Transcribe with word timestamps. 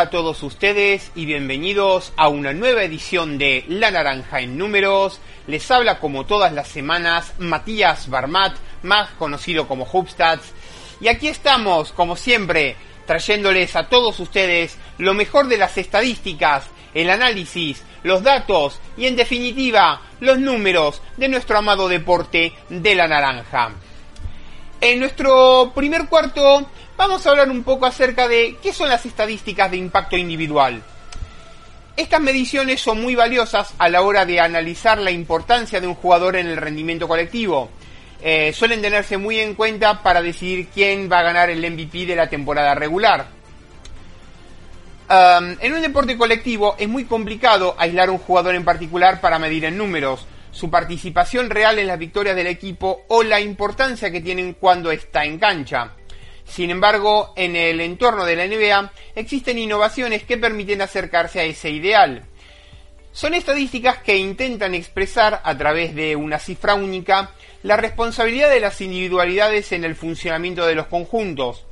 A 0.00 0.08
todos 0.08 0.42
ustedes 0.42 1.12
y 1.14 1.26
bienvenidos 1.26 2.14
a 2.16 2.28
una 2.28 2.54
nueva 2.54 2.84
edición 2.84 3.36
de 3.36 3.66
La 3.68 3.90
Naranja 3.90 4.40
en 4.40 4.56
Números. 4.56 5.20
Les 5.46 5.70
habla 5.70 5.98
como 5.98 6.24
todas 6.24 6.54
las 6.54 6.68
semanas 6.68 7.34
Matías 7.36 8.08
Barmat, 8.08 8.56
más 8.82 9.10
conocido 9.18 9.68
como 9.68 9.84
Hubstats. 9.84 10.54
Y 11.02 11.08
aquí 11.08 11.28
estamos, 11.28 11.92
como 11.92 12.16
siempre, 12.16 12.76
trayéndoles 13.06 13.76
a 13.76 13.90
todos 13.90 14.18
ustedes 14.20 14.78
lo 14.96 15.12
mejor 15.12 15.48
de 15.48 15.58
las 15.58 15.76
estadísticas, 15.76 16.64
el 16.94 17.10
análisis, 17.10 17.82
los 18.02 18.22
datos 18.22 18.80
y 18.96 19.04
en 19.04 19.16
definitiva 19.16 20.00
los 20.20 20.38
números 20.38 21.02
de 21.18 21.28
nuestro 21.28 21.58
amado 21.58 21.88
deporte 21.88 22.54
de 22.70 22.94
la 22.94 23.06
naranja. 23.06 23.72
En 24.80 24.98
nuestro 24.98 25.72
primer 25.74 26.08
cuarto 26.08 26.66
vamos 27.00 27.26
a 27.26 27.30
hablar 27.30 27.48
un 27.48 27.62
poco 27.62 27.86
acerca 27.86 28.28
de 28.28 28.58
qué 28.62 28.74
son 28.74 28.90
las 28.90 29.06
estadísticas 29.06 29.70
de 29.70 29.78
impacto 29.78 30.18
individual. 30.18 30.82
Estas 31.96 32.20
mediciones 32.20 32.82
son 32.82 33.00
muy 33.00 33.14
valiosas 33.14 33.72
a 33.78 33.88
la 33.88 34.02
hora 34.02 34.26
de 34.26 34.38
analizar 34.38 34.98
la 34.98 35.10
importancia 35.10 35.80
de 35.80 35.86
un 35.86 35.94
jugador 35.94 36.36
en 36.36 36.46
el 36.46 36.58
rendimiento 36.58 37.08
colectivo. 37.08 37.70
Eh, 38.20 38.52
suelen 38.52 38.82
tenerse 38.82 39.16
muy 39.16 39.40
en 39.40 39.54
cuenta 39.54 40.02
para 40.02 40.20
decidir 40.20 40.68
quién 40.68 41.10
va 41.10 41.20
a 41.20 41.22
ganar 41.22 41.48
el 41.48 41.60
MVP 41.72 42.04
de 42.04 42.16
la 42.16 42.28
temporada 42.28 42.74
regular. 42.74 43.28
En 45.08 45.72
un 45.72 45.80
deporte 45.80 46.18
colectivo 46.18 46.76
es 46.78 46.86
muy 46.86 47.06
complicado 47.06 47.74
aislar 47.78 48.10
un 48.10 48.18
jugador 48.18 48.54
en 48.54 48.64
particular 48.64 49.22
para 49.22 49.38
medir 49.38 49.64
en 49.64 49.78
números, 49.78 50.26
su 50.52 50.70
participación 50.70 51.48
real 51.48 51.78
en 51.78 51.86
las 51.86 51.98
victorias 51.98 52.36
del 52.36 52.46
equipo 52.46 53.06
o 53.08 53.22
la 53.22 53.40
importancia 53.40 54.10
que 54.10 54.20
tienen 54.20 54.52
cuando 54.52 54.92
está 54.92 55.24
en 55.24 55.38
cancha. 55.38 55.94
Sin 56.50 56.70
embargo, 56.70 57.32
en 57.36 57.54
el 57.54 57.80
entorno 57.80 58.24
de 58.24 58.34
la 58.34 58.44
NBA 58.44 58.92
existen 59.14 59.56
innovaciones 59.56 60.24
que 60.24 60.36
permiten 60.36 60.82
acercarse 60.82 61.38
a 61.38 61.44
ese 61.44 61.70
ideal. 61.70 62.24
Son 63.12 63.34
estadísticas 63.34 63.98
que 63.98 64.16
intentan 64.16 64.74
expresar 64.74 65.40
a 65.44 65.56
través 65.56 65.94
de 65.94 66.16
una 66.16 66.40
cifra 66.40 66.74
única 66.74 67.30
la 67.62 67.76
responsabilidad 67.76 68.50
de 68.50 68.58
las 68.58 68.80
individualidades 68.80 69.70
en 69.70 69.84
el 69.84 69.94
funcionamiento 69.94 70.66
de 70.66 70.74
los 70.74 70.86
conjuntos. 70.86 71.66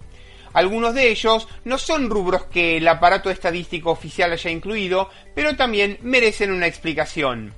Algunos 0.52 0.94
de 0.94 1.10
ellos 1.10 1.48
no 1.64 1.76
son 1.76 2.08
rubros 2.08 2.44
que 2.44 2.76
el 2.76 2.86
aparato 2.86 3.30
estadístico 3.30 3.90
oficial 3.90 4.32
haya 4.32 4.50
incluido, 4.50 5.10
pero 5.34 5.56
también 5.56 5.98
merecen 6.02 6.52
una 6.52 6.68
explicación. 6.68 7.52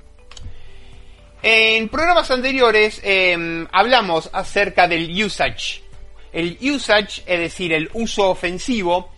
En 1.42 1.88
programas 1.91 2.31
anteriores 2.31 3.00
eh, 3.04 3.66
hablamos 3.72 4.31
acerca 4.32 4.88
del 4.88 5.10
usage, 5.22 5.82
el 6.33 6.59
usage, 6.61 7.23
es 7.27 7.39
decir, 7.39 7.73
el 7.73 7.91
uso 7.93 8.31
ofensivo, 8.31 9.11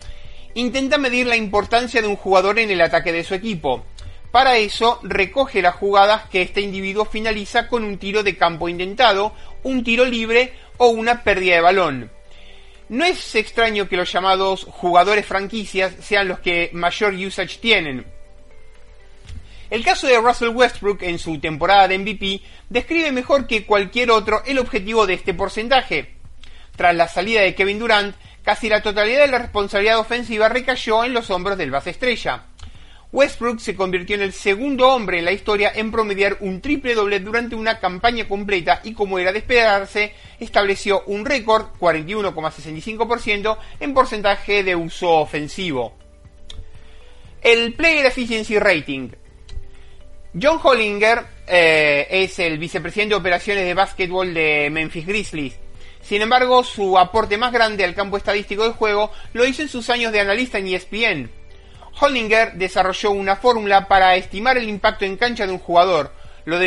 intenta 0.55 0.99
medir 0.99 1.27
la 1.27 1.37
importancia 1.37 2.03
de 2.03 2.09
un 2.09 2.17
jugador 2.17 2.59
en 2.59 2.71
el 2.71 2.81
ataque 2.81 3.12
de 3.12 3.25
su 3.25 3.34
equipo. 3.34 3.84
Para 4.31 4.56
eso, 4.56 4.99
recoge 5.03 5.61
las 5.61 5.75
jugadas 5.75 6.28
que 6.31 6.43
este 6.43 6.62
individuo 6.62 7.05
finaliza 7.05 7.69
con 7.69 7.84
un 7.84 7.99
tiro 7.99 8.23
de 8.23 8.37
campo 8.37 8.69
intentado, 8.69 9.34
un 9.62 9.84
tiro 9.84 10.06
libre 10.06 10.55
o 10.78 10.89
una 10.89 11.23
pérdida 11.23 11.56
de 11.56 11.61
balón. 11.61 12.11
No 12.89 13.05
es 13.05 13.34
extraño 13.34 13.89
que 13.89 13.97
los 13.97 14.11
llamados 14.11 14.65
jugadores 14.65 15.27
franquicias 15.27 15.94
sean 16.00 16.29
los 16.29 16.41
que 16.41 16.71
mayor 16.73 17.15
usage 17.15 17.59
tienen. 17.59 18.06
El 19.71 19.84
caso 19.84 20.06
de 20.06 20.19
Russell 20.19 20.50
Westbrook 20.50 21.03
en 21.03 21.19
su 21.19 21.39
temporada 21.39 21.89
de 21.89 21.99
MVP 21.99 22.43
describe 22.69 23.12
mejor 23.12 23.47
que 23.47 23.65
cualquier 23.65 24.11
otro 24.11 24.43
el 24.44 24.59
objetivo 24.59 25.06
de 25.06 25.15
este 25.15 25.33
porcentaje. 25.33 26.22
Tras 26.77 26.94
la 26.94 27.09
salida 27.09 27.43
de 27.43 27.55
Kevin 27.55 27.78
Durant, 27.78 28.15
casi 28.43 28.69
la 28.69 28.83
totalidad 28.83 29.27
de 29.27 29.33
la 29.33 29.38
responsabilidad 29.38 29.99
ofensiva 29.99 30.49
recayó 30.49 31.05
en 31.05 31.12
los 31.12 31.31
hombros 31.31 31.59
del 31.59 31.71
base 31.71 31.91
estrella. 31.91 32.47
Westbrook 33.12 33.60
se 33.60 33.77
convirtió 33.77 34.16
en 34.16 34.22
el 34.22 34.33
segundo 34.33 34.88
hombre 34.88 35.19
en 35.19 35.27
la 35.27 35.32
historia 35.32 35.71
en 35.75 35.91
promediar 35.91 36.38
un 36.41 36.62
triple 36.62 36.94
doble 36.94 37.21
durante 37.21 37.55
una 37.55 37.78
campaña 37.78 38.27
completa 38.27 38.81
y 38.84 38.94
como 38.94 39.19
era 39.19 39.32
de 39.32 39.41
esperarse, 39.41 40.15
estableció 40.41 41.03
un 41.06 41.27
récord 41.27 41.66
41,65% 41.78 43.59
en 43.81 43.93
porcentaje 43.93 44.65
de 44.65 44.75
uso 44.75 45.11
ofensivo. 45.11 45.94
El 47.43 47.75
Player 47.75 48.06
Efficiency 48.06 48.59
Rating. 48.59 49.11
John 50.41 50.59
Hollinger 50.62 51.27
eh, 51.47 52.06
es 52.09 52.38
el 52.38 52.56
vicepresidente 52.56 53.15
de 53.15 53.21
operaciones 53.21 53.65
de 53.66 53.75
básquetbol 53.75 54.32
de 54.32 54.71
Memphis 54.71 55.06
Grizzlies 55.06 55.59
sin 56.02 56.20
embargo, 56.20 56.64
su 56.64 56.98
aporte 56.98 57.38
más 57.38 57.52
grande 57.52 57.84
al 57.84 57.94
campo 57.94 58.16
estadístico 58.16 58.64
del 58.64 58.72
juego 58.72 59.12
lo 59.32 59.46
hizo 59.46 59.62
en 59.62 59.68
sus 59.68 59.88
años 59.88 60.12
de 60.12 60.20
analista 60.20 60.58
en 60.58 60.66
ESPN. 60.66 61.30
Hollinger 62.00 62.54
desarrolló 62.54 63.12
una 63.12 63.36
fórmula 63.36 63.86
para 63.86 64.16
estimar 64.16 64.58
el 64.58 64.68
impacto 64.68 65.04
en 65.04 65.16
cancha 65.16 65.46
de 65.46 65.52
un 65.52 65.58
jugador, 65.58 66.12
lo, 66.44 66.58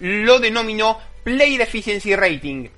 lo 0.00 0.38
denominó 0.38 0.98
Player 1.24 1.60
Efficiency 1.60 2.14
Rating. 2.14 2.68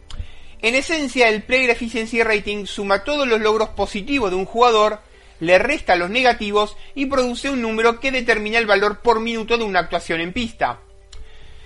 En 0.62 0.74
esencia, 0.74 1.28
el 1.28 1.42
Player 1.42 1.70
Efficiency 1.70 2.22
Rating 2.22 2.64
suma 2.66 3.04
todos 3.04 3.28
los 3.28 3.40
logros 3.40 3.70
positivos 3.70 4.30
de 4.30 4.36
un 4.36 4.46
jugador, 4.46 5.00
le 5.40 5.58
resta 5.58 5.96
los 5.96 6.08
negativos 6.08 6.76
y 6.94 7.06
produce 7.06 7.50
un 7.50 7.60
número 7.60 8.00
que 8.00 8.10
determina 8.10 8.58
el 8.58 8.66
valor 8.66 9.00
por 9.00 9.20
minuto 9.20 9.58
de 9.58 9.64
una 9.64 9.80
actuación 9.80 10.20
en 10.20 10.32
pista. 10.32 10.80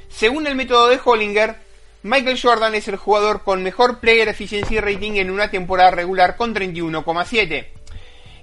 Según 0.08 0.48
el 0.48 0.56
método 0.56 0.88
de 0.88 0.98
Hollinger, 1.02 1.56
Michael 2.02 2.40
Jordan 2.40 2.74
es 2.74 2.88
el 2.88 2.96
jugador 2.96 3.42
con 3.42 3.62
mejor 3.62 4.00
player 4.00 4.28
efficiency 4.28 4.80
rating 4.80 5.16
en 5.16 5.30
una 5.30 5.50
temporada 5.50 5.90
regular 5.90 6.34
con 6.34 6.54
31,7. 6.54 7.66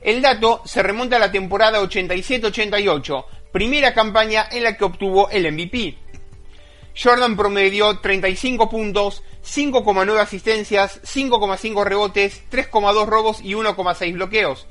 El 0.02 0.22
dato 0.22 0.62
se 0.64 0.84
remonta 0.84 1.16
a 1.16 1.20
la 1.20 1.32
temporada 1.32 1.82
87-88, 1.82 3.26
primera 3.52 3.96
campaña 3.96 4.48
en 4.52 4.62
la 4.62 4.78
que 4.78 4.86
obtuvo 4.86 5.32
el 5.32 5.52
MVP. 5.52 5.98
Jordan 6.96 7.36
promedió 7.36 7.98
35 7.98 8.70
puntos, 8.70 9.24
5,9 9.44 10.20
asistencias, 10.20 11.02
5,5 11.02 11.84
rebotes, 11.84 12.44
3,2 12.52 13.08
robos 13.08 13.42
y 13.42 13.54
1,6 13.54 14.14
bloqueos. 14.14 14.68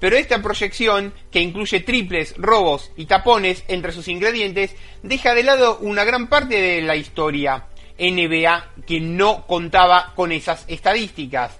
Pero 0.00 0.16
esta 0.16 0.40
proyección, 0.40 1.12
que 1.30 1.40
incluye 1.40 1.80
triples, 1.80 2.34
robos 2.38 2.92
y 2.96 3.04
tapones 3.04 3.62
entre 3.68 3.92
sus 3.92 4.08
ingredientes, 4.08 4.74
deja 5.02 5.34
de 5.34 5.42
lado 5.42 5.78
una 5.80 6.04
gran 6.04 6.28
parte 6.28 6.60
de 6.60 6.80
la 6.80 6.96
historia. 6.96 7.66
NBA 8.02 8.84
que 8.86 9.00
no 9.00 9.46
contaba 9.46 10.12
con 10.16 10.32
esas 10.32 10.64
estadísticas. 10.66 11.52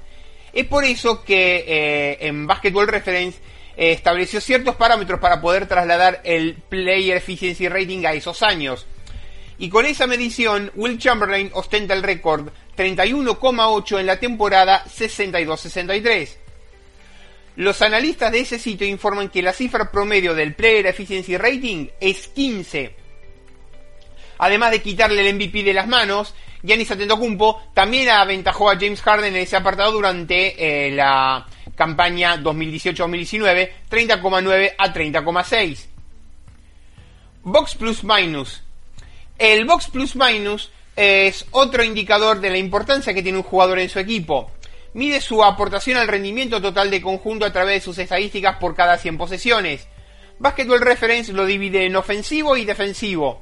Es 0.53 0.67
por 0.67 0.85
eso 0.85 1.25
que 1.25 1.65
eh, 1.67 2.19
en 2.27 2.47
Basketball 2.47 2.89
Reference 2.89 3.39
eh, 3.77 3.93
estableció 3.93 4.41
ciertos 4.41 4.77
parámetros 4.77 5.21
para 5.21 5.41
poder 5.41 5.67
trasladar 5.67 6.21
el 6.25 6.57
Player 6.57 7.17
Efficiency 7.17 7.69
Rating 7.69 8.05
a 8.05 8.13
esos 8.13 8.43
años. 8.43 8.87
Y 9.59 9.69
con 9.69 9.87
esa 9.87 10.07
medición, 10.07 10.73
Will 10.75 10.99
Chamberlain 10.99 11.51
ostenta 11.55 11.95
el 11.95 12.03
récord 12.03 12.49
31,8 12.77 14.01
en 14.01 14.07
la 14.07 14.19
temporada 14.19 14.85
62-63. 14.85 16.37
Los 17.57 17.81
analistas 17.83 18.33
de 18.33 18.41
ese 18.41 18.59
sitio 18.59 18.87
informan 18.87 19.29
que 19.29 19.43
la 19.43 19.53
cifra 19.53 19.91
promedio 19.91 20.35
del 20.35 20.55
Player 20.55 20.87
Efficiency 20.87 21.37
Rating 21.37 21.89
es 22.01 22.29
15 22.29 23.02
además 24.43 24.73
de 24.73 24.83
quitarle 24.83 25.29
el 25.29 25.37
MVP 25.37 25.63
de 25.63 25.73
las 25.73 25.87
manos, 25.87 26.35
Giannis 26.65 26.91
Antetokounmpo 26.91 27.63
también 27.75 28.09
aventajó 28.09 28.71
a 28.71 28.75
James 28.75 29.01
Harden 29.01 29.37
en 29.37 29.43
ese 29.43 29.55
apartado 29.55 29.93
durante 29.93 30.87
eh, 30.87 30.91
la 30.91 31.47
campaña 31.77 32.37
2018-2019, 32.39 33.71
30,9 33.89 34.75
a 34.77 34.93
30,6. 34.93 35.87
Box 37.45 37.77
plus 37.77 38.03
minus. 38.03 38.65
El 39.39 39.65
box 39.65 39.87
plus 39.91 40.17
minus 40.17 40.73
es 40.97 41.47
otro 41.53 41.85
indicador 41.85 42.41
de 42.41 42.51
la 42.51 42.59
importancia 42.59 43.15
que 43.15 43.23
tiene 43.23 43.39
un 43.39 43.45
jugador 43.45 43.79
en 43.79 43.91
su 43.91 44.01
equipo. 44.01 44.51
Mide 44.95 45.21
su 45.21 45.45
aportación 45.45 45.99
al 45.99 46.09
rendimiento 46.09 46.61
total 46.61 46.91
de 46.91 47.01
conjunto 47.01 47.47
a 47.47 47.53
través 47.53 47.75
de 47.75 47.85
sus 47.85 47.99
estadísticas 47.99 48.57
por 48.57 48.75
cada 48.75 48.99
100 48.99 49.19
posesiones. 49.19 49.87
Basketball 50.41 50.81
Reference 50.81 51.33
lo 51.33 51.47
divide 51.47 51.87
en 51.87 51.95
ofensivo 51.95 52.57
y 52.57 52.65
defensivo. 52.65 53.41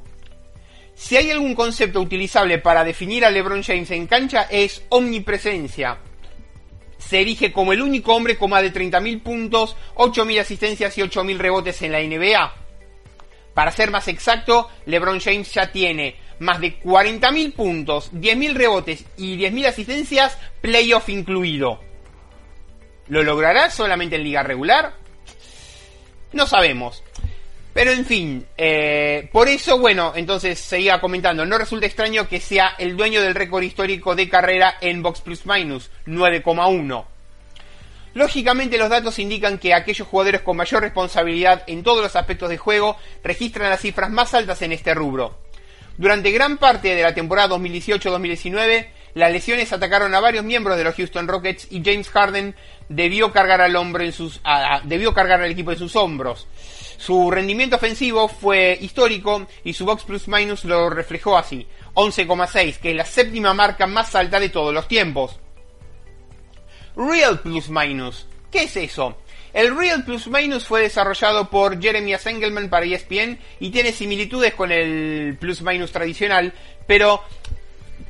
Si 1.01 1.17
hay 1.17 1.31
algún 1.31 1.55
concepto 1.55 1.99
utilizable 1.99 2.59
para 2.59 2.85
definir 2.85 3.25
a 3.25 3.31
LeBron 3.31 3.63
James 3.63 3.91
en 3.91 4.07
cancha 4.07 4.43
es 4.51 4.85
omnipresencia. 4.91 5.97
Se 6.99 7.23
erige 7.23 7.53
como 7.53 7.73
el 7.73 7.81
único 7.81 8.15
hombre 8.15 8.37
con 8.37 8.51
más 8.51 8.61
de 8.63 8.71
30.000 8.71 9.23
puntos, 9.23 9.77
8.000 9.95 10.41
asistencias 10.43 10.99
y 10.99 11.01
8.000 11.01 11.39
rebotes 11.39 11.81
en 11.81 11.93
la 11.93 12.01
NBA. 12.03 12.55
Para 13.55 13.73
ser 13.73 13.91
más 13.91 14.09
exacto, 14.09 14.69
LeBron 14.85 15.21
James 15.21 15.51
ya 15.55 15.73
tiene 15.73 16.17
más 16.39 16.61
de 16.61 16.79
40.000 16.79 17.55
puntos, 17.55 18.13
10.000 18.13 18.53
rebotes 18.53 19.07
y 19.17 19.39
10.000 19.39 19.67
asistencias, 19.69 20.39
playoff 20.61 21.09
incluido. 21.09 21.81
¿Lo 23.09 23.23
logrará 23.23 23.71
solamente 23.71 24.17
en 24.17 24.25
liga 24.25 24.43
regular? 24.43 24.97
No 26.35 26.47
sabemos. 26.47 27.03
Pero 27.73 27.93
en 27.93 28.05
fin, 28.05 28.47
eh, 28.57 29.29
por 29.33 29.49
eso, 29.49 29.79
bueno, 29.79 30.13
entonces 30.17 30.59
seguía 30.59 31.01
comentando, 31.01 31.47
no 31.47 31.57
resulta 31.57 31.87
extraño 31.87 32.29
que 32.29 32.41
sea 32.41 32.75
el 32.79 32.97
dueño 32.97 33.23
del 33.23 33.35
récord 33.35 33.63
histórico 33.63 34.17
de 34.17 34.29
carrera 34.29 34.77
en 34.81 35.03
Box 35.03 35.21
Plus 35.21 35.47
Minus, 35.47 35.91
9,1. 36.07 37.05
Lógicamente 38.15 38.77
los 38.77 38.91
datos 38.91 39.21
indican 39.21 39.59
que 39.59 39.73
aquellos 39.73 40.09
jugadores 40.09 40.41
con 40.41 40.57
mayor 40.57 40.83
responsabilidad 40.83 41.63
en 41.69 41.85
todos 41.85 42.03
los 42.03 42.17
aspectos 42.17 42.49
de 42.49 42.59
juego 42.59 42.97
registran 43.23 43.71
las 43.71 43.81
cifras 43.81 44.11
más 44.11 44.35
altas 44.35 44.63
en 44.63 44.73
este 44.73 44.95
rubro. 44.95 45.39
Durante 45.97 46.33
gran 46.33 46.59
parte 46.59 46.97
de 46.97 47.03
la 47.03 47.15
temporada 47.15 47.55
2018-2019, 47.57 48.89
las 49.15 49.33
lesiones 49.33 49.73
atacaron 49.73 50.15
a 50.15 50.21
varios 50.21 50.45
miembros 50.45 50.77
de 50.77 50.85
los 50.85 50.97
Houston 50.97 51.29
Rockets 51.29 51.69
y 51.71 51.83
James 51.85 52.09
Harden 52.09 52.57
debió 52.89 53.33
cargar 53.33 53.61
al 53.61 53.77
en 53.77 54.13
sus, 54.13 54.41
debió 54.85 55.15
cargar 55.15 55.41
al 55.41 55.51
equipo 55.51 55.71
en 55.71 55.79
sus 55.79 55.95
hombros. 55.95 56.49
Su 57.01 57.31
rendimiento 57.31 57.77
ofensivo 57.77 58.29
fue 58.29 58.77
histórico 58.79 59.47
y 59.65 59.73
su 59.73 59.87
box 59.87 60.05
plus 60.05 60.29
minus 60.29 60.67
lo 60.67 60.91
reflejó 60.91 61.39
así, 61.39 61.67
11,6, 61.95 62.77
que 62.79 62.91
es 62.91 62.97
la 62.97 63.07
séptima 63.07 63.55
marca 63.55 63.87
más 63.87 64.15
alta 64.15 64.39
de 64.39 64.51
todos 64.51 64.75
los 64.75 64.87
tiempos. 64.87 65.41
Real 66.95 67.41
plus 67.41 67.71
minus, 67.71 68.27
¿qué 68.51 68.65
es 68.65 68.77
eso? 68.77 69.17
El 69.55 69.77
Real 69.77 70.05
Plus 70.05 70.29
Minus 70.29 70.65
fue 70.65 70.83
desarrollado 70.83 71.51
por 71.51 71.81
Jeremy 71.83 72.13
Engelman 72.13 72.69
para 72.69 72.87
ESPN 72.87 73.37
y 73.59 73.71
tiene 73.71 73.91
similitudes 73.91 74.55
con 74.55 74.71
el 74.71 75.37
Plus 75.41 75.63
Minus 75.63 75.91
tradicional, 75.91 76.53
pero 76.87 77.25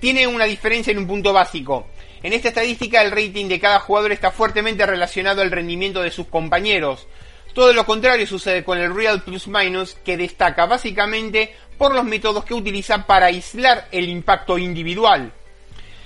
tiene 0.01 0.27
una 0.27 0.45
diferencia 0.45 0.91
en 0.91 0.99
un 0.99 1.07
punto 1.07 1.33
básico. 1.33 1.87
En 2.23 2.35
esta 2.35 2.49
estadística 2.49 3.01
el 3.01 3.11
rating 3.11 3.47
de 3.47 3.59
cada 3.59 3.81
jugador 3.81 4.13
está 4.13 4.31
fuertemente 4.33 4.85
relacionado 4.85 5.41
al 5.41 5.51
rendimiento 5.51 6.03
de 6.03 6.11
sus 6.11 6.27
compañeros. 6.27 7.07
Todo 7.55 7.73
lo 7.73 7.85
contrario 7.85 8.27
sucede 8.27 8.65
con 8.65 8.79
el 8.79 8.95
Real 8.95 9.23
Plus 9.23 9.49
Minus, 9.49 9.95
que 10.05 10.17
destaca 10.17 10.67
básicamente 10.67 11.55
por 11.77 11.95
los 11.95 12.05
métodos 12.05 12.45
que 12.45 12.55
utiliza 12.55 13.07
para 13.07 13.27
aislar 13.27 13.89
el 13.91 14.09
impacto 14.09 14.59
individual. 14.59 15.33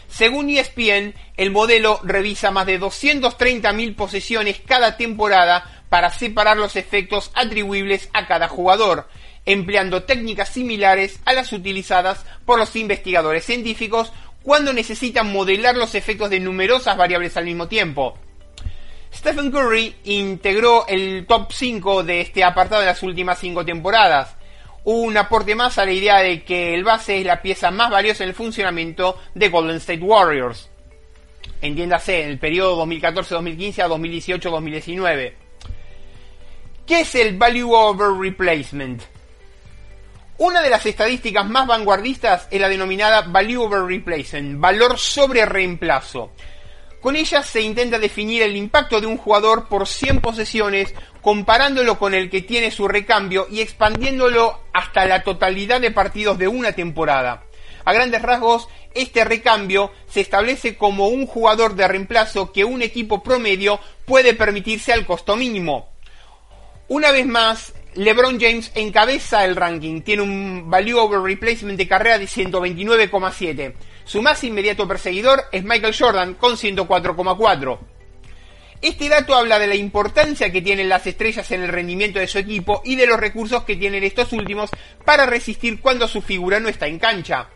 Según 0.09 0.49
ESPN, 0.49 1.15
el 1.37 1.51
modelo 1.51 2.01
revisa 2.05 2.51
más 2.51 2.67
de 2.67 2.81
230.000 2.81 3.97
posesiones 3.97 4.61
cada 4.65 4.97
temporada 4.97 5.85
para 5.89 6.11
separar 6.11 6.57
los 6.57 6.77
efectos 6.77 7.31
atribuibles 7.35 8.09
a 8.13 8.27
cada 8.27 8.49
jugador, 8.49 9.09
empleando 9.45 10.05
técnicas 10.05 10.49
similares 10.51 11.19
a 11.25 11.33
las 11.33 11.53
utilizadas 11.53 12.25
por 12.47 12.59
los 12.59 12.75
investigadores 12.77 13.45
científicos 13.45 14.13
cuando 14.43 14.73
necesitan 14.73 15.33
modelar 15.33 15.77
los 15.77 15.95
efectos 15.95 16.31
de 16.31 16.41
numerosas 16.41 16.97
variables 16.97 17.37
al 17.37 17.47
mismo 17.47 17.67
tiempo. 17.67 18.19
Stephen 19.15 19.51
Curry 19.51 19.95
integró 20.05 20.87
el 20.89 21.25
top 21.27 21.53
5 21.53 22.03
de 22.03 22.21
este 22.21 22.43
apartado 22.43 22.83
en 22.83 22.89
las 22.89 23.03
últimas 23.03 23.39
5 23.39 23.65
temporadas. 23.65 24.37
Un 24.83 25.17
aporte 25.17 25.55
más 25.55 25.79
a 25.79 25.85
la 25.85 25.93
idea 25.93 26.19
de 26.19 26.45
que 26.45 26.75
el 26.75 26.85
base 26.85 27.19
es 27.19 27.25
la 27.25 27.41
pieza 27.41 27.71
más 27.71 27.91
valiosa 27.91 28.25
en 28.25 28.31
el 28.31 28.35
funcionamiento 28.35 29.19
de 29.35 29.49
Golden 29.49 29.77
State 29.77 30.03
Warriors. 30.03 30.69
Entiéndase, 31.63 32.25
en 32.25 32.31
el 32.31 32.39
periodo 32.39 32.85
2014-2015 32.85 33.83
a 33.83 33.89
2018-2019. 33.89 35.33
¿Qué 36.87 37.01
es 37.01 37.15
el 37.15 37.39
Value 37.39 37.73
Over 37.73 38.21
Replacement? 38.21 39.03
Una 40.37 40.61
de 40.61 40.69
las 40.69 40.85
estadísticas 40.85 41.49
más 41.49 41.67
vanguardistas 41.67 42.49
es 42.51 42.61
la 42.61 42.69
denominada 42.69 43.23
Value 43.23 43.63
Over 43.63 43.85
Replacement, 43.85 44.61
valor 44.61 44.99
sobre 44.99 45.47
reemplazo. 45.47 46.33
Con 47.05 47.17
ella 47.17 47.43
se 47.43 47.61
intenta 47.61 47.99
definir 47.99 48.41
el 48.41 48.57
impacto 48.57 48.99
de 48.99 49.07
un 49.07 49.19
jugador 49.19 49.69
por 49.69 49.87
100 49.87 50.23
posesiones, 50.23 50.95
comparándolo 51.21 51.99
con 51.99 52.15
el 52.15 52.31
que 52.31 52.41
tiene 52.41 52.71
su 52.71 52.89
recambio 52.89 53.47
y 53.51 53.61
expandiéndolo 53.61 54.61
hasta 54.73 55.05
la 55.05 55.23
totalidad 55.23 55.83
de 55.83 55.91
partidos 55.91 56.39
de 56.39 56.49
una 56.49 56.73
temporada. 56.73 57.45
A 57.85 57.93
grandes 57.93 58.23
rasgos, 58.23 58.71
este 58.95 59.23
recambio 59.23 59.93
se 60.09 60.23
establece 60.23 60.79
como 60.79 61.09
un 61.09 61.27
jugador 61.27 61.75
de 61.75 61.87
reemplazo 61.87 62.53
que 62.53 62.65
un 62.65 62.81
equipo 62.81 63.23
promedio 63.23 63.81
puede 64.07 64.33
permitirse 64.33 64.95
al 64.95 65.05
costo 65.05 65.37
mínimo. 65.37 65.91
Una 66.89 67.13
vez 67.13 67.27
más, 67.27 67.75
LeBron 67.97 68.41
James 68.41 68.73
encabeza 68.75 69.45
el 69.45 69.57
ranking, 69.57 70.01
tiene 70.01 70.23
un 70.23 70.71
value 70.71 70.99
over 70.99 71.21
replacement 71.21 71.77
de 71.77 71.87
carrera 71.87 72.19
de 72.19 72.25
129,7. 72.25 73.75
Su 74.05 74.23
más 74.23 74.45
inmediato 74.45 74.87
perseguidor 74.87 75.45
es 75.51 75.65
Michael 75.65 75.97
Jordan 75.99 76.35
con 76.35 76.57
104,4. 76.57 77.79
Este 78.83 79.09
dato 79.09 79.35
habla 79.35 79.59
de 79.59 79.67
la 79.67 79.77
importancia 79.77 80.53
que 80.53 80.61
tienen 80.61 80.91
las 80.91 81.07
estrellas 81.07 81.51
en 81.53 81.63
el 81.63 81.69
rendimiento 81.69 82.19
de 82.19 82.27
su 82.27 82.39
equipo 82.39 82.83
y 82.85 82.97
de 82.97 83.07
los 83.07 83.19
recursos 83.19 83.65
que 83.65 83.77
tienen 83.77 84.05
estos 84.05 84.33
últimos 84.35 84.69
para 85.07 85.25
resistir 85.25 85.81
cuando 85.81 86.07
su 86.07 86.21
figura 86.21 86.61
no 86.61 86.69
está 86.69 86.87
en 86.87 86.99
cancha. 86.99 87.49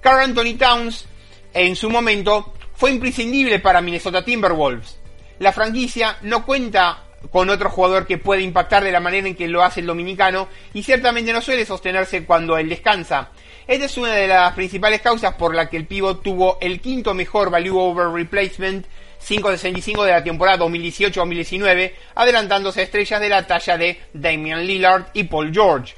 Carl 0.00 0.20
Anthony 0.20 0.56
Towns, 0.56 1.06
en 1.52 1.74
su 1.74 1.90
momento, 1.90 2.54
fue 2.74 2.92
imprescindible 2.92 3.58
para 3.58 3.80
Minnesota 3.80 4.24
Timberwolves. 4.24 5.00
La 5.40 5.52
franquicia 5.52 6.16
no 6.22 6.46
cuenta 6.46 7.04
con 7.32 7.50
otro 7.50 7.70
jugador 7.70 8.06
que 8.06 8.18
puede 8.18 8.42
impactar 8.42 8.84
de 8.84 8.92
la 8.92 9.00
manera 9.00 9.26
en 9.26 9.34
que 9.34 9.48
lo 9.48 9.64
hace 9.64 9.80
el 9.80 9.86
dominicano 9.86 10.48
y 10.72 10.82
ciertamente 10.82 11.32
no 11.32 11.40
suele 11.40 11.66
sostenerse 11.66 12.24
cuando 12.24 12.56
él 12.56 12.68
descansa. 12.68 13.30
Esta 13.66 13.86
es 13.86 13.96
una 13.96 14.12
de 14.12 14.28
las 14.28 14.52
principales 14.52 15.00
causas 15.00 15.34
por 15.34 15.54
la 15.54 15.70
que 15.70 15.78
el 15.78 15.86
pivot 15.86 16.22
tuvo 16.22 16.58
el 16.60 16.80
quinto 16.80 17.14
mejor 17.14 17.50
value 17.50 17.78
over 17.78 18.08
replacement 18.08 18.84
5.65 19.26 20.04
de 20.04 20.10
la 20.10 20.22
temporada 20.22 20.58
2018-2019, 20.66 21.92
adelantándose 22.14 22.80
a 22.80 22.84
estrellas 22.84 23.20
de 23.20 23.28
la 23.30 23.46
talla 23.46 23.78
de 23.78 24.00
Damian 24.12 24.66
Lillard 24.66 25.06
y 25.14 25.24
Paul 25.24 25.50
George. 25.50 25.94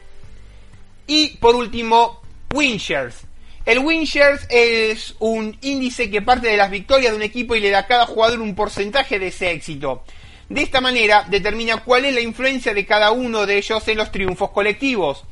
Y 1.08 1.36
por 1.38 1.56
último, 1.56 2.22
Winshares. 2.54 3.26
El 3.64 3.80
Winshares 3.80 4.46
es 4.48 5.16
un 5.18 5.58
índice 5.60 6.08
que 6.08 6.22
parte 6.22 6.46
de 6.46 6.56
las 6.56 6.70
victorias 6.70 7.10
de 7.10 7.16
un 7.16 7.22
equipo 7.24 7.56
y 7.56 7.60
le 7.60 7.70
da 7.70 7.80
a 7.80 7.86
cada 7.88 8.06
jugador 8.06 8.40
un 8.40 8.54
porcentaje 8.54 9.18
de 9.18 9.26
ese 9.26 9.50
éxito. 9.50 10.04
De 10.48 10.62
esta 10.62 10.80
manera 10.80 11.24
determina 11.28 11.78
cuál 11.78 12.04
es 12.04 12.14
la 12.14 12.20
influencia 12.20 12.72
de 12.72 12.86
cada 12.86 13.10
uno 13.10 13.44
de 13.44 13.56
ellos 13.58 13.88
en 13.88 13.98
los 13.98 14.12
triunfos 14.12 14.50
colectivos. 14.50 15.24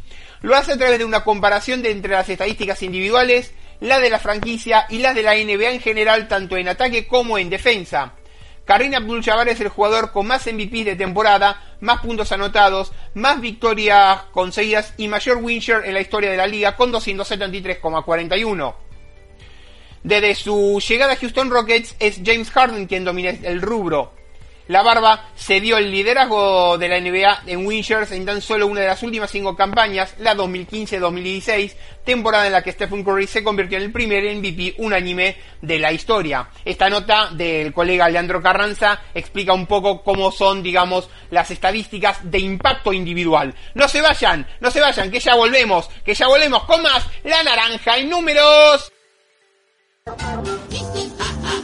Lo 0.44 0.54
hace 0.54 0.72
a 0.72 0.76
través 0.76 0.98
de 0.98 1.06
una 1.06 1.24
comparación 1.24 1.80
de 1.80 1.90
entre 1.90 2.12
las 2.12 2.28
estadísticas 2.28 2.82
individuales, 2.82 3.54
la 3.80 3.98
de 3.98 4.10
la 4.10 4.18
franquicia 4.18 4.84
y 4.90 4.98
las 4.98 5.14
de 5.14 5.22
la 5.22 5.32
NBA 5.32 5.70
en 5.70 5.80
general, 5.80 6.28
tanto 6.28 6.58
en 6.58 6.68
ataque 6.68 7.06
como 7.06 7.38
en 7.38 7.48
defensa. 7.48 8.12
Karim 8.66 8.92
Abdul-Jabbar 8.92 9.48
es 9.48 9.60
el 9.60 9.70
jugador 9.70 10.12
con 10.12 10.26
más 10.26 10.46
MVP 10.46 10.84
de 10.84 10.96
temporada, 10.96 11.62
más 11.80 12.00
puntos 12.00 12.30
anotados, 12.30 12.92
más 13.14 13.40
victorias 13.40 14.24
conseguidas 14.32 14.92
y 14.98 15.08
mayor 15.08 15.38
win 15.38 15.60
share 15.60 15.86
en 15.86 15.94
la 15.94 16.02
historia 16.02 16.30
de 16.30 16.36
la 16.36 16.46
liga 16.46 16.76
con 16.76 16.92
273,41. 16.92 18.74
Desde 20.02 20.34
su 20.34 20.78
llegada 20.86 21.14
a 21.14 21.16
Houston 21.16 21.50
Rockets 21.50 21.96
es 21.98 22.20
James 22.22 22.50
Harden 22.50 22.86
quien 22.86 23.06
domina 23.06 23.30
el 23.30 23.62
rubro. 23.62 24.12
La 24.66 24.82
Barba 24.82 25.28
se 25.34 25.60
dio 25.60 25.76
el 25.76 25.90
liderazgo 25.90 26.78
de 26.78 26.88
la 26.88 26.98
NBA 26.98 27.42
en 27.46 27.66
Winchers 27.66 28.12
en 28.12 28.24
tan 28.24 28.40
solo 28.40 28.66
una 28.66 28.80
de 28.80 28.86
las 28.86 29.02
últimas 29.02 29.30
cinco 29.30 29.54
campañas, 29.54 30.14
la 30.20 30.34
2015-2016, 30.34 31.74
temporada 32.02 32.46
en 32.46 32.52
la 32.52 32.62
que 32.62 32.72
Stephen 32.72 33.04
Curry 33.04 33.26
se 33.26 33.44
convirtió 33.44 33.76
en 33.76 33.84
el 33.84 33.92
primer 33.92 34.24
MVP 34.34 34.76
unánime 34.78 35.36
de 35.60 35.78
la 35.78 35.92
historia. 35.92 36.48
Esta 36.64 36.88
nota 36.88 37.28
del 37.30 37.74
colega 37.74 38.08
Leandro 38.08 38.40
Carranza 38.40 39.02
explica 39.12 39.52
un 39.52 39.66
poco 39.66 40.02
cómo 40.02 40.32
son, 40.32 40.62
digamos, 40.62 41.10
las 41.30 41.50
estadísticas 41.50 42.18
de 42.22 42.38
impacto 42.38 42.94
individual. 42.94 43.54
No 43.74 43.86
se 43.86 44.00
vayan, 44.00 44.46
no 44.60 44.70
se 44.70 44.80
vayan, 44.80 45.10
que 45.10 45.20
ya 45.20 45.34
volvemos, 45.34 45.90
que 46.06 46.14
ya 46.14 46.26
volvemos 46.26 46.64
con 46.64 46.82
más 46.82 47.06
La 47.24 47.42
Naranja 47.42 47.98
en 47.98 48.08
números. 48.08 48.90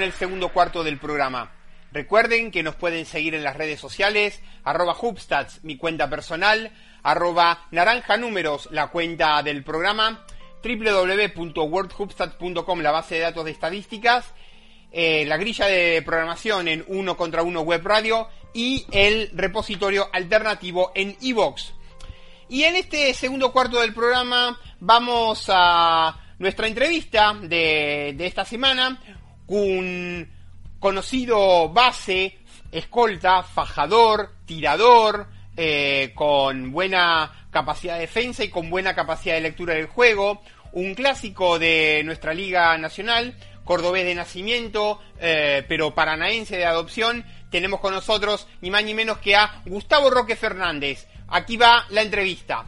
Con 0.00 0.06
el 0.06 0.14
segundo 0.14 0.48
cuarto 0.48 0.82
del 0.82 0.98
programa. 0.98 1.52
Recuerden 1.92 2.50
que 2.50 2.62
nos 2.62 2.74
pueden 2.74 3.04
seguir 3.04 3.34
en 3.34 3.44
las 3.44 3.54
redes 3.54 3.78
sociales, 3.78 4.40
arroba 4.64 4.96
Hubstats, 4.98 5.62
mi 5.62 5.76
cuenta 5.76 6.08
personal, 6.08 6.72
arroba 7.02 7.66
naranja 7.70 8.16
números, 8.16 8.66
la 8.70 8.86
cuenta 8.86 9.42
del 9.42 9.62
programa, 9.62 10.24
www.wordhubstats.com, 10.64 12.80
la 12.80 12.92
base 12.92 13.16
de 13.16 13.20
datos 13.20 13.44
de 13.44 13.50
estadísticas, 13.50 14.24
eh, 14.90 15.26
la 15.26 15.36
grilla 15.36 15.66
de 15.66 16.00
programación 16.00 16.68
en 16.68 16.82
uno 16.88 17.14
contra 17.14 17.42
uno 17.42 17.60
web 17.60 17.86
radio 17.86 18.26
y 18.54 18.86
el 18.92 19.28
repositorio 19.34 20.08
alternativo 20.14 20.92
en 20.94 21.14
iVox. 21.20 21.74
Y 22.48 22.62
en 22.62 22.76
este 22.76 23.12
segundo 23.12 23.52
cuarto 23.52 23.82
del 23.82 23.92
programa 23.92 24.58
vamos 24.78 25.44
a 25.48 26.34
nuestra 26.38 26.68
entrevista 26.68 27.34
de 27.34 28.16
esta 28.18 28.46
semana, 28.46 28.98
un 29.50 30.28
conocido 30.78 31.68
base, 31.70 32.38
escolta, 32.70 33.42
fajador, 33.42 34.30
tirador, 34.46 35.26
eh, 35.56 36.12
con 36.14 36.70
buena 36.70 37.48
capacidad 37.50 37.94
de 37.94 38.02
defensa 38.02 38.44
y 38.44 38.48
con 38.48 38.70
buena 38.70 38.94
capacidad 38.94 39.34
de 39.34 39.40
lectura 39.40 39.74
del 39.74 39.86
juego, 39.86 40.40
un 40.72 40.94
clásico 40.94 41.58
de 41.58 42.02
nuestra 42.04 42.32
liga 42.32 42.78
nacional, 42.78 43.36
cordobés 43.64 44.04
de 44.04 44.14
nacimiento, 44.14 45.00
eh, 45.20 45.64
pero 45.68 45.94
paranaense 45.94 46.56
de 46.56 46.64
adopción, 46.64 47.24
tenemos 47.50 47.80
con 47.80 47.92
nosotros 47.92 48.46
ni 48.60 48.70
más 48.70 48.84
ni 48.84 48.94
menos 48.94 49.18
que 49.18 49.34
a 49.34 49.62
Gustavo 49.66 50.10
Roque 50.10 50.36
Fernández. 50.36 51.08
Aquí 51.28 51.56
va 51.56 51.86
la 51.90 52.02
entrevista. 52.02 52.64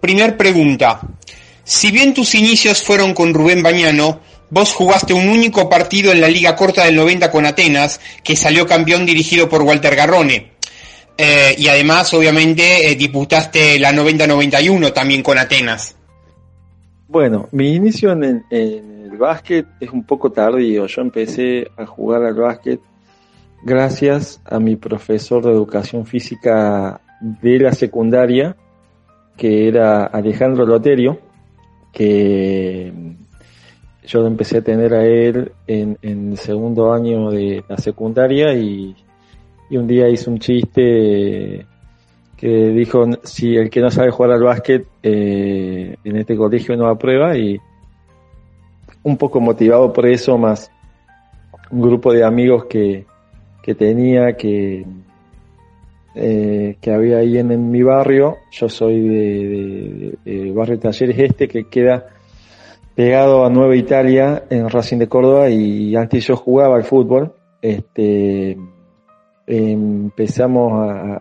Primer 0.00 0.36
pregunta. 0.38 1.00
Si 1.62 1.90
bien 1.90 2.14
tus 2.14 2.34
inicios 2.34 2.82
fueron 2.82 3.12
con 3.12 3.34
Rubén 3.34 3.62
Bañano, 3.62 4.22
vos 4.50 4.72
jugaste 4.72 5.14
un 5.14 5.28
único 5.28 5.68
partido 5.68 6.12
en 6.12 6.20
la 6.20 6.28
Liga 6.28 6.56
Corta 6.56 6.84
del 6.84 6.96
90 6.96 7.30
con 7.30 7.46
Atenas, 7.46 8.00
que 8.22 8.36
salió 8.36 8.66
campeón 8.66 9.06
dirigido 9.06 9.48
por 9.48 9.62
Walter 9.62 9.94
Garrone. 9.94 10.52
Eh, 11.16 11.56
y 11.58 11.66
además, 11.68 12.14
obviamente, 12.14 12.90
eh, 12.90 12.94
disputaste 12.94 13.78
la 13.78 13.92
90-91 13.92 14.92
también 14.92 15.22
con 15.22 15.36
Atenas. 15.36 15.96
Bueno, 17.08 17.48
mi 17.52 17.74
inicio 17.74 18.12
en 18.12 18.44
el, 18.50 19.16
básquet 19.18 19.66
es 19.80 19.90
un 19.90 20.04
poco 20.04 20.30
tardío. 20.30 20.86
Yo 20.86 21.02
empecé 21.02 21.66
a 21.76 21.86
jugar 21.86 22.22
al 22.22 22.34
básquet 22.34 22.80
gracias 23.64 24.40
a 24.44 24.60
mi 24.60 24.76
profesor 24.76 25.44
de 25.44 25.50
educación 25.50 26.06
física 26.06 27.00
de 27.20 27.58
la 27.58 27.72
secundaria, 27.72 28.54
que 29.36 29.66
era 29.66 30.04
Alejandro 30.04 30.66
Loterio, 30.66 31.18
que 31.92 32.92
yo 34.08 34.26
empecé 34.26 34.58
a 34.58 34.62
tener 34.62 34.94
a 34.94 35.04
él 35.04 35.52
en, 35.66 35.98
en 36.02 36.32
el 36.32 36.38
segundo 36.38 36.92
año 36.92 37.30
de 37.30 37.62
la 37.68 37.76
secundaria 37.76 38.54
y 38.54 38.96
un 39.70 39.86
día 39.86 40.08
hizo 40.08 40.30
un 40.30 40.38
chiste 40.38 41.66
que 42.38 42.48
dijo 42.70 43.04
si 43.22 43.56
el 43.56 43.68
que 43.68 43.80
no 43.80 43.90
sabe 43.90 44.10
jugar 44.10 44.32
al 44.32 44.42
básquet 44.42 44.86
eh, 45.02 45.96
en 46.02 46.16
este 46.16 46.36
colegio 46.36 46.76
no 46.76 46.86
aprueba 46.86 47.36
y 47.36 47.58
un 49.02 49.16
poco 49.18 49.40
motivado 49.40 49.92
por 49.92 50.06
eso 50.06 50.38
más 50.38 50.70
un 51.70 51.82
grupo 51.82 52.12
de 52.12 52.24
amigos 52.24 52.64
que, 52.64 53.04
que 53.62 53.74
tenía 53.74 54.36
que 54.36 54.86
eh, 56.14 56.76
que 56.80 56.90
había 56.90 57.18
ahí 57.18 57.38
en, 57.38 57.70
mi 57.70 57.82
barrio. 57.82 58.38
Yo 58.50 58.68
soy 58.68 59.00
de, 59.00 60.18
de, 60.24 60.52
barrio 60.52 60.78
Talleres 60.78 61.16
Este 61.16 61.46
que 61.46 61.68
queda 61.68 62.06
pegado 62.98 63.46
a 63.46 63.48
Nueva 63.48 63.76
Italia 63.76 64.42
en 64.50 64.68
Racing 64.68 64.98
de 64.98 65.06
Córdoba 65.06 65.48
y 65.48 65.94
antes 65.94 66.26
yo 66.26 66.34
jugaba 66.34 66.74
al 66.74 66.82
fútbol 66.82 67.32
este 67.62 68.58
empezamos 69.46 70.72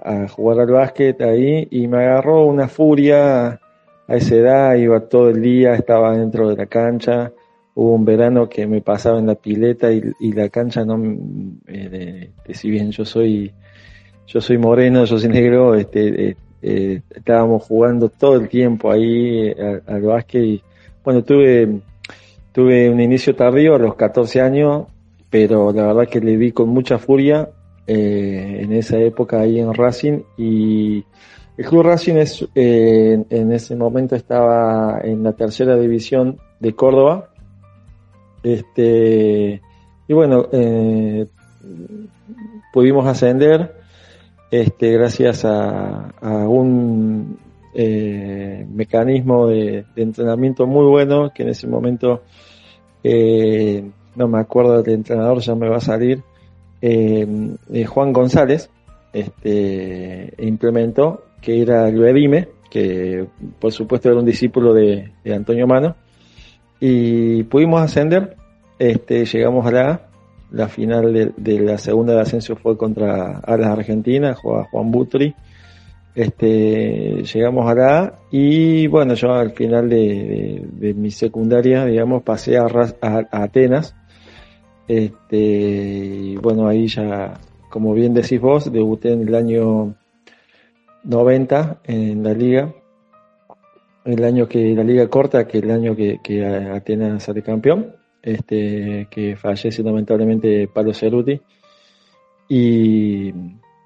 a, 0.03 0.27
jugar 0.27 0.61
al 0.61 0.71
básquet 0.71 1.21
ahí 1.21 1.67
y 1.69 1.87
me 1.87 1.99
agarró 1.99 2.47
una 2.47 2.67
furia 2.67 3.59
a 4.07 4.15
esa 4.15 4.35
edad, 4.35 4.73
iba 4.73 5.01
todo 5.01 5.29
el 5.29 5.39
día, 5.39 5.75
estaba 5.75 6.17
dentro 6.17 6.49
de 6.49 6.55
la 6.55 6.65
cancha, 6.65 7.31
hubo 7.75 7.93
un 7.93 8.05
verano 8.05 8.49
que 8.49 8.65
me 8.65 8.81
pasaba 8.81 9.19
en 9.19 9.27
la 9.27 9.35
pileta 9.35 9.91
y, 9.91 10.31
la 10.31 10.49
cancha 10.49 10.83
no, 10.83 10.99
eh, 11.67 12.31
si 12.55 12.71
bien 12.71 12.89
yo 12.89 13.05
soy, 13.05 13.53
yo 14.25 14.41
soy 14.41 14.57
moreno, 14.57 15.05
yo 15.05 15.19
soy 15.19 15.29
negro, 15.29 15.75
este, 15.75 16.29
eh, 16.29 16.37
eh, 16.63 17.01
estábamos 17.11 17.65
jugando 17.65 18.09
todo 18.09 18.33
el 18.33 18.49
tiempo 18.49 18.91
ahí 18.91 19.53
al, 19.85 20.01
básquet 20.01 20.43
y 20.43 20.63
bueno, 21.07 21.23
tuve, 21.23 21.79
tuve 22.51 22.89
un 22.89 22.99
inicio 22.99 23.33
tardío 23.33 23.75
a 23.75 23.79
los 23.79 23.95
14 23.95 24.41
años, 24.41 24.87
pero 25.29 25.71
la 25.71 25.87
verdad 25.87 26.09
que 26.09 26.19
le 26.19 26.35
vi 26.35 26.51
con 26.51 26.67
mucha 26.67 26.97
furia 26.97 27.47
eh, 27.87 28.59
en 28.63 28.73
esa 28.73 28.97
época 28.97 29.39
ahí 29.39 29.57
en 29.57 29.73
Racing 29.73 30.19
y 30.37 31.05
el 31.57 31.65
Club 31.65 31.83
Racing 31.83 32.15
es, 32.15 32.45
eh, 32.53 33.23
en 33.29 33.53
ese 33.53 33.77
momento 33.77 34.17
estaba 34.17 34.99
en 35.01 35.23
la 35.23 35.31
tercera 35.31 35.77
división 35.77 36.39
de 36.59 36.75
Córdoba. 36.75 37.29
Este, 38.43 39.61
y 40.09 40.13
bueno, 40.13 40.49
eh, 40.51 41.25
pudimos 42.73 43.05
ascender 43.05 43.77
este, 44.51 44.91
gracias 44.91 45.45
a, 45.45 46.11
un 46.21 47.46
mecanismo 47.77 49.47
de, 49.47 49.85
entrenamiento 49.95 50.65
muy 50.65 50.85
bueno 50.85 51.31
que 51.33 51.43
en 51.43 51.49
ese 51.49 51.67
momento 51.67 52.23
no 54.17 54.27
me 54.27 54.39
acuerdo 54.39 54.81
del 54.81 54.95
entrenador, 54.95 55.39
ya 55.39 55.55
me 55.55 55.69
va 55.69 55.77
a 55.77 55.81
salir 55.81 56.23
eh, 56.81 57.27
eh, 57.71 57.85
Juan 57.85 58.11
González 58.11 58.69
este, 59.13 60.33
implementó, 60.39 61.23
que 61.39 61.61
era 61.61 61.87
el 61.87 62.47
que 62.69 63.27
por 63.59 63.71
supuesto 63.71 64.09
era 64.09 64.19
un 64.19 64.25
discípulo 64.25 64.73
de, 64.73 65.11
Antonio 65.33 65.67
Mano, 65.67 65.95
y 66.79 67.43
pudimos 67.43 67.81
ascender, 67.81 68.35
este, 68.79 69.25
llegamos 69.25 69.65
a 69.65 69.71
la 69.71 70.01
la 70.49 70.69
final 70.69 71.33
de, 71.35 71.59
la 71.59 71.77
segunda 71.77 72.13
de 72.13 72.21
ascenso 72.21 72.55
fue 72.55 72.77
contra 72.77 73.39
Alas 73.39 73.67
Argentina, 73.67 74.33
Juan 74.33 74.91
Butri, 74.91 75.35
este, 76.17 77.21
llegamos 77.31 77.69
a 77.69 77.75
la 77.75 78.19
y 78.31 78.87
bueno, 78.87 79.13
yo 79.13 79.33
al 79.33 79.51
final 79.51 79.87
de, 79.87 80.65
mi 80.95 81.11
secundaria, 81.11 81.85
digamos, 81.85 82.23
pasé 82.23 82.57
a, 82.57 82.65
a 82.65 83.27
Atenas, 83.43 83.95
este, 84.87 85.37
y 85.37 86.35
bueno, 86.37 86.67
ahí 86.67 86.87
ya, 86.87 87.35
como 87.69 87.93
bien 87.93 88.15
decís 88.15 88.41
vos, 88.41 88.71
debuté 88.71 89.13
en 89.13 89.27
el 89.27 89.35
año 89.35 89.93
90 91.03 91.81
en 91.83 92.23
la 92.23 92.33
liga. 92.33 92.73
El 94.03 94.23
año 94.23 94.47
que 94.47 94.73
la 94.73 94.83
liga 94.83 95.07
corta, 95.09 95.45
que 95.45 95.59
el 95.59 95.69
año 95.69 95.95
que, 95.95 96.19
que 96.23 96.43
Atenas 96.43 97.25
sale 97.25 97.43
campeón, 97.43 97.93
este, 98.23 99.07
que 99.11 99.35
fallece 99.35 99.83
lamentablemente 99.83 100.67
Palo 100.67 100.95
Ceruti. 100.95 101.39
Y 102.49 103.31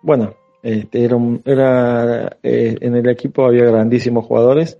bueno, 0.02 0.36
este, 0.64 1.04
era, 1.04 1.18
era 1.46 2.38
eh, 2.44 2.78
en 2.82 2.96
el 2.96 3.10
equipo 3.10 3.46
había 3.46 3.66
grandísimos 3.66 4.26
jugadores, 4.26 4.78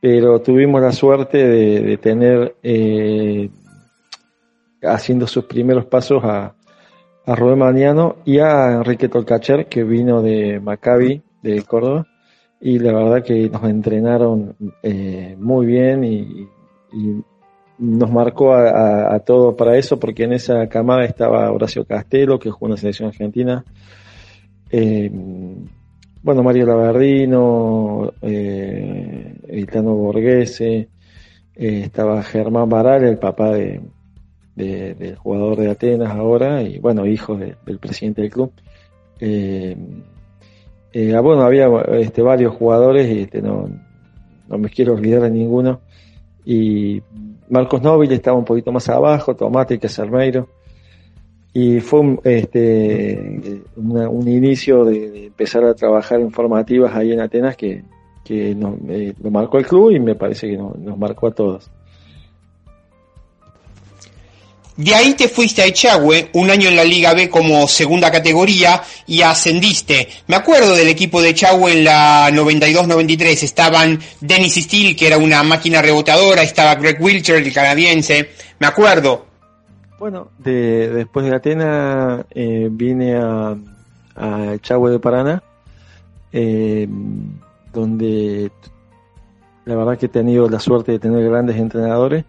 pero 0.00 0.40
tuvimos 0.40 0.80
la 0.80 0.92
suerte 0.92 1.46
de, 1.46 1.96
tener 1.98 2.56
eh, 2.62 3.50
haciendo 4.82 5.26
sus 5.26 5.44
primeros 5.44 5.86
pasos 5.86 6.22
a, 6.24 6.54
a 7.26 7.34
Rubén 7.34 7.58
Maniano 7.58 8.16
y 8.24 8.38
a 8.38 8.72
Enrique 8.72 9.08
Tolcacher, 9.08 9.66
que 9.66 9.84
vino 9.84 10.22
de 10.22 10.60
Maccabi, 10.60 11.22
de 11.42 11.62
Córdoba, 11.62 12.06
y 12.60 12.78
la 12.78 12.92
verdad 12.92 13.24
que 13.24 13.48
nos 13.50 13.64
entrenaron 13.64 14.56
eh, 14.82 15.36
muy 15.38 15.66
bien 15.66 16.04
y, 16.04 16.48
nos 17.78 18.12
marcó 18.12 18.54
a, 18.54 19.18
todos 19.20 19.54
para 19.56 19.76
eso, 19.76 19.98
porque 19.98 20.24
en 20.24 20.34
esa 20.34 20.68
camada 20.68 21.04
estaba 21.04 21.50
Horacio 21.50 21.84
Castelo, 21.84 22.38
que 22.38 22.50
jugó 22.50 22.66
en 22.66 22.72
la 22.72 22.76
selección 22.76 23.08
argentina, 23.08 23.64
eh, 24.72 25.10
bueno, 26.22 26.42
Mario 26.42 26.66
Lavardino, 26.66 28.12
eh, 28.22 29.34
Itano 29.50 29.94
Borghese, 29.94 30.88
eh, 31.54 31.82
estaba 31.84 32.22
Germán 32.22 32.68
Baral, 32.68 33.04
el 33.04 33.18
papá 33.18 33.50
de, 33.50 33.80
del 34.54 35.16
jugador 35.16 35.58
de 35.58 35.70
Atenas 35.70 36.10
ahora, 36.10 36.62
y 36.62 36.78
bueno, 36.78 37.06
hijo 37.06 37.36
del 37.36 37.78
presidente 37.78 38.22
del 38.22 38.30
club. 38.30 38.52
Eh, 39.20 39.76
ah, 41.14 41.20
bueno, 41.20 41.42
había 41.42 41.68
este, 41.98 42.22
varios 42.22 42.54
jugadores, 42.54 43.10
y 43.10 43.20
este, 43.22 43.42
no, 43.42 43.68
no 44.48 44.58
me 44.58 44.68
quiero 44.68 44.94
olvidar 44.94 45.22
de 45.22 45.30
ninguno. 45.30 45.80
Y 46.44 47.02
Marcos 47.48 47.82
Nóvil 47.82 48.12
estaba 48.12 48.38
un 48.38 48.44
poquito 48.44 48.72
más 48.72 48.88
abajo, 48.88 49.34
Tomate 49.34 49.78
y 49.82 49.88
Cermeiro. 49.88 50.48
Y 51.54 51.80
fue 51.80 52.00
un, 52.00 52.20
este, 52.24 53.62
un 53.76 54.28
inicio 54.28 54.84
de, 54.84 55.26
empezar 55.26 55.64
a 55.64 55.74
trabajar 55.74 56.20
en 56.20 56.30
formativas 56.30 56.94
ahí 56.94 57.12
en 57.12 57.20
Atenas 57.20 57.56
que, 57.56 57.82
que 58.24 58.54
nos, 58.54 58.76
eh, 58.88 59.14
marcó 59.30 59.58
el 59.58 59.66
club 59.66 59.90
y 59.90 60.00
me 60.00 60.14
parece 60.14 60.48
que 60.48 60.56
nos 60.56 60.96
marcó 60.98 61.26
a 61.26 61.34
todos. 61.34 61.70
De 64.76 64.94
ahí 64.94 65.12
te 65.12 65.28
fuiste 65.28 65.60
a 65.60 65.66
Echagüe, 65.66 66.30
un 66.32 66.50
año 66.50 66.70
en 66.70 66.76
la 66.76 66.84
Liga 66.84 67.12
B 67.12 67.28
como 67.28 67.68
segunda 67.68 68.10
categoría 68.10 68.82
y 69.06 69.20
ascendiste. 69.20 70.08
Me 70.28 70.36
acuerdo 70.36 70.74
del 70.74 70.88
equipo 70.88 71.20
de 71.20 71.30
Echagüe 71.30 71.72
en 71.72 71.84
la 71.84 72.30
92-93. 72.30 73.42
Estaban 73.42 74.00
Dennis 74.20 74.54
Steele, 74.54 74.96
que 74.96 75.08
era 75.08 75.18
una 75.18 75.42
máquina 75.42 75.82
rebotadora, 75.82 76.42
estaba 76.42 76.74
Greg 76.76 76.96
Wilcher, 77.02 77.36
el 77.36 77.52
canadiense. 77.52 78.30
Me 78.58 78.66
acuerdo. 78.66 79.31
Bueno, 80.02 80.30
de, 80.36 80.90
después 80.90 81.24
de 81.24 81.32
Atena 81.32 82.26
eh, 82.32 82.68
vine 82.72 83.14
a, 83.14 83.56
a 84.16 84.54
Echagüe 84.54 84.90
de 84.90 84.98
Paraná, 84.98 85.44
eh, 86.32 86.88
donde 87.72 88.50
la 89.64 89.76
verdad 89.76 89.96
que 89.96 90.06
he 90.06 90.08
tenido 90.08 90.48
la 90.48 90.58
suerte 90.58 90.90
de 90.90 90.98
tener 90.98 91.22
grandes 91.30 91.54
entrenadores. 91.54 92.24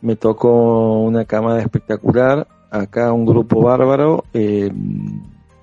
Me 0.00 0.14
tocó 0.14 1.00
una 1.00 1.24
camada 1.24 1.60
espectacular, 1.60 2.46
acá 2.70 3.12
un 3.12 3.26
grupo 3.26 3.60
bárbaro 3.60 4.22
eh, 4.32 4.70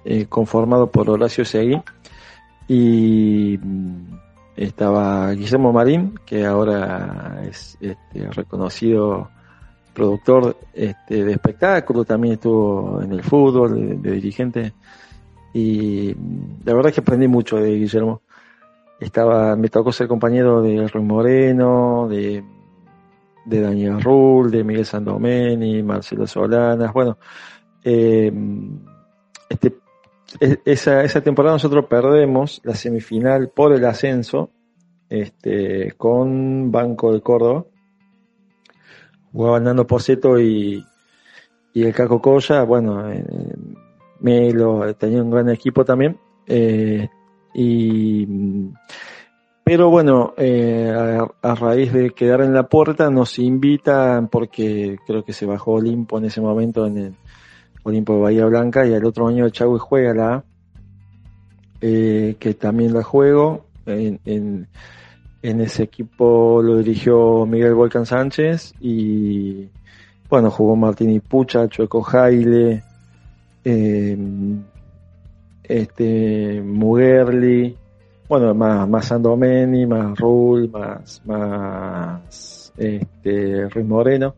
eh, 0.03 0.25
conformado 0.25 0.91
por 0.91 1.10
Horacio 1.10 1.45
Seguí 1.45 1.81
y 2.67 3.57
mm, 3.57 4.17
estaba 4.57 5.31
Guillermo 5.31 5.71
Marín, 5.71 6.19
que 6.25 6.45
ahora 6.45 7.39
es 7.47 7.77
este, 7.79 8.29
reconocido 8.31 9.29
productor 9.97 10.55
este, 10.73 11.25
de 11.25 11.31
espectáculos, 11.31 12.05
también 12.05 12.36
estuvo 12.36 13.01
en 13.01 13.12
el 13.12 13.23
fútbol, 13.23 13.99
de, 13.99 14.12
dirigente, 14.12 14.73
y 15.53 16.13
la 16.63 16.73
verdad 16.73 16.89
es 16.89 16.93
que 16.93 17.01
aprendí 17.01 17.27
mucho 17.27 17.57
de 17.57 17.73
Guillermo. 17.73 18.21
Estaba, 18.99 19.55
me 19.55 19.69
tocó 19.69 19.91
ser 19.91 20.07
compañero 20.07 20.62
de 20.62 20.88
Ruiz 20.88 21.05
Moreno, 21.05 22.07
de 22.07 22.43
de 23.47 23.62
Daniel 23.62 24.01
Rull, 24.01 24.51
de 24.51 24.63
Miguel 24.63 24.86
Sandomeni, 24.86 25.81
Marcelo 25.81 26.27
Solanas, 26.27 26.91
bueno, 26.91 27.17
eh, 27.83 28.31
este, 29.49 29.77
e, 30.41 30.60
esa, 30.65 31.03
esa 31.03 31.21
temporada 31.21 31.55
nosotros 31.55 31.86
perdemos 31.86 32.60
la 32.65 32.75
semifinal 32.75 33.49
por 33.49 33.71
el 33.73 33.86
ascenso 33.86 34.51
este, 35.10 35.93
con 35.93 36.71
Banco 36.71 37.13
de 37.13 37.21
Córdoba. 37.21 37.65
Jugaban 39.38 39.65
Nando 39.65 39.86
Poseto 39.86 40.39
y, 40.39 40.84
y 41.71 41.84
el 41.84 41.93
Caco 41.93 42.19
Colla, 42.19 42.63
bueno, 42.63 43.08
eh, 43.12 43.23
Melo, 44.19 44.95
tenía 44.95 45.21
un 45.21 45.30
gran 45.30 45.47
equipo 45.52 45.86
también. 45.86 46.17
Eh, 46.47 47.08
y 47.54 48.26
pero 49.63 49.91
bueno, 49.91 50.34
eh, 50.38 50.91
a, 51.43 51.54
raíz 51.54 51.93
de 51.93 52.10
quedar 52.15 52.41
en 52.41 52.56
la 52.56 52.67
puerta 52.67 53.12
nos 53.12 53.38
invitan 53.38 54.28
porque 54.28 54.97
creo 55.06 55.23
que 55.23 55.34
se 55.34 55.45
bajó 55.45 55.73
Olimpo 55.73 56.17
en 56.17 56.26
ese 56.26 56.41
momento 56.41 56.88
en 56.88 56.97
el 56.97 57.15
Olimpo 57.84 58.15
de 58.15 58.21
Bahía 58.21 58.45
Blanca 58.45 58.88
y 58.88 58.95
al 58.95 59.06
otro 59.06 59.28
año 59.28 59.47
Chagüe 59.50 59.78
juega 59.78 60.15
la 60.15 60.43
eh, 61.80 62.38
que 62.39 62.56
también 62.56 62.91
la 62.91 63.04
juego. 63.04 63.67
En, 63.86 64.19
en, 64.26 64.67
ese 65.41 65.84
equipo 65.84 66.62
lo 66.62 66.78
dirigió 66.78 67.45
Miguel 67.45 67.73
Volcan 67.73 68.06
Sánchez 68.06 68.73
y 68.80 69.69
bueno, 70.30 70.52
jugó 70.52 70.76
Martín 70.76 71.21
Pucha, 71.21 71.67
Chueco 71.67 72.02
Jaile, 72.02 72.84
eh, 73.63 74.17
este, 75.63 76.62
Mugerli, 76.62 77.78
bueno, 78.28 78.54
más, 78.54 78.88
más 78.89 79.06
Sandomeni, 79.06 79.86
más 79.86 80.17
Rull, 80.19 80.69
más, 80.69 81.21
más 81.26 82.73
este, 82.78 83.69
Ruiz 83.69 83.86
Moreno. 83.86 84.36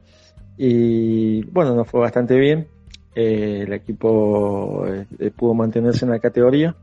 Y 0.58 1.44
bueno, 1.46 1.74
nos 1.74 1.88
fue 1.88 2.02
bastante 2.02 2.38
bien. 2.38 2.68
Eh, 3.16 3.64
el 3.66 3.74
equipo 3.74 4.86
eh, 4.86 5.32
pudo 5.36 5.54
mantenerse 5.54 6.06
en 6.06 6.12
la 6.12 6.20
categoría. 6.20 6.76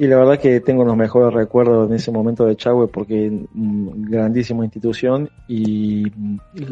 Y 0.00 0.06
la 0.06 0.16
verdad 0.16 0.38
que 0.38 0.60
tengo 0.60 0.82
los 0.82 0.96
mejores 0.96 1.34
recuerdos 1.34 1.86
en 1.86 1.94
ese 1.94 2.10
momento 2.10 2.46
de 2.46 2.56
Chagüe 2.56 2.88
porque 2.88 3.46
mm, 3.52 4.08
grandísima 4.10 4.64
institución 4.64 5.28
y 5.46 6.10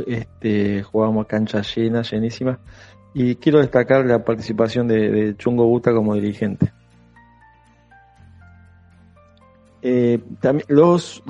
este, 0.06 0.82
jugábamos 0.82 1.26
cancha 1.26 1.60
llena, 1.60 2.00
llenísima. 2.00 2.58
Y 3.12 3.34
quiero 3.34 3.58
destacar 3.58 4.06
la 4.06 4.24
participación 4.24 4.88
de, 4.88 5.34
Chungo 5.36 5.66
Buta 5.66 5.92
como 5.92 6.14
dirigente. 6.14 6.72
Eh, 9.82 10.20
los, 10.68 11.22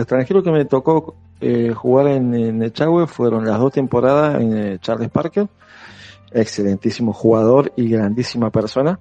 extranjeros 0.00 0.42
que 0.42 0.50
me 0.50 0.64
tocó 0.64 1.14
eh, 1.40 1.74
jugar 1.76 2.08
en, 2.08 2.34
en 2.34 2.60
Echagüe 2.60 3.06
fueron 3.06 3.46
las 3.46 3.60
dos 3.60 3.70
temporadas 3.70 4.40
en 4.40 4.56
eh, 4.56 4.78
Charles 4.80 5.10
Parker, 5.10 5.46
excelentísimo 6.32 7.12
jugador 7.12 7.72
y 7.76 7.88
grandísima 7.88 8.50
persona, 8.50 8.98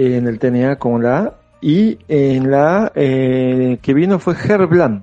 en 0.00 0.26
el 0.26 0.38
TNA 0.38 0.76
con 0.76 1.02
la 1.02 1.18
A, 1.18 1.34
y 1.60 1.98
en 2.08 2.50
la 2.50 2.90
que 2.94 3.94
vino 3.94 4.18
fue 4.18 4.34
Herb 4.34 4.68
Bland, 4.68 5.02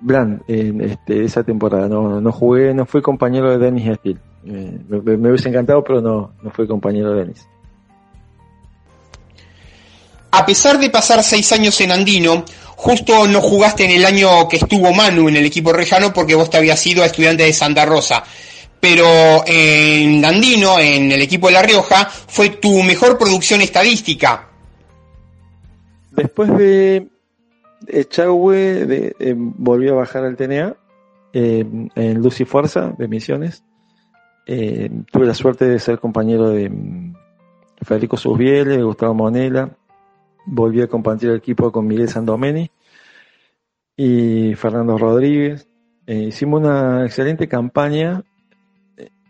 Bland 0.00 0.42
en 0.46 0.82
este, 0.82 1.24
esa 1.24 1.42
temporada, 1.42 1.88
no, 1.88 2.20
no 2.20 2.32
jugué, 2.32 2.74
no 2.74 2.84
fui 2.84 3.00
compañero 3.00 3.50
de 3.50 3.58
Dennis 3.58 3.96
Steele, 3.98 4.20
me, 4.44 5.16
me, 5.16 5.30
hubiese 5.30 5.48
encantado 5.48 5.82
pero 5.82 6.00
no, 6.00 6.32
no 6.42 6.50
fui 6.50 6.66
compañero 6.66 7.12
de 7.12 7.20
Dennis. 7.20 7.48
A 10.32 10.44
pesar 10.44 10.78
de 10.78 10.90
pasar 10.90 11.22
seis 11.22 11.50
años 11.52 11.80
en 11.80 11.92
Andino, 11.92 12.44
justo 12.76 13.26
no 13.26 13.40
jugaste 13.40 13.86
en 13.86 13.92
el 13.92 14.04
año 14.04 14.46
que 14.48 14.56
estuvo 14.56 14.92
Manu 14.92 15.30
en 15.30 15.36
el 15.36 15.46
equipo 15.46 15.72
rejano 15.72 16.12
porque 16.12 16.34
vos 16.34 16.50
te 16.50 16.58
habías 16.58 16.86
ido 16.86 17.02
a 17.02 17.06
estudiante 17.06 17.44
de 17.44 17.54
Santa 17.54 17.86
Rosa. 17.86 18.22
Pero 18.80 19.44
en 19.46 20.24
Andino, 20.24 20.78
en 20.78 21.10
el 21.10 21.22
equipo 21.22 21.48
de 21.48 21.54
La 21.54 21.62
Rioja, 21.62 22.04
fue 22.04 22.50
tu 22.50 22.82
mejor 22.82 23.18
producción 23.18 23.60
estadística. 23.60 24.48
Después 26.12 26.56
de 26.56 27.08
Echagüe, 27.86 29.14
eh, 29.18 29.34
volví 29.36 29.88
a 29.88 29.94
bajar 29.94 30.24
al 30.24 30.36
TNA 30.36 30.76
eh, 31.32 31.64
en 31.94 32.22
Lucy 32.22 32.44
Fuerza 32.44 32.94
de 32.96 33.08
Misiones. 33.08 33.62
Eh, 34.46 34.90
tuve 35.10 35.26
la 35.26 35.34
suerte 35.34 35.66
de 35.66 35.78
ser 35.78 35.98
compañero 35.98 36.50
de 36.50 36.70
Federico 37.82 38.16
Susbiele, 38.16 38.82
Gustavo 38.82 39.14
Monela, 39.14 39.70
volví 40.46 40.80
a 40.80 40.86
compartir 40.86 41.30
el 41.30 41.36
equipo 41.36 41.70
con 41.72 41.86
Miguel 41.86 42.08
Sandomeni 42.08 42.70
y 43.96 44.54
Fernando 44.54 44.96
Rodríguez. 44.96 45.68
Hicimos 46.06 46.60
una 46.60 47.04
excelente 47.04 47.48
campaña. 47.48 48.22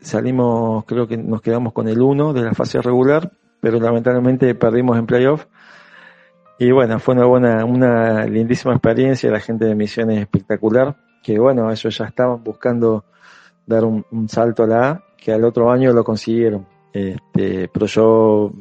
Salimos, 0.00 0.84
creo 0.84 1.06
que 1.06 1.16
nos 1.16 1.40
quedamos 1.40 1.72
con 1.72 1.88
el 1.88 2.00
1 2.00 2.32
de 2.32 2.42
la 2.42 2.54
fase 2.54 2.80
regular, 2.80 3.32
pero 3.60 3.80
lamentablemente 3.80 4.54
perdimos 4.54 4.98
en 4.98 5.06
playoff. 5.06 5.46
Y 6.58 6.70
bueno, 6.70 6.98
fue 6.98 7.14
una 7.14 7.26
buena, 7.26 7.64
una 7.64 8.24
lindísima 8.24 8.72
experiencia. 8.72 9.30
La 9.30 9.40
gente 9.40 9.64
de 9.64 9.74
Misiones 9.74 10.20
espectacular. 10.20 10.96
Que 11.22 11.38
bueno, 11.38 11.70
ellos 11.70 11.98
ya 11.98 12.04
estaban 12.04 12.42
buscando 12.42 13.04
dar 13.66 13.84
un, 13.84 14.04
salto 14.28 14.62
a 14.62 14.66
la 14.66 14.88
A, 14.88 15.04
que 15.18 15.32
al 15.32 15.44
otro 15.44 15.70
año 15.70 15.92
lo 15.92 16.04
consiguieron. 16.04 16.66
Este, 16.92 17.68
pero 17.68 17.86
yo 17.86 18.52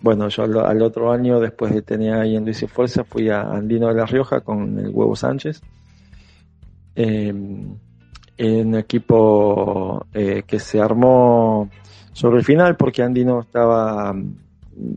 bueno, 0.00 0.28
yo 0.28 0.44
al, 0.44 0.82
otro 0.82 1.10
año, 1.10 1.40
después 1.40 1.74
de 1.74 1.82
tener 1.82 2.14
ahí 2.14 2.36
en 2.36 2.44
Luis 2.44 2.64
Fuerza, 2.68 3.04
fui 3.04 3.30
a 3.30 3.42
Andino 3.42 3.88
de 3.88 3.94
la 3.94 4.06
Rioja 4.06 4.40
con 4.40 4.78
el 4.78 4.90
Huevo 4.90 5.16
Sánchez. 5.16 5.60
En 6.94 7.78
un 8.38 8.74
equipo 8.76 10.06
eh, 10.12 10.44
que 10.46 10.58
se 10.58 10.80
armó 10.80 11.68
sobre 12.12 12.38
el 12.38 12.44
final 12.44 12.76
porque 12.76 13.02
Andino 13.02 13.40
estaba 13.40 14.14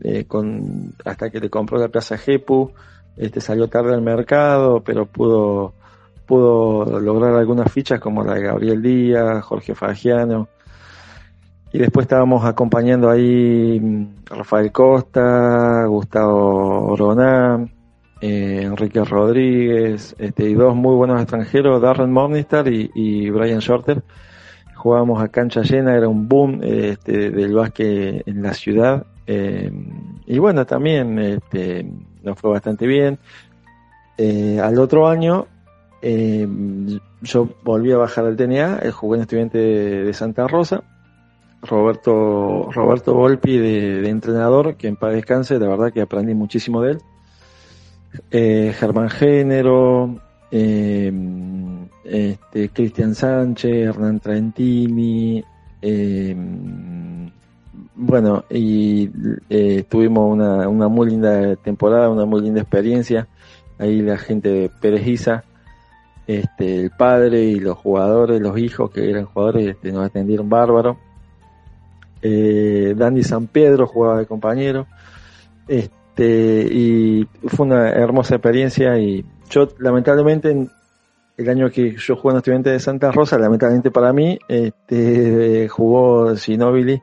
eh, 0.02 0.24
con 0.24 0.94
hasta 1.04 1.30
que 1.30 1.40
le 1.40 1.50
compró 1.50 1.78
la 1.78 1.88
Plaza 1.88 2.16
Jepu, 2.16 2.70
este 3.16 3.40
salió 3.40 3.68
tarde 3.68 3.94
al 3.94 4.02
mercado, 4.02 4.80
pero 4.80 5.06
pudo 5.06 5.74
pudo 6.26 7.00
lograr 7.00 7.34
algunas 7.34 7.70
fichas 7.70 8.00
como 8.00 8.22
la 8.24 8.34
de 8.34 8.42
Gabriel 8.42 8.80
Díaz, 8.80 9.44
Jorge 9.44 9.74
Fagiano, 9.74 10.48
y 11.72 11.78
después 11.78 12.04
estábamos 12.04 12.44
acompañando 12.44 13.10
ahí 13.10 13.78
mm, 13.80 14.24
Rafael 14.26 14.70
Costa, 14.70 15.84
Gustavo 15.86 16.94
Roná, 16.96 17.66
eh, 18.22 18.62
Enrique 18.62 19.04
Rodríguez, 19.04 20.16
este, 20.18 20.48
y 20.48 20.54
dos 20.54 20.74
muy 20.74 20.94
buenos 20.94 21.20
extranjeros, 21.20 21.82
Darren 21.82 22.10
Morningstar 22.10 22.66
y, 22.68 23.28
Brian 23.28 23.58
Shorter. 23.58 24.02
Jugábamos 24.74 25.22
a 25.22 25.28
cancha 25.28 25.60
llena, 25.60 25.94
era 25.94 26.08
un 26.08 26.28
boom 26.28 26.60
este, 26.62 27.30
del 27.30 27.52
básquet 27.52 28.26
en 28.26 28.42
la 28.42 28.54
ciudad. 28.54 29.04
Eh, 29.26 29.70
y 30.26 30.38
bueno, 30.38 30.64
también 30.64 31.18
este, 31.18 31.86
nos 32.22 32.38
fue 32.38 32.50
bastante 32.50 32.86
bien. 32.86 33.18
Eh, 34.16 34.58
al 34.58 34.78
otro 34.78 35.06
año 35.06 35.46
yo 37.20 37.48
volví 37.62 37.92
a 37.92 37.96
bajar 37.96 38.24
al 38.24 38.36
TNA, 38.36 38.80
jugué 38.90 39.18
en 39.18 39.22
estudiante 39.22 39.58
de 39.58 40.12
Santa 40.14 40.48
Rosa 40.48 40.82
Roberto, 41.62 42.70
Roberto 42.72 43.14
Volpi 43.14 43.56
de, 43.56 44.08
entrenador, 44.08 44.76
que 44.76 44.88
en 44.88 44.96
paz 44.96 45.12
descanse, 45.12 45.58
la 45.58 45.68
verdad 45.68 45.92
que 45.92 46.00
aprendí 46.00 46.34
muchísimo 46.34 46.82
de 46.82 46.92
él. 46.92 46.98
Eh, 48.30 48.74
Germán 48.78 49.10
Género, 49.10 50.20
eh, 50.50 51.12
este, 52.04 52.68
Cristian 52.70 53.14
Sánchez, 53.14 53.88
Hernán 53.88 54.20
Trentini, 54.20 55.42
eh, 55.80 56.36
bueno, 57.94 58.44
y 58.50 59.10
eh, 59.50 59.84
tuvimos 59.88 60.32
una, 60.32 60.88
muy 60.88 61.10
linda 61.10 61.56
temporada, 61.56 62.08
una 62.08 62.24
muy 62.24 62.40
linda 62.40 62.60
experiencia. 62.60 63.28
Ahí 63.78 64.00
la 64.00 64.18
gente 64.18 64.48
de 64.48 64.68
Perejiza, 64.68 65.44
este, 66.26 66.80
el 66.80 66.90
padre 66.90 67.44
y 67.44 67.60
los 67.60 67.76
jugadores, 67.78 68.40
los 68.40 68.58
hijos 68.58 68.90
que 68.90 69.10
eran 69.10 69.26
jugadores, 69.26 69.68
este, 69.68 69.92
nos 69.92 70.06
atendieron 70.06 70.48
bárbaro. 70.48 70.98
Eh, 72.22 72.94
San 73.22 73.46
Pedro 73.46 73.86
jugaba 73.86 74.18
de 74.18 74.26
compañero. 74.26 74.86
Este, 75.68 75.94
y 76.18 77.26
fue 77.48 77.66
una 77.66 77.90
hermosa 77.90 78.34
experiencia 78.34 78.98
y 78.98 79.24
yo 79.48 79.68
lamentablemente 79.78 80.68
el 81.36 81.48
año 81.48 81.70
que 81.70 81.96
yo 81.96 82.16
jugué 82.16 82.32
en 82.32 82.38
estudiante 82.38 82.70
de 82.70 82.80
Santa 82.80 83.10
Rosa, 83.10 83.38
lamentablemente 83.38 83.90
para 83.90 84.12
mí, 84.12 84.38
este, 84.48 85.68
jugó 85.70 86.36
Sinobili 86.36 87.02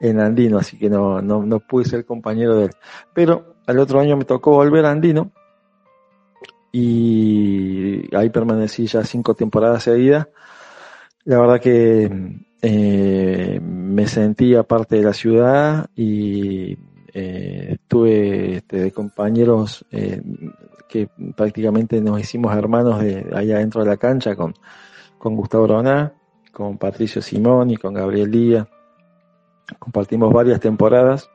en 0.00 0.20
Andino, 0.20 0.58
así 0.58 0.78
que 0.78 0.90
no, 0.90 1.20
no, 1.22 1.44
no 1.44 1.60
pude 1.60 1.84
ser 1.84 2.04
compañero 2.04 2.56
de 2.56 2.64
él. 2.66 2.70
Pero 3.14 3.56
al 3.66 3.78
otro 3.78 4.00
año 4.00 4.16
me 4.16 4.24
tocó 4.24 4.52
volver 4.52 4.84
a 4.86 4.90
Andino 4.90 5.30
y 6.72 8.14
ahí 8.14 8.30
permanecí 8.30 8.86
ya 8.86 9.04
cinco 9.04 9.34
temporadas 9.34 9.82
seguidas. 9.84 10.28
La 11.24 11.40
verdad 11.40 11.60
que 11.60 12.10
eh, 12.62 13.60
me 13.62 14.06
sentía 14.06 14.62
parte 14.62 14.96
de 14.96 15.02
la 15.02 15.12
ciudad 15.12 15.86
y 15.96 16.76
eh, 17.18 17.78
tuve 17.88 18.56
este, 18.56 18.92
compañeros 18.92 19.86
eh, 19.90 20.20
que 20.88 21.08
prácticamente 21.34 22.00
nos 22.00 22.20
hicimos 22.20 22.54
hermanos 22.54 23.00
de 23.00 23.26
allá 23.34 23.58
dentro 23.58 23.82
de 23.82 23.88
la 23.88 23.96
cancha 23.96 24.36
con, 24.36 24.54
con 25.18 25.34
Gustavo 25.34 25.66
Roná, 25.66 26.12
con 26.52 26.76
Patricio 26.76 27.22
Simón 27.22 27.70
y 27.70 27.76
con 27.76 27.94
Gabriel 27.94 28.30
Díaz 28.30 28.66
compartimos 29.78 30.32
varias 30.32 30.60
temporadas. 30.60 31.28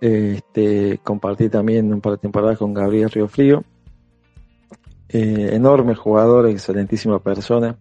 Este, 0.00 0.98
compartí 1.02 1.48
también 1.48 1.92
un 1.92 2.00
par 2.00 2.12
de 2.12 2.18
temporadas 2.18 2.58
con 2.58 2.74
Gabriel 2.74 3.10
Río 3.10 3.28
Frío. 3.28 3.64
Eh, 5.08 5.50
enorme 5.52 5.94
jugador, 5.94 6.48
excelentísima 6.48 7.20
persona. 7.20 7.76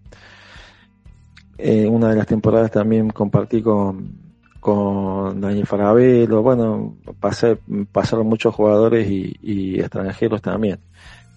Eh, 1.57 1.87
una 1.87 2.09
de 2.09 2.15
las 2.15 2.27
temporadas 2.27 2.71
también 2.71 3.09
compartí 3.09 3.61
con, 3.61 4.24
con 4.65 5.39
Daniel 5.39 5.67
Farabelo. 5.67 6.41
Bueno, 6.41 6.95
pasé, 7.19 7.59
pasaron 7.91 8.25
muchos 8.25 8.55
jugadores 8.55 9.07
y, 9.07 9.79
extranjeros 9.79 10.41
también. 10.41 10.79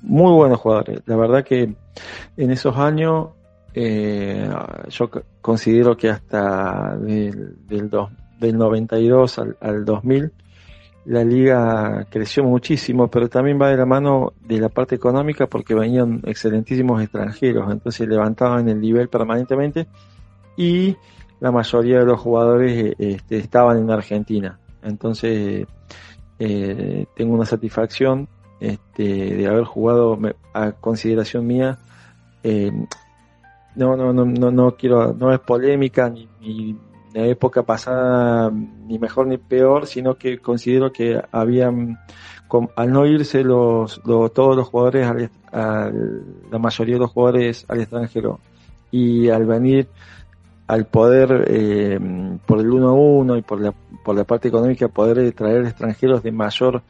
Muy 0.00 0.32
buenos 0.32 0.58
jugadores. 0.58 1.02
La 1.04 1.14
verdad 1.16 1.44
que 1.44 1.74
en 2.38 2.50
esos 2.50 2.74
años 2.78 3.28
eh, 3.74 4.50
yo 4.88 5.10
considero 5.42 5.94
que 5.94 6.08
hasta 6.08 6.96
del, 6.96 7.66
del, 7.66 7.90
del 8.40 8.56
92 8.56 9.38
al, 9.40 9.58
al 9.60 9.84
2000, 9.84 10.32
la 11.04 11.22
liga 11.22 12.06
creció 12.08 12.44
muchísimo, 12.44 13.08
pero 13.08 13.28
también 13.28 13.60
va 13.60 13.68
de 13.68 13.76
la 13.76 13.84
mano 13.84 14.32
de 14.40 14.58
la 14.58 14.70
parte 14.70 14.94
económica 14.94 15.46
porque 15.48 15.74
venían 15.74 16.22
excelentísimos 16.24 17.02
extranjeros, 17.02 17.70
entonces 17.70 18.08
levantaban 18.08 18.70
el 18.70 18.80
nivel 18.80 19.10
permanentemente 19.10 19.86
y 20.56 20.96
la 21.40 21.52
mayoría 21.52 22.00
de 22.00 22.04
los 22.04 22.20
jugadores 22.20 22.94
este, 22.98 23.38
estaban 23.38 23.78
en 23.78 23.90
Argentina. 23.90 24.58
Entonces 24.82 25.66
eh, 26.38 27.06
tengo 27.14 27.34
una 27.34 27.44
satisfacción 27.44 28.28
este, 28.60 29.36
de 29.36 29.46
haber 29.46 29.64
jugado 29.64 30.18
a 30.54 30.72
consideración 30.72 31.46
mía. 31.46 31.78
Eh, 32.42 32.72
no, 33.76 33.96
no, 33.96 34.12
no, 34.12 34.24
no, 34.24 34.50
no 34.50 34.76
quiero, 34.76 35.12
no 35.12 35.32
es 35.32 35.38
polémica 35.40 36.08
ni, 36.10 36.28
ni 36.40 36.76
la 37.14 37.26
época 37.26 37.62
pasada 37.62 38.50
ni 38.50 38.98
mejor 38.98 39.26
ni 39.26 39.38
peor, 39.38 39.86
sino 39.86 40.16
que 40.16 40.38
considero 40.38 40.92
que 40.92 41.20
habían, 41.32 41.98
al 42.76 42.92
no 42.92 43.06
irse 43.06 43.44
los, 43.44 44.00
todos 44.02 44.56
los 44.56 44.68
jugadores, 44.68 45.30
al, 45.52 46.22
la 46.50 46.58
mayoría 46.58 46.96
de 46.96 47.00
los 47.00 47.10
jugadores 47.10 47.64
al 47.68 47.80
extranjero, 47.80 48.40
y 48.90 49.28
al 49.28 49.46
venir, 49.46 49.88
al 50.68 50.86
poder, 50.86 51.46
eh, 51.48 51.98
por 52.46 52.60
el 52.60 52.70
1-1 52.70 53.38
y 53.38 53.42
por 53.42 53.60
la, 53.60 53.72
por 54.04 54.14
la 54.14 54.24
parte 54.24 54.48
económica, 54.48 54.88
poder 54.88 55.32
traer 55.32 55.64
extranjeros 55.64 56.22
de 56.22 56.30
mayor 56.30 56.82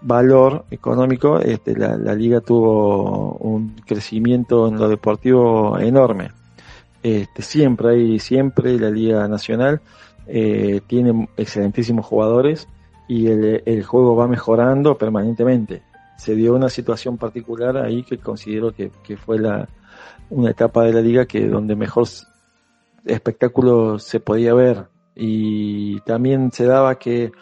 valor 0.00 0.64
económico, 0.70 1.40
este, 1.40 1.76
la, 1.76 1.96
liga 2.14 2.40
tuvo 2.40 3.32
un 3.38 3.74
crecimiento 3.84 4.68
en 4.68 4.78
lo 4.78 4.88
deportivo 4.88 5.78
enorme. 5.78 6.30
Este, 7.02 7.42
siempre 7.42 7.90
hay, 7.90 8.18
siempre 8.20 8.78
la 8.78 8.90
Liga 8.90 9.26
Nacional 9.26 9.80
eh, 10.26 10.80
tiene 10.86 11.28
excelentísimos 11.36 12.06
jugadores 12.06 12.68
y 13.08 13.26
el, 13.28 13.82
juego 13.82 14.14
va 14.14 14.28
mejorando 14.28 14.96
permanentemente. 14.96 15.82
Se 16.16 16.34
dio 16.34 16.54
una 16.54 16.68
situación 16.68 17.16
particular 17.16 17.76
ahí 17.78 18.02
que 18.02 18.18
considero 18.18 18.72
que, 18.72 18.90
fue 19.16 19.38
la, 19.38 19.68
una 20.30 20.50
etapa 20.50 20.84
de 20.84 20.92
la 20.92 21.00
liga 21.00 21.26
que 21.26 21.48
donde 21.48 21.74
mejor 21.74 22.06
espectáculo 23.04 23.98
se 23.98 24.20
podía 24.20 24.54
ver 24.54 24.88
y 25.14 26.00
también 26.00 26.52
se 26.52 26.64
daba 26.64 26.98
que 26.98 27.32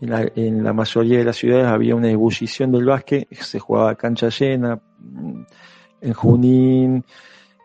en 0.00 0.10
la, 0.10 0.30
en 0.34 0.62
la 0.62 0.72
mayoría 0.72 1.18
de 1.18 1.24
las 1.24 1.36
ciudades 1.36 1.66
había 1.66 1.96
una 1.96 2.10
ebullición 2.10 2.72
del 2.72 2.84
básquet, 2.84 3.32
se 3.34 3.58
jugaba 3.58 3.94
cancha 3.94 4.28
llena, 4.28 4.80
en 6.00 6.12
Junín, 6.12 7.04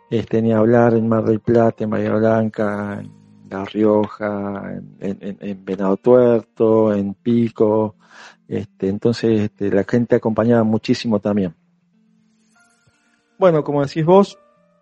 este, 0.09 0.41
ni 0.41 0.53
hablar 0.53 0.93
en 0.95 1.07
Mar 1.07 1.25
del 1.25 1.39
Plata, 1.39 1.83
en 1.83 1.89
Bahía 1.89 2.15
Blanca, 2.15 2.99
en 3.01 3.11
La 3.49 3.65
Rioja, 3.65 4.81
en, 4.99 5.37
en, 5.39 5.65
Venado 5.65 5.97
Tuerto, 5.97 6.93
en 6.93 7.13
Pico. 7.13 7.95
Este, 8.47 8.87
entonces 8.87 9.41
este, 9.41 9.69
la 9.71 9.83
gente 9.83 10.15
acompañaba 10.15 10.63
muchísimo 10.63 11.19
también. 11.19 11.53
Bueno, 13.37 13.63
como 13.63 13.85
decís 13.85 14.05
vos, 14.05 14.39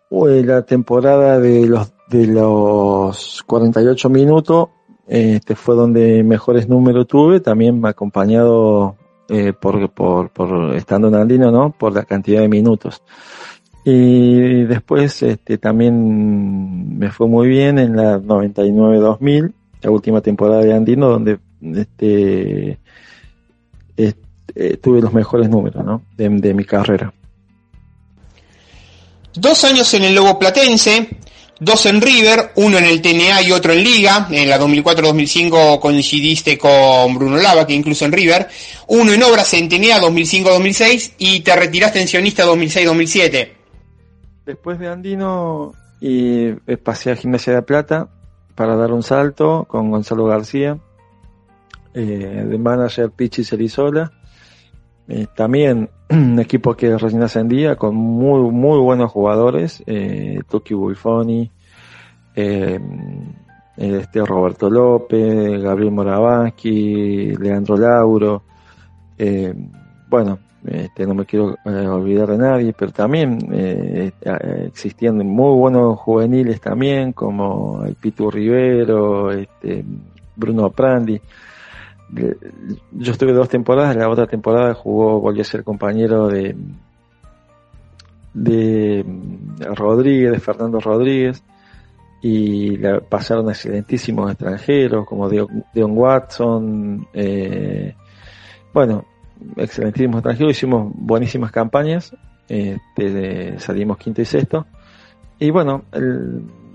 la 0.09 0.61
temporada 0.61 1.39
de 1.39 1.67
los, 1.67 1.93
de 2.09 2.27
los 2.27 3.43
48 3.45 4.09
minutos 4.09 4.69
este, 5.07 5.55
fue 5.55 5.75
donde 5.75 6.23
mejores 6.23 6.67
números 6.67 7.07
tuve, 7.07 7.39
también 7.39 7.85
acompañado 7.85 8.97
eh, 9.29 9.53
por, 9.53 9.89
por, 9.91 10.29
por 10.31 10.75
estando 10.75 11.07
en 11.07 11.15
Andino, 11.15 11.51
¿no? 11.51 11.71
Por 11.71 11.93
la 11.93 12.03
cantidad 12.03 12.41
de 12.41 12.49
minutos. 12.49 13.01
Y 13.85 14.63
después 14.65 15.23
este, 15.23 15.57
también 15.57 16.97
me 16.97 17.09
fue 17.09 17.27
muy 17.27 17.47
bien 17.47 17.79
en 17.79 17.95
la 17.95 18.19
99-2000, 18.19 19.53
la 19.81 19.91
última 19.91 20.19
temporada 20.19 20.61
de 20.61 20.73
Andino, 20.73 21.07
donde 21.07 21.39
este, 21.61 22.79
tuve 24.81 25.01
los 25.01 25.13
mejores 25.13 25.49
números 25.49 25.85
¿no? 25.85 26.01
de, 26.15 26.53
mi 26.53 26.65
carrera. 26.65 27.13
Dos 29.33 29.63
años 29.63 29.93
en 29.93 30.03
el 30.03 30.15
Lobo 30.15 30.37
Platense, 30.39 31.17
dos 31.59 31.85
en 31.85 32.01
River, 32.01 32.51
uno 32.55 32.77
en 32.77 32.85
el 32.85 33.01
TNA 33.01 33.41
y 33.43 33.51
otro 33.51 33.73
en 33.73 33.83
Liga. 33.83 34.27
En 34.29 34.49
la 34.49 34.59
2004-2005 34.59 35.79
coincidiste 35.79 36.57
con 36.57 37.15
Bruno 37.15 37.37
Lava, 37.37 37.65
que 37.65 37.73
incluso 37.73 38.05
en 38.05 38.11
River. 38.11 38.47
Uno 38.87 39.13
en 39.13 39.23
Obras 39.23 39.53
en 39.53 39.69
TNA 39.69 39.99
2005-2006 40.01 41.13
y 41.17 41.41
te 41.41 41.55
retiraste 41.55 42.01
en 42.01 42.07
Sionista 42.07 42.45
2006-2007. 42.45 43.49
Después 44.45 44.79
de 44.79 44.87
Andino 44.87 45.73
y 45.99 46.47
eh, 46.67 46.77
pasé 46.81 47.11
a 47.11 47.15
Gimnasia 47.15 47.53
de 47.53 47.61
Plata 47.63 48.09
para 48.55 48.75
dar 48.75 48.91
un 48.91 49.03
salto 49.03 49.65
con 49.67 49.91
Gonzalo 49.91 50.25
García, 50.25 50.79
eh, 51.93 52.45
de 52.47 52.57
manager 52.57 53.11
Pichi 53.11 53.43
Cerizola. 53.43 54.11
Eh, 55.07 55.27
también 55.35 55.89
un 56.09 56.39
equipo 56.39 56.75
que 56.75 56.97
recién 56.97 57.23
ascendía 57.23 57.75
con 57.75 57.95
muy, 57.95 58.51
muy 58.51 58.79
buenos 58.79 59.11
jugadores, 59.11 59.83
eh, 59.85 60.39
Tuki 60.49 60.73
Buffoni, 60.73 61.51
eh, 62.35 62.79
este 63.77 64.25
Roberto 64.25 64.69
López, 64.69 65.61
Gabriel 65.61 65.91
Moravanski, 65.91 67.35
Leandro 67.35 67.77
Lauro, 67.77 68.43
bueno, 70.09 70.39
este, 70.67 71.05
no 71.05 71.13
me 71.13 71.25
quiero 71.25 71.57
eh, 71.65 71.87
olvidar 71.87 72.29
de 72.29 72.37
nadie, 72.37 72.73
pero 72.77 72.91
también 72.91 73.39
eh, 73.53 74.11
eh, 74.21 74.63
existían 74.67 75.17
muy 75.17 75.57
buenos 75.57 75.97
juveniles 75.99 76.59
también, 76.59 77.13
como 77.13 77.85
Pitu 78.01 78.29
Rivero, 78.29 79.31
este, 79.31 79.85
Bruno 80.35 80.69
Prandi. 80.69 81.19
Yo 82.09 83.11
estuve 83.11 83.33
dos 83.33 83.49
temporadas, 83.49 83.95
la 83.95 84.09
otra 84.09 84.27
temporada 84.27 84.73
jugó, 84.73 85.19
volvió 85.19 85.41
a 85.41 85.45
ser 85.45 85.63
compañero 85.63 86.27
de 86.27 86.55
de 88.33 89.03
Rodríguez, 89.75 90.31
de 90.31 90.39
Fernando 90.39 90.79
Rodríguez, 90.79 91.43
y 92.21 92.77
pasaron 93.09 93.49
excelentísimos 93.49 94.31
extranjeros 94.31 95.05
como 95.05 95.29
Dion 95.29 95.97
Watson, 95.97 97.07
bueno, 98.73 99.05
excelentísimo 99.55 100.17
extranjero, 100.17 100.49
hicimos 100.49 100.91
buenísimas 100.95 101.51
campañas, 101.51 102.15
este, 102.47 103.59
salimos 103.59 103.97
quinto 103.97 104.21
y 104.21 104.25
sexto. 104.25 104.65
Y 105.39 105.51
bueno, 105.51 105.83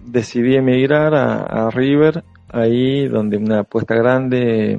decidí 0.07 0.57
emigrar 0.57 1.15
a, 1.15 1.71
River 1.71 2.25
ahí 2.49 3.07
donde 3.09 3.37
una 3.37 3.61
apuesta 3.61 3.95
grande 3.95 4.79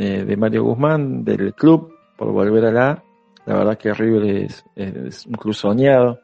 eh, 0.00 0.24
de 0.24 0.36
Mario 0.36 0.62
Guzmán, 0.62 1.24
del 1.24 1.54
club, 1.54 1.92
por 2.16 2.30
volver 2.30 2.66
a 2.66 2.70
la 2.70 3.04
La 3.46 3.56
verdad 3.56 3.76
que 3.76 3.92
River 3.92 4.44
es, 4.44 4.64
es 4.76 5.26
un 5.26 5.32
club 5.32 5.54
soñado. 5.54 6.20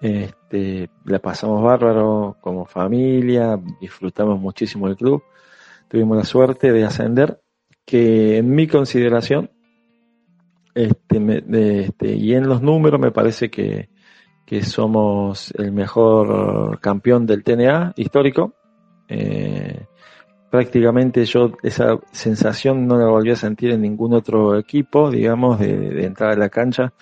Este, 0.00 0.90
la 1.04 1.20
pasamos 1.20 1.62
bárbaro 1.62 2.36
como 2.40 2.64
familia, 2.66 3.60
disfrutamos 3.80 4.40
muchísimo 4.40 4.88
del 4.88 4.96
club. 4.96 5.22
Tuvimos 5.86 6.16
la 6.16 6.24
suerte 6.24 6.72
de 6.72 6.82
ascender, 6.84 7.40
que 7.84 8.38
en 8.38 8.52
mi 8.52 8.66
consideración, 8.66 9.52
este, 10.74 11.44
este, 11.84 12.16
y 12.16 12.34
en 12.34 12.48
los 12.48 12.60
números 12.60 12.98
me 13.00 13.12
parece 13.12 13.50
que, 13.50 13.88
que 14.44 14.64
somos 14.64 15.52
el 15.56 15.70
mejor 15.70 16.80
campeón 16.80 17.24
del 17.24 17.44
TNA 17.44 17.92
histórico. 17.94 18.54
Eh, 19.06 19.86
prácticamente 20.54 21.24
yo 21.24 21.50
esa 21.64 21.98
sensación 22.12 22.86
no 22.86 22.96
la 22.96 23.06
volví 23.06 23.32
a 23.32 23.34
sentir 23.34 23.72
en 23.72 23.80
ningún 23.80 24.14
otro 24.14 24.56
equipo, 24.56 25.10
digamos, 25.10 25.58
de, 25.58 26.04
entrar 26.04 26.30
a 26.30 26.36
la 26.36 26.48
cancha 26.48 26.92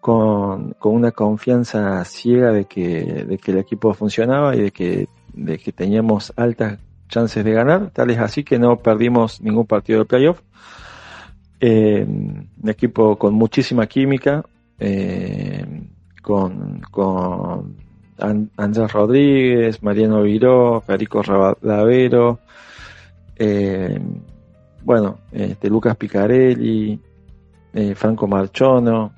con, 0.00 0.74
una 0.82 1.12
confianza 1.12 2.04
ciega 2.04 2.50
de 2.50 2.64
que, 2.64 3.24
de 3.28 3.38
que 3.38 3.52
el 3.52 3.58
equipo 3.58 3.94
funcionaba 3.94 4.56
y 4.56 4.62
de 4.62 4.70
que, 4.72 5.08
de 5.32 5.56
que 5.56 5.70
teníamos 5.70 6.32
altas 6.34 6.80
chances 7.08 7.44
de 7.44 7.52
ganar, 7.52 7.92
tal 7.92 8.10
es 8.10 8.18
así 8.18 8.42
que 8.42 8.58
no 8.58 8.76
perdimos 8.76 9.40
ningún 9.40 9.66
partido 9.66 10.00
de 10.00 10.04
playoff. 10.06 10.40
Eh, 11.60 12.04
un 12.04 12.68
equipo 12.68 13.16
con 13.16 13.34
muchísima 13.34 13.86
química, 13.86 14.44
eh, 14.80 15.64
con, 16.22 16.80
con 16.90 17.76
Andrés 18.18 18.92
Rodríguez, 18.92 19.80
Mariano 19.80 20.22
Viró, 20.22 20.80
Federico 20.80 21.22
Lavero, 21.62 22.40
eh, 23.38 24.00
bueno, 24.86 25.18
este, 25.32 25.68
Lucas 25.68 25.96
Picarelli, 25.96 26.98
eh, 27.72 27.94
Franco 27.94 28.26
Marchono, 28.26 29.12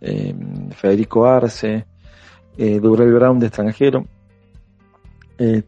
eh, 0.00 0.34
Federico 0.74 1.26
Arce, 1.26 1.86
eh, 2.56 2.80
Brown 2.80 3.38
de 3.38 3.46
extranjero. 3.46 4.06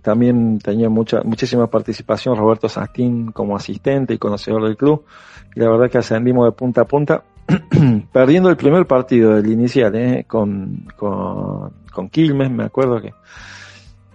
también 0.02 0.58
tenía 0.60 0.88
mucha, 0.88 1.22
muchísima 1.24 1.66
participación 1.66 2.36
Roberto 2.36 2.68
Sastín 2.68 3.32
como 3.32 3.56
asistente 3.56 4.14
y 4.14 4.18
conocedor 4.18 4.62
del 4.64 4.76
club. 4.76 5.04
Y 5.54 5.60
la 5.60 5.68
verdad 5.68 5.90
que 5.90 5.98
ascendimos 5.98 6.46
de 6.46 6.52
punta 6.52 6.82
a 6.82 6.84
punta, 6.86 7.24
perdiendo 8.12 8.50
el 8.50 8.56
primer 8.56 8.86
partido 8.86 9.34
del 9.34 9.50
inicial 9.50 10.24
con, 10.26 10.86
con, 10.96 11.70
con 11.92 12.08
Quilmes, 12.08 12.50
me 12.50 12.64
acuerdo 12.64 13.00
que 13.00 13.12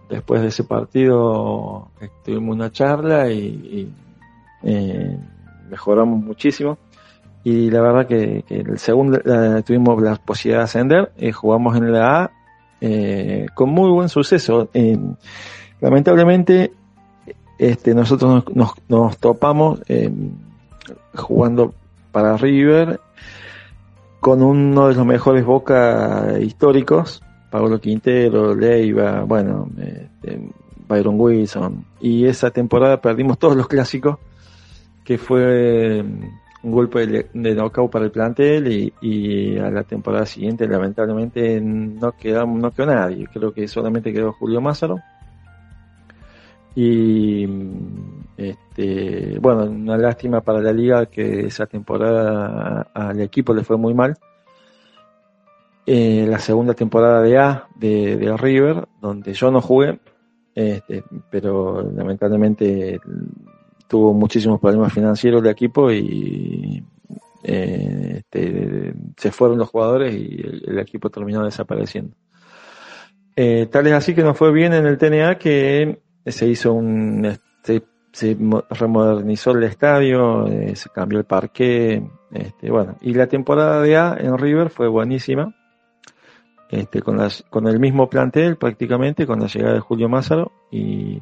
después 0.09 0.41
de 0.41 0.47
ese 0.47 0.63
partido 0.63 1.89
tuvimos 2.23 2.55
una 2.55 2.71
charla 2.71 3.29
y, 3.29 3.91
eh, 4.63 5.17
mejoramos 5.69 6.21
muchísimo. 6.21 6.77
Y 7.43 7.69
la 7.71 7.81
verdad 7.81 8.07
que, 8.07 8.43
el 8.49 8.79
segundo 8.79 9.19
tuvimos 9.63 10.01
la 10.01 10.15
posibilidad 10.15 10.59
de 10.59 10.63
ascender, 10.65 11.11
y 11.17 11.31
jugamos 11.31 11.77
en 11.77 11.91
la 11.91 12.23
A 12.23 12.31
eh, 12.81 13.47
con 13.53 13.69
muy 13.69 13.89
buen 13.91 14.09
suceso. 14.09 14.69
lamentablemente, 15.79 16.73
este, 17.57 17.93
nosotros 17.93 18.43
nos, 18.87 19.17
topamos 19.17 19.81
jugando 21.15 21.73
para 22.11 22.37
River 22.37 22.99
con 24.19 24.41
uno 24.41 24.87
de 24.89 24.95
los 24.95 25.05
mejores 25.05 25.45
Boca 25.45 26.37
históricos, 26.39 27.23
Pablo 27.49 27.79
Quintero, 27.79 28.55
Leiva, 28.55 29.23
bueno, 29.23 29.67
este, 29.77 30.39
Byron 30.87 31.19
Wilson. 31.19 31.85
Y 32.01 32.25
esa 32.25 32.51
temporada 32.51 33.01
perdimos 33.01 33.37
todos 33.39 33.55
los 33.55 33.67
clásicos, 33.67 34.17
que 35.03 35.17
fue 35.17 36.03
mm, 36.03 36.67
un 36.67 36.71
golpe 36.71 37.07
de, 37.07 37.29
knockout 37.33 37.91
para 37.91 38.05
el 38.05 38.11
plantel 38.11 38.91
y, 39.01 39.57
a 39.57 39.69
la 39.71 39.83
temporada 39.83 40.25
siguiente 40.25 40.67
lamentablemente 40.67 41.61
no 41.61 42.11
quedamos, 42.13 42.59
no 42.59 42.71
quedó 42.71 42.87
nadie. 42.87 43.27
Creo 43.31 43.53
que 43.53 43.67
solamente 43.67 44.13
quedó 44.13 44.33
Julio 44.33 44.61
Mázaro. 44.61 44.99
Y 46.75 47.47
mm, 47.47 48.23
este, 48.37 49.39
bueno, 49.39 49.63
una 49.63 49.97
lástima 49.97 50.41
para 50.41 50.61
la 50.61 50.71
liga 50.71 51.07
que 51.07 51.47
esa 51.47 51.65
temporada 51.65 52.87
al 52.93 53.21
equipo 53.21 53.53
le 53.53 53.63
fue 53.63 53.77
muy 53.77 53.93
mal 53.93 54.17
eh, 55.91 56.27
la 56.27 56.37
segunda 56.37 56.75
temporada 56.75 57.19
de 57.23 57.39
A 57.39 57.67
de, 57.75 58.35
River, 58.37 58.87
donde 59.01 59.33
yo 59.33 59.49
no 59.49 59.59
jugué, 59.59 59.99
este, 60.53 61.03
pero 61.31 61.81
lamentablemente 61.81 62.99
tuvo 63.87 64.13
muchísimos 64.13 64.59
problemas 64.59 64.93
financieros 64.93 65.41
el 65.41 65.49
equipo 65.49 65.91
y 65.91 66.83
eh, 67.43 68.17
este, 68.19 68.93
se 69.17 69.31
fueron 69.31 69.57
los 69.57 69.67
jugadores 69.67 70.13
y 70.13 70.39
el, 70.67 70.77
equipo 70.77 71.09
terminó 71.09 71.43
desapareciendo. 71.43 72.15
Eh, 73.35 73.65
tal 73.71 73.87
es 73.87 73.93
así 73.93 74.13
que 74.13 74.21
nos 74.21 74.37
fue 74.37 74.51
bien 74.51 74.73
en 74.73 74.85
el 74.85 74.99
TNA 74.99 75.39
que 75.39 76.03
se 76.23 76.47
hizo 76.47 76.71
un, 76.71 77.25
este, 77.25 77.81
se 78.11 78.37
remodernizó 78.69 79.53
el 79.53 79.63
estadio, 79.63 80.45
se 80.75 80.89
cambió 80.89 81.17
el 81.17 81.25
parque, 81.25 82.07
este, 82.31 82.69
bueno, 82.69 82.95
y 83.01 83.15
la 83.15 83.25
temporada 83.25 83.81
de 83.81 83.97
A 83.97 84.15
en 84.19 84.37
River 84.37 84.69
fue 84.69 84.87
buenísima 84.87 85.55
este, 86.69 87.01
con, 87.01 87.17
las, 87.17 87.43
con 87.49 87.67
el 87.67 87.79
mismo 87.79 88.09
plantel 88.09 88.55
prácticamente, 88.55 89.25
con 89.25 89.39
la 89.39 89.47
llegada 89.47 89.73
de 89.73 89.79
Julio 89.79 90.07
Mázaro 90.07 90.51
y, 90.71 91.21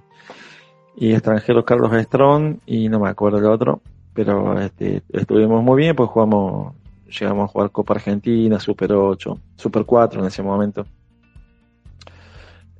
y 0.95 1.13
extranjero 1.13 1.63
Carlos 1.63 1.93
Estrón 1.93 2.61
y 2.65 2.89
no 2.89 2.99
me 2.99 3.09
acuerdo 3.09 3.37
el 3.37 3.45
otro, 3.45 3.81
pero 4.13 4.59
este, 4.59 5.03
estuvimos 5.13 5.63
muy 5.63 5.77
bien, 5.77 5.95
pues 5.95 6.09
jugamos, 6.09 6.75
llegamos 7.07 7.45
a 7.45 7.51
jugar 7.51 7.71
Copa 7.71 7.93
Argentina, 7.93 8.59
Super 8.59 8.91
8, 8.93 9.39
Super 9.55 9.85
4 9.85 10.21
en 10.21 10.27
ese 10.27 10.43
momento. 10.43 10.85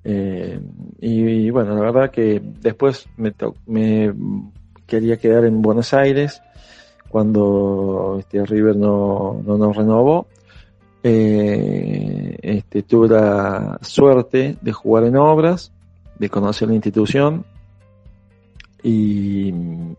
Eh, 0.03 0.59
y, 0.99 1.49
bueno, 1.49 1.75
la 1.75 1.81
verdad 1.81 2.11
que 2.11 2.41
después 2.41 3.07
me, 3.17 3.33
me 3.65 4.13
quería 4.85 5.17
quedar 5.17 5.45
en 5.45 5.61
Buenos 5.61 5.93
Aires 5.93 6.41
cuando 7.09 8.17
este 8.19 8.45
River 8.45 8.75
no, 8.75 9.41
no 9.45 9.57
nos 9.57 9.75
renovó 9.75 10.27
eh, 11.09 12.37
este, 12.41 12.83
tuve 12.83 13.07
la 13.07 13.79
suerte 13.81 14.57
de 14.59 14.73
jugar 14.73 15.05
en 15.05 15.15
obras, 15.15 15.71
de 16.19 16.29
conocer 16.29 16.67
la 16.67 16.73
institución 16.73 17.45
y 18.83 19.53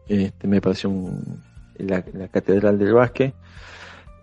este, 0.07 0.47
me 0.47 0.61
pareció 0.61 0.93
la, 1.79 2.03
catedral 2.29 2.79
del 2.79 2.93
básquet. 2.93 3.33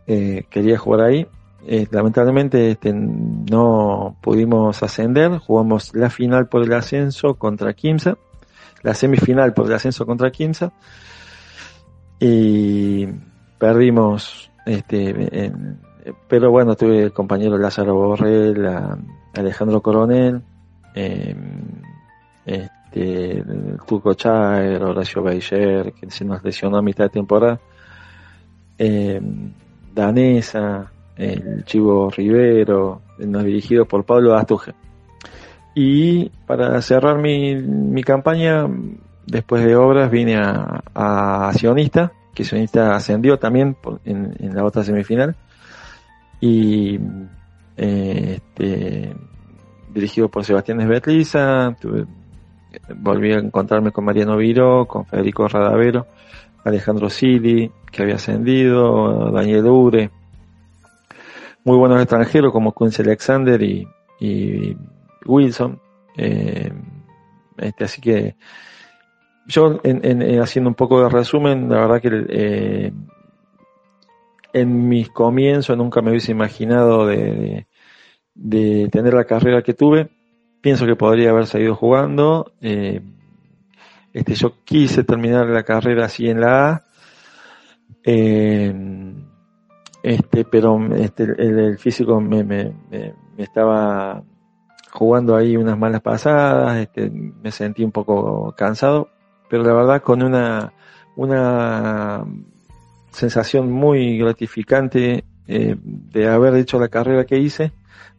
Eh, 0.05 0.43
quería 0.47 0.77
jugar 0.77 1.01
ahí. 1.01 1.27
Eh, 1.65 1.87
lamentablemente 1.89 2.69
este, 2.69 2.93
no 2.93 4.15
pudimos 4.21 4.83
ascender. 4.83 5.39
Jugamos 5.39 5.95
la 5.95 6.11
final 6.11 6.47
por 6.49 6.61
el 6.61 6.73
ascenso 6.73 7.33
contra 7.33 7.73
Kimsa, 7.73 8.15
la 8.83 8.93
semifinal 8.93 9.55
por 9.55 9.65
el 9.65 9.73
ascenso 9.73 10.05
contra 10.05 10.29
Kimsa 10.29 10.71
y 12.19 13.07
perdimos 13.57 14.51
este, 14.67 15.45
en, 15.45 15.79
pero 16.27 16.51
bueno, 16.51 16.75
tuve 16.75 17.03
el 17.03 17.13
compañero 17.13 17.57
Lázaro 17.57 17.95
Borrell, 17.95 18.67
Alejandro 19.33 19.81
Coronel, 19.81 20.41
eh, 20.93 21.35
este, 22.45 23.39
el 23.39 23.77
Tuco 23.87 24.13
Chaer, 24.13 24.83
Horacio 24.83 25.23
Beijer, 25.23 25.93
que 25.93 26.09
se 26.11 26.23
nos 26.23 26.43
lesionó 26.43 26.77
a 26.77 26.81
mitad 26.81 27.05
de 27.05 27.09
temporada, 27.09 27.59
eh, 28.77 29.19
Danesa, 29.93 30.91
el 31.17 31.63
Chivo 31.65 32.09
Rivero, 32.11 33.01
nos 33.19 33.43
dirigido 33.43 33.85
por 33.85 34.03
Pablo 34.03 34.35
Astuje. 34.35 34.73
Y 35.73 36.29
para 36.45 36.81
cerrar 36.81 37.17
mi, 37.17 37.55
mi 37.55 38.03
campaña, 38.03 38.67
después 39.25 39.65
de 39.65 39.75
obras, 39.75 40.11
vine 40.11 40.37
a, 40.37 40.83
a 40.93 41.51
Sionista, 41.53 42.11
que 42.33 42.43
Sionista 42.43 42.95
ascendió 42.95 43.39
también 43.39 43.75
en, 44.05 44.35
en 44.39 44.55
la 44.55 44.63
otra 44.63 44.83
semifinal 44.83 45.35
y 46.39 46.99
eh, 47.77 48.39
este, 48.57 49.15
dirigido 49.93 50.29
por 50.29 50.43
Sebastián 50.43 50.81
Esbetliza, 50.81 51.75
volví 52.97 53.33
a 53.33 53.39
encontrarme 53.39 53.91
con 53.91 54.05
Mariano 54.05 54.37
Viro, 54.37 54.85
con 54.85 55.05
Federico 55.05 55.47
Radavero, 55.47 56.07
Alejandro 56.63 57.09
Sili, 57.09 57.71
que 57.91 58.03
había 58.03 58.15
ascendido, 58.15 59.31
Daniel 59.31 59.65
Ure, 59.65 60.11
muy 61.63 61.77
buenos 61.77 61.99
extranjeros 61.99 62.51
como 62.51 62.73
Quincy 62.73 63.01
Alexander 63.01 63.61
y, 63.61 63.87
Wilson. 65.25 65.79
Eh, 66.17 66.71
este, 67.57 67.83
así 67.83 67.99
que 68.01 68.35
yo, 69.47 69.79
en, 69.83 70.41
haciendo 70.41 70.69
un 70.69 70.75
poco 70.75 71.01
de 71.01 71.09
resumen, 71.09 71.69
la 71.69 71.87
verdad 71.87 72.01
que 72.01 72.25
eh, 72.29 72.93
en 74.55 74.87
mis 74.87 75.09
comienzos 75.09 75.77
nunca 75.77 76.01
me 76.01 76.11
hubiese 76.11 76.31
imaginado 76.31 77.05
de, 77.07 77.67
tener 78.89 79.13
la 79.13 79.25
carrera 79.25 79.61
que 79.61 79.73
tuve. 79.73 80.09
Pienso 80.61 80.85
que 80.85 80.95
podría 80.95 81.31
haber 81.31 81.45
seguido 81.45 81.75
jugando. 81.75 82.53
Eh, 82.61 83.01
Este, 84.13 84.33
yo 84.35 84.63
quise 84.63 85.03
terminar 85.03 85.47
la 85.47 85.63
carrera 85.63 86.05
así 86.05 86.29
en 86.29 86.39
la 86.39 86.69
A, 86.69 86.83
eh, 88.05 88.73
este, 90.03 90.45
pero 90.45 90.79
este, 90.95 91.23
el, 91.37 91.77
físico 91.77 92.21
me, 92.21 92.45
me, 92.45 92.73
me, 92.89 93.13
estaba 93.37 94.23
jugando 94.93 95.35
ahí 95.35 95.57
unas 95.57 95.77
malas 95.77 95.99
pasadas, 95.99 96.77
este, 96.77 97.09
me 97.11 97.51
sentí 97.51 97.83
un 97.83 97.91
poco 97.91 98.53
cansado, 98.55 99.09
pero 99.49 99.63
la 99.63 99.73
verdad 99.73 100.01
con 100.01 100.23
una, 100.23 100.71
una 101.17 102.25
sensación 103.15 103.71
muy 103.71 104.17
gratificante 104.17 105.23
eh, 105.47 105.75
de 105.79 106.27
haber 106.27 106.55
hecho 106.55 106.79
la 106.79 106.89
carrera 106.89 107.25
que 107.25 107.39
hice, 107.39 107.71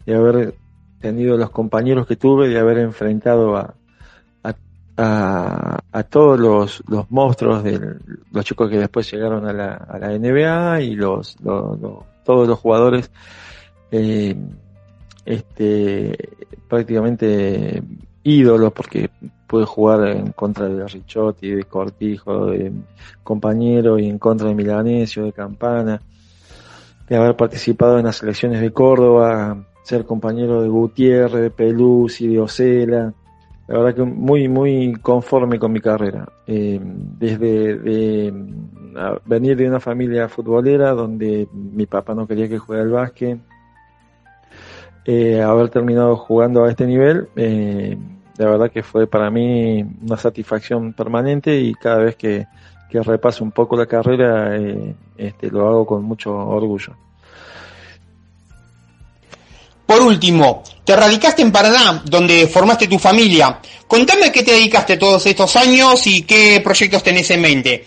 de 0.07 0.15
haber 0.15 0.55
tenido 1.01 1.37
los 1.37 1.51
compañeros 1.51 2.07
que 2.07 2.17
tuve, 2.17 2.49
de 2.49 2.59
haber 2.59 2.79
enfrentado 2.79 3.57
a, 3.57 3.75
a, 4.97 5.79
a, 5.93 6.03
todos 6.05 6.41
los, 6.41 6.83
los 6.89 7.11
monstruos 7.11 7.63
de 7.63 7.97
los 8.33 8.45
chicos 8.45 8.71
que 8.71 8.79
después 8.79 9.11
llegaron 9.13 9.47
a 9.47 9.53
la, 9.53 9.75
a 9.75 9.99
la 9.99 10.19
NBA 10.19 10.81
y 10.81 10.95
los, 10.95 11.37
todos 11.37 12.49
los 12.49 12.59
jugadores 12.59 13.11
eh, 13.91 14.35
este 15.27 16.17
prácticamente 16.69 17.83
ídolos 18.23 18.73
porque 18.73 19.11
pude 19.47 19.65
jugar 19.65 20.07
en 20.09 20.33
contra 20.33 20.69
de 20.69 20.87
Richotti, 20.87 21.51
de 21.51 21.65
Cortijo, 21.65 22.47
de 22.47 22.73
compañero 23.23 23.99
y 23.99 24.09
en 24.09 24.19
contra 24.19 24.49
de 24.49 24.55
Milanesio, 24.55 25.25
de 25.25 25.33
Campana, 25.33 26.01
de 27.09 27.17
haber 27.17 27.37
participado 27.37 27.99
en 27.99 28.07
las 28.07 28.17
selecciones 28.17 28.61
de 28.61 28.73
Córdoba, 28.73 29.67
ser 29.83 30.05
compañero 30.05 30.63
de 30.63 30.69
Gutiérrez, 30.69 31.43
de 31.43 31.51
Peluzzi, 31.51 32.27
de 32.29 32.41
Ocela, 32.41 33.15
la 33.69 33.79
verdad 33.79 33.95
que 33.97 34.03
muy, 34.03 34.49
muy 34.49 34.95
conforme 35.03 35.59
con 35.59 35.73
mi 35.73 35.81
carrera. 35.81 36.29
Eh, 36.47 36.81
desde 36.83 37.77
de, 37.79 38.35
venir 39.25 39.57
de 39.57 39.69
una 39.69 39.81
familia 39.81 40.29
futbolera 40.29 40.93
donde 40.93 41.49
mi 41.53 41.87
papá 41.87 42.15
no 42.15 42.27
quería 42.27 42.49
que 42.49 42.59
juegue 42.59 42.83
al 42.83 42.91
básquet, 42.91 43.39
eh, 45.05 45.43
haber 45.43 45.69
terminado 45.69 46.17
jugando 46.17 46.65
a 46.65 46.71
este 46.71 46.87
nivel, 46.87 47.29
eh, 47.37 47.97
la 48.39 48.51
verdad 48.51 48.71
que 48.71 48.83
fue 48.83 49.07
para 49.07 49.31
mí 49.31 49.85
una 50.03 50.17
satisfacción 50.17 50.93
permanente 50.93 51.57
y 51.59 51.75
cada 51.75 51.99
vez 51.99 52.17
que, 52.17 52.47
que 52.91 53.03
repaso 53.03 53.45
un 53.45 53.53
poco 53.53 53.77
la 53.77 53.87
carrera, 53.87 54.57
este, 55.17 55.51
lo 55.51 55.67
hago 55.67 55.87
con 55.87 56.05
mucho 56.05 56.35
orgullo. 56.35 56.95
Por 59.87 60.01
último, 60.03 60.65
te 60.85 60.97
radicaste 60.97 61.43
en 61.43 61.53
Paraná, 61.53 62.03
donde 62.05 62.49
formaste 62.49 62.89
tu 62.89 62.99
familia. 62.99 63.61
Contame 63.87 64.27
a 64.27 64.33
qué 64.33 64.43
te 64.43 64.51
dedicaste 64.51 64.97
todos 64.97 65.25
estos 65.27 65.55
años 65.55 66.05
y 66.09 66.23
qué 66.23 66.61
proyectos 66.63 67.05
tenés 67.05 67.31
en 67.31 67.41
mente. 67.41 67.87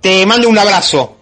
Te 0.00 0.26
mando 0.26 0.48
un 0.48 0.58
abrazo. 0.58 1.16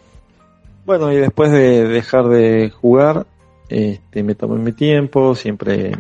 Bueno, 0.87 1.13
y 1.13 1.17
después 1.17 1.53
de 1.53 1.87
dejar 1.87 2.29
de 2.29 2.71
jugar, 2.71 3.27
este, 3.69 4.23
me 4.23 4.35
tomé 4.35 4.59
mi 4.59 4.73
tiempo, 4.73 5.35
siempre 5.35 5.93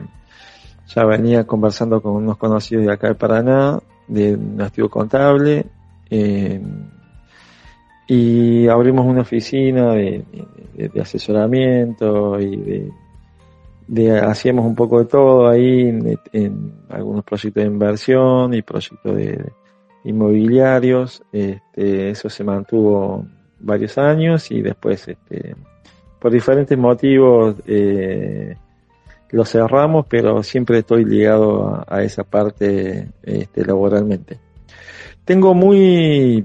ya 0.94 1.04
venía 1.04 1.46
conversando 1.46 2.00
con 2.00 2.12
unos 2.12 2.36
conocidos 2.36 2.86
de 2.86 2.92
acá 2.92 3.08
de 3.08 3.14
Paraná, 3.14 3.78
de 4.06 4.34
un 4.34 4.60
estudio 4.60 4.88
contable, 4.88 5.66
eh, 6.10 6.60
y 8.06 8.66
abrimos 8.68 9.06
una 9.06 9.20
oficina 9.22 9.92
de 9.94 10.24
asesoramiento 11.00 12.40
y 12.40 12.90
de 13.86 14.18
hacíamos 14.20 14.66
un 14.66 14.74
poco 14.74 15.00
de 15.00 15.04
todo 15.06 15.48
ahí 15.48 15.80
en, 16.32 16.72
algunos 16.88 17.24
proyectos 17.24 17.62
de 17.62 17.68
inversión 17.68 18.54
y 18.54 18.62
proyectos 18.62 19.16
de, 19.16 19.52
inmobiliarios. 20.04 21.22
Este, 21.32 22.10
eso 22.10 22.28
se 22.28 22.44
mantuvo 22.44 23.26
varios 23.58 23.98
años 23.98 24.50
y 24.50 24.62
después, 24.62 25.08
este, 25.08 25.54
por 26.18 26.32
diferentes 26.32 26.76
motivos, 26.78 27.56
eh, 27.66 28.56
lo 29.32 29.44
cerramos, 29.44 30.06
pero 30.08 30.42
siempre 30.42 30.78
estoy 30.78 31.04
ligado 31.04 31.84
a, 31.86 32.02
esa 32.02 32.24
parte 32.24 33.08
este, 33.22 33.64
laboralmente. 33.64 34.38
Tengo 35.24 35.54
muy 35.54 36.44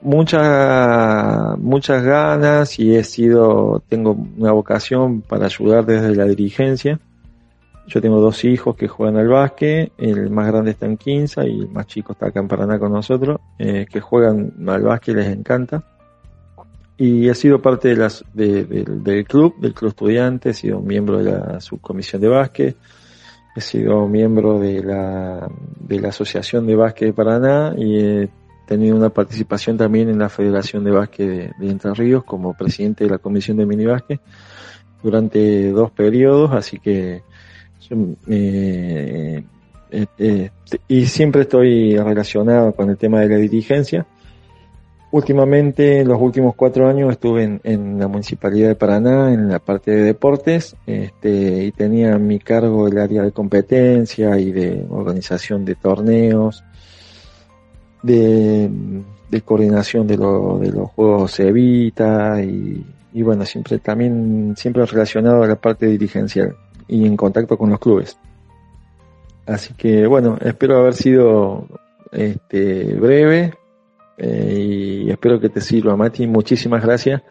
muchas 0.00 1.58
muchas 1.58 2.04
ganas 2.04 2.78
y 2.78 2.94
he 2.94 3.02
sido 3.02 3.82
tengo 3.88 4.16
una 4.36 4.52
vocación 4.52 5.22
para 5.22 5.46
ayudar 5.46 5.84
desde 5.86 6.14
la 6.14 6.24
dirigencia 6.24 7.00
yo 7.88 8.00
tengo 8.00 8.20
dos 8.20 8.44
hijos 8.44 8.76
que 8.76 8.86
juegan 8.86 9.16
al 9.16 9.26
básquet 9.26 9.90
el 9.98 10.30
más 10.30 10.46
grande 10.46 10.70
está 10.70 10.86
en 10.86 10.98
Quinza 10.98 11.44
y 11.48 11.62
el 11.62 11.68
más 11.70 11.88
chico 11.88 12.12
está 12.12 12.26
acá 12.26 12.38
en 12.38 12.46
Paraná 12.46 12.78
con 12.78 12.92
nosotros 12.92 13.40
eh, 13.58 13.86
que 13.90 14.00
juegan 14.00 14.52
al 14.68 14.82
básquet 14.82 15.16
les 15.16 15.36
encanta 15.36 15.82
y 16.98 17.28
he 17.28 17.34
sido 17.34 17.62
parte 17.62 17.88
de 17.88 17.96
las 17.96 18.24
del 18.34 19.24
club 19.26 19.56
del 19.60 19.72
club 19.72 19.90
estudiante 19.90 20.50
he 20.50 20.54
sido 20.54 20.80
miembro 20.80 21.22
de 21.22 21.30
la 21.30 21.60
subcomisión 21.60 22.20
de 22.20 22.28
básquet 22.28 22.76
he 23.56 23.60
sido 23.60 24.06
miembro 24.08 24.58
de 24.58 24.82
la 24.82 25.48
de 25.78 26.00
la 26.00 26.08
asociación 26.08 26.66
de 26.66 26.74
básquet 26.74 27.08
de 27.08 27.12
Paraná 27.14 27.74
y 27.76 27.98
he 27.98 28.28
tenido 28.68 28.96
una 28.96 29.08
participación 29.08 29.78
también 29.78 30.10
en 30.10 30.18
la 30.18 30.28
Federación 30.28 30.84
de 30.84 30.90
Básquet 30.90 31.56
de, 31.56 31.70
Entre 31.70 31.94
Ríos 31.94 32.22
como 32.22 32.52
presidente 32.52 33.04
de 33.04 33.10
la 33.10 33.16
Comisión 33.16 33.56
de 33.56 33.64
Mini 33.64 33.86
Básquet 33.86 34.20
durante 35.02 35.70
dos 35.70 35.90
periodos, 35.90 36.52
así 36.52 36.78
que 36.78 37.22
eh, 38.28 39.42
eh, 39.90 40.50
y 40.86 41.06
siempre 41.06 41.42
estoy 41.42 41.96
relacionado 41.96 42.72
con 42.72 42.90
el 42.90 42.98
tema 42.98 43.20
de 43.20 43.28
la 43.30 43.36
dirigencia. 43.36 44.06
Últimamente, 45.10 46.00
en 46.00 46.08
los 46.08 46.20
últimos 46.20 46.54
cuatro 46.54 46.86
años 46.86 47.12
estuve 47.12 47.60
en, 47.62 47.98
la 47.98 48.08
Municipalidad 48.08 48.68
de 48.68 48.74
Paraná, 48.74 49.32
en 49.32 49.48
la 49.48 49.58
parte 49.58 49.90
de 49.90 50.02
deportes, 50.02 50.76
este, 50.86 51.64
y 51.64 51.72
tenía 51.72 52.14
a 52.14 52.18
mi 52.18 52.38
cargo 52.38 52.86
el 52.86 52.98
área 52.98 53.22
de 53.22 53.32
competencia 53.32 54.38
y 54.38 54.52
de 54.52 54.84
organización 54.90 55.64
de 55.64 55.76
torneos, 55.76 56.62
de, 58.02 58.70
coordinación 59.46 60.06
de, 60.06 60.16
de 60.16 60.72
los 60.72 60.90
juegos 60.90 61.40
Evita 61.40 62.42
y, 62.42 62.84
y 63.12 63.22
bueno, 63.22 63.46
siempre 63.46 63.78
también 63.78 64.54
siempre 64.56 64.84
relacionado 64.84 65.42
a 65.42 65.46
la 65.46 65.56
parte 65.56 65.86
dirigencial 65.86 66.54
y 66.86 67.06
en 67.06 67.16
contacto 67.16 67.56
con 67.56 67.70
los 67.70 67.78
clubes. 67.78 68.18
Así 69.46 69.72
que 69.72 70.06
bueno, 70.06 70.36
espero 70.42 70.78
haber 70.78 70.92
sido 70.94 71.66
este, 72.12 72.94
breve 72.94 73.54
eh, 74.18 75.04
y 75.06 75.10
espero 75.10 75.40
que 75.40 75.48
te 75.48 75.60
sirva, 75.60 75.96
Mati. 75.96 76.26
Muchísimas 76.26 76.82
gracias 76.82 77.22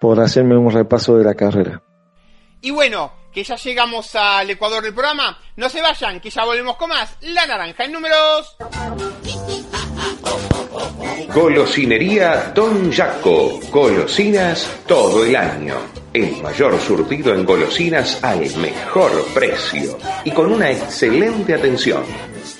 por 0.00 0.20
hacerme 0.20 0.56
un 0.56 0.70
repaso 0.70 1.16
de 1.16 1.24
la 1.24 1.34
carrera. 1.34 1.82
Y 2.62 2.70
bueno, 2.70 3.12
que 3.32 3.42
ya 3.44 3.56
llegamos 3.56 4.14
al 4.14 4.50
Ecuador 4.50 4.82
del 4.82 4.92
programa. 4.92 5.38
No 5.56 5.68
se 5.68 5.80
vayan, 5.80 6.20
que 6.20 6.30
ya 6.30 6.44
volvemos 6.44 6.76
con 6.76 6.90
más. 6.90 7.16
La 7.20 7.46
naranja 7.46 7.84
en 7.84 7.92
números. 7.92 8.56
Golosinería 11.34 12.52
Don 12.54 12.92
Jaco. 12.92 13.60
Golosinas 13.70 14.82
todo 14.86 15.24
el 15.24 15.36
año. 15.36 15.76
El 16.12 16.42
mayor 16.42 16.78
surtido 16.80 17.32
en 17.32 17.44
golosinas 17.44 18.22
al 18.24 18.40
mejor 18.56 19.24
precio 19.32 19.96
y 20.24 20.32
con 20.32 20.52
una 20.52 20.70
excelente 20.70 21.54
atención. 21.54 22.02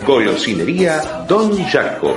Golosinería 0.06 1.24
Don 1.28 1.62
Jaco. 1.64 2.16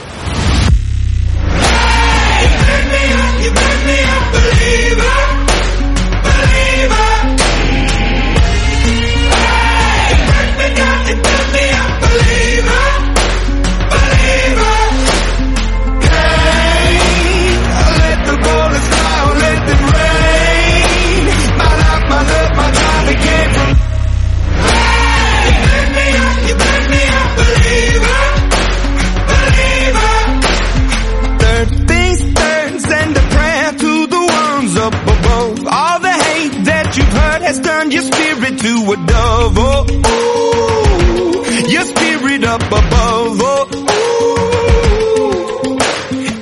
Your 37.91 38.03
spirit 38.03 38.59
to 38.59 38.91
a 38.91 38.95
dove. 39.05 39.57
Oh, 39.57 39.85
ooh, 39.91 41.43
your 41.69 41.83
spirit 41.83 42.43
up 42.45 42.63
above. 42.63 43.39
Oh, 43.41 43.67
ooh. 43.75 44.01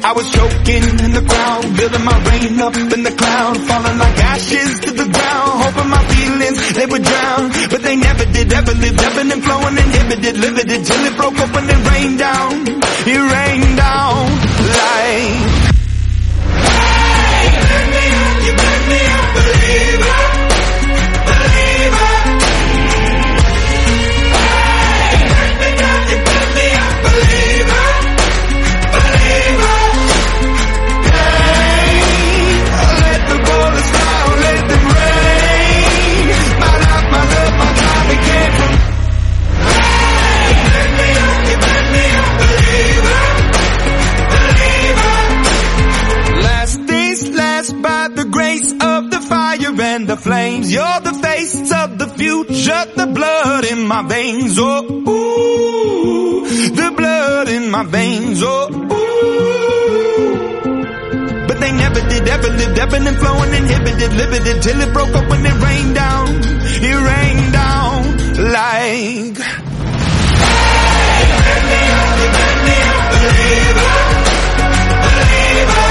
I 0.02 0.14
was 0.14 0.32
choking 0.32 0.84
in 1.06 1.12
the 1.12 1.26
crowd, 1.28 1.76
building 1.76 2.06
my 2.06 2.18
rain 2.30 2.60
up 2.62 2.76
in 2.76 3.04
the 3.04 3.12
cloud, 3.12 3.58
falling 3.58 3.98
like 4.00 4.18
ashes 4.24 4.80
to 4.80 4.92
the 4.92 5.06
ground, 5.06 5.64
hoping 5.64 5.90
my 5.90 6.04
feelings 6.08 6.74
they 6.74 6.86
would 6.86 7.04
drown, 7.04 7.52
but 7.70 7.82
they 7.84 7.96
never 7.96 8.26
did, 8.26 8.54
ever 8.54 8.74
lived, 8.74 9.02
ebbing 9.02 9.32
and 9.32 9.44
flowing, 9.44 9.78
inhibited, 9.78 10.38
limited, 10.38 10.86
till 10.86 11.06
it 11.06 11.16
broke 11.18 11.38
open 11.38 11.70
and 11.70 11.88
rained 11.92 12.18
down, 12.18 12.54
it 13.06 13.20
rained 13.20 13.78
down 13.78 14.30
like. 14.72 15.39
In 53.72 53.88
my 53.88 54.02
veins. 54.08 54.58
Oh, 54.58 54.84
ooh, 54.84 56.48
the 56.70 56.92
blood 56.96 57.50
in 57.50 57.70
my 57.70 57.84
veins. 57.84 58.42
Oh, 58.44 58.70
ooh. 58.72 58.98
But 61.48 61.60
they 61.60 61.72
never 61.72 62.02
did, 62.10 62.28
ever 62.28 62.50
lived, 62.50 62.80
ebbing 62.80 63.08
and 63.08 63.18
flowing, 63.18 63.54
inhibited, 63.54 64.14
limited, 64.14 64.62
till 64.64 64.82
it 64.82 64.92
broke 64.94 65.16
up 65.16 65.30
when 65.30 65.46
it 65.46 65.54
rained 65.64 65.96
down. 65.96 66.28
It 66.82 66.96
rained 67.12 67.54
down 67.54 68.18
like. 68.52 69.38
Me 71.70 71.82
me 72.66 72.78
believer, 73.12 73.90
believer. 75.16 75.89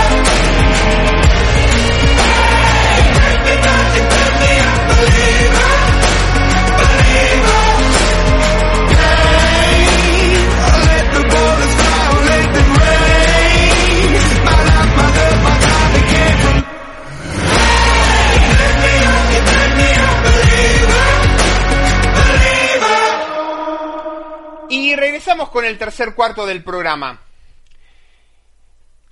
Con 25.47 25.65
el 25.65 25.79
tercer 25.79 26.17
cuarto 26.17 26.47
del 26.47 26.65
programa. 26.65 27.23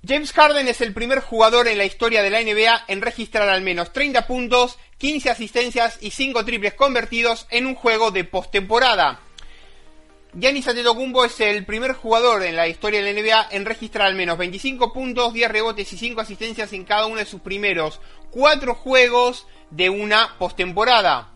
James 0.05 0.33
Harden 0.33 0.67
es 0.67 0.81
el 0.81 0.93
primer 0.93 1.21
jugador 1.21 1.69
en 1.69 1.77
la 1.77 1.85
historia 1.85 2.21
de 2.21 2.29
la 2.29 2.41
NBA 2.41 2.83
en 2.89 3.01
registrar 3.01 3.47
al 3.47 3.61
menos 3.61 3.93
30 3.93 4.27
puntos, 4.27 4.77
15 4.97 5.29
asistencias 5.29 5.97
y 6.01 6.11
5 6.11 6.43
triples 6.43 6.73
convertidos 6.73 7.47
en 7.49 7.65
un 7.65 7.75
juego 7.75 8.11
de 8.11 8.25
postemporada. 8.25 9.21
Giannis 10.33 10.67
Antetokounmpo 10.67 11.23
es 11.23 11.39
el 11.39 11.65
primer 11.65 11.93
jugador 11.93 12.43
en 12.43 12.57
la 12.57 12.67
historia 12.67 13.01
de 13.01 13.13
la 13.13 13.21
NBA 13.21 13.47
en 13.51 13.65
registrar 13.65 14.05
al 14.05 14.15
menos 14.15 14.37
25 14.37 14.91
puntos, 14.91 15.33
10 15.33 15.49
rebotes 15.49 15.91
y 15.93 15.97
5 15.97 16.19
asistencias 16.19 16.73
en 16.73 16.83
cada 16.83 17.05
uno 17.05 17.17
de 17.19 17.25
sus 17.25 17.39
primeros 17.39 18.01
4 18.31 18.75
juegos 18.75 19.47
de 19.71 19.89
una 19.89 20.37
postemporada. 20.37 21.31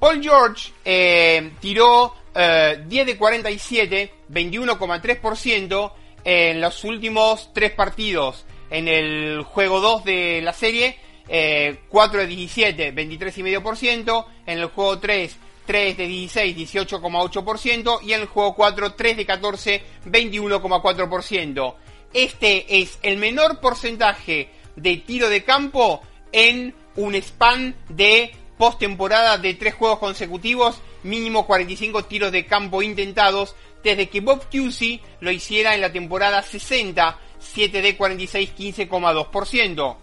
Paul 0.00 0.22
George 0.22 0.72
eh, 0.84 1.52
tiró 1.60 2.23
eh, 2.34 2.84
10 2.86 3.06
de 3.06 3.16
47, 3.16 4.12
21,3% 4.30 5.92
en 6.24 6.60
los 6.60 6.84
últimos 6.84 7.52
3 7.52 7.72
partidos. 7.72 8.44
En 8.70 8.88
el 8.88 9.42
juego 9.42 9.80
2 9.80 10.04
de 10.04 10.40
la 10.42 10.52
serie, 10.52 10.98
eh, 11.28 11.80
4 11.88 12.20
de 12.20 12.26
17, 12.26 12.94
23,5%. 12.94 14.26
En 14.46 14.58
el 14.58 14.66
juego 14.66 14.98
3, 14.98 15.36
3 15.66 15.96
de 15.96 16.06
16, 16.06 16.56
18,8%. 16.56 18.00
Y 18.02 18.12
en 18.12 18.22
el 18.22 18.26
juego 18.26 18.54
4, 18.54 18.94
3 18.94 19.16
de 19.16 19.26
14, 19.26 19.82
21,4%. 20.06 21.74
Este 22.12 22.80
es 22.80 22.98
el 23.02 23.18
menor 23.18 23.60
porcentaje 23.60 24.48
de 24.76 24.96
tiro 24.98 25.28
de 25.28 25.44
campo 25.44 26.00
en 26.32 26.74
un 26.96 27.14
span 27.16 27.74
de 27.88 28.32
postemporada 28.56 29.38
de 29.38 29.54
tres 29.54 29.74
juegos 29.74 29.98
consecutivos, 29.98 30.80
mínimo 31.04 31.46
45 31.46 32.04
tiros 32.06 32.32
de 32.32 32.46
campo 32.46 32.82
intentados, 32.82 33.54
desde 33.82 34.08
que 34.08 34.20
Bob 34.20 34.50
Cousy 34.50 35.00
lo 35.20 35.30
hiciera 35.30 35.74
en 35.74 35.80
la 35.80 35.92
temporada 35.92 36.42
60, 36.42 37.18
7 37.38 37.82
de 37.82 37.96
46, 37.96 38.52
15,2%. 38.56 39.96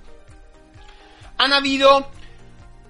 Han 1.38 1.54
habido 1.54 2.08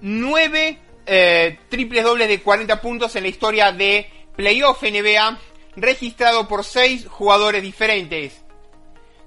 9 0.02 0.78
eh, 1.06 1.58
triples 1.68 2.04
dobles 2.04 2.28
de 2.28 2.40
40 2.40 2.80
puntos 2.80 3.16
en 3.16 3.24
la 3.24 3.28
historia 3.28 3.72
de 3.72 4.08
Playoff 4.36 4.82
NBA, 4.82 5.38
registrado 5.76 6.46
por 6.46 6.64
6 6.64 7.06
jugadores 7.08 7.62
diferentes. 7.62 8.42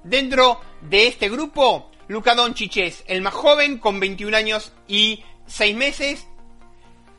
Dentro 0.03 0.61
de 0.81 1.07
este 1.07 1.29
grupo, 1.29 1.89
Luka 2.07 2.35
Doncic 2.35 2.77
es 2.77 3.03
el 3.07 3.21
más 3.21 3.33
joven 3.33 3.79
con 3.79 3.99
21 3.99 4.37
años 4.37 4.71
y 4.87 5.23
6 5.47 5.75
meses, 5.75 6.27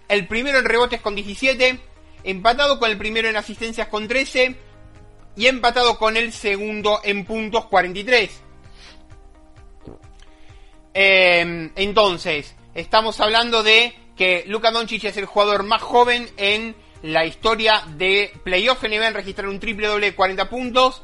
el 0.09 0.27
primero 0.27 0.59
en 0.59 0.65
rebotes 0.65 1.01
con 1.01 1.15
17, 1.15 1.81
empatado 2.25 2.79
con 2.79 2.91
el 2.91 2.99
primero 2.99 3.29
en 3.29 3.37
asistencias 3.37 3.89
con 3.89 4.09
13 4.09 4.57
y 5.37 5.47
empatado 5.47 5.99
con 5.99 6.17
el 6.17 6.33
segundo 6.33 7.01
en 7.05 7.25
puntos 7.25 7.67
43. 7.67 8.43
Eh, 10.95 11.71
entonces, 11.77 12.55
estamos 12.75 13.21
hablando 13.21 13.63
de 13.63 13.95
que 14.17 14.45
Luka 14.47 14.71
Doncic 14.71 15.05
es 15.05 15.17
el 15.19 15.27
jugador 15.27 15.63
más 15.63 15.83
joven 15.83 16.29
en 16.39 16.75
la 17.03 17.27
historia 17.27 17.83
de 17.97 18.33
playoff 18.43 18.83
NBA 18.83 19.09
en 19.09 19.15
registrar 19.15 19.49
un 19.49 19.61
triple 19.61 19.87
doble 19.87 20.07
de 20.07 20.15
40 20.15 20.49
puntos. 20.49 21.03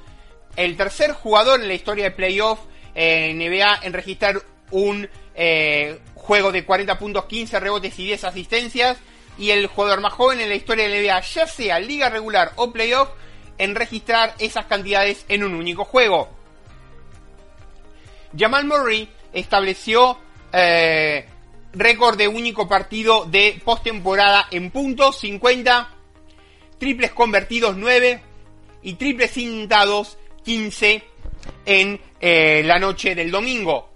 El 0.56 0.76
tercer 0.76 1.12
jugador 1.12 1.60
en 1.60 1.68
la 1.68 1.74
historia 1.74 2.04
de 2.04 2.10
playoff 2.10 2.60
NBA 2.94 3.80
en 3.82 3.92
registrar 3.92 4.42
un 4.70 5.08
eh, 5.34 5.98
juego 6.22 6.52
de 6.52 6.64
40 6.64 6.98
puntos, 6.98 7.24
15 7.26 7.60
rebotes 7.60 7.98
y 7.98 8.04
10 8.04 8.24
asistencias. 8.24 8.98
Y 9.38 9.50
el 9.50 9.66
jugador 9.66 10.00
más 10.00 10.12
joven 10.12 10.40
en 10.40 10.48
la 10.48 10.54
historia 10.54 10.88
de 10.88 10.90
la 10.90 11.02
NBA, 11.02 11.20
ya 11.20 11.46
sea 11.46 11.78
liga 11.78 12.08
regular 12.08 12.52
o 12.56 12.72
playoff, 12.72 13.08
en 13.58 13.74
registrar 13.74 14.34
esas 14.38 14.66
cantidades 14.66 15.24
en 15.28 15.44
un 15.44 15.54
único 15.54 15.84
juego. 15.84 16.28
Jamal 18.36 18.64
Murray 18.64 19.08
estableció 19.32 20.18
eh, 20.52 21.26
récord 21.72 22.16
de 22.16 22.28
único 22.28 22.68
partido 22.68 23.24
de 23.24 23.60
postemporada 23.64 24.46
en 24.50 24.70
puntos, 24.70 25.18
50, 25.20 25.90
triples 26.78 27.12
convertidos 27.12 27.76
9 27.76 28.20
y 28.82 28.94
triples 28.94 29.36
intentados 29.36 30.18
15 30.44 31.02
en 31.66 32.00
eh, 32.20 32.62
la 32.64 32.78
noche 32.78 33.14
del 33.14 33.30
domingo. 33.30 33.90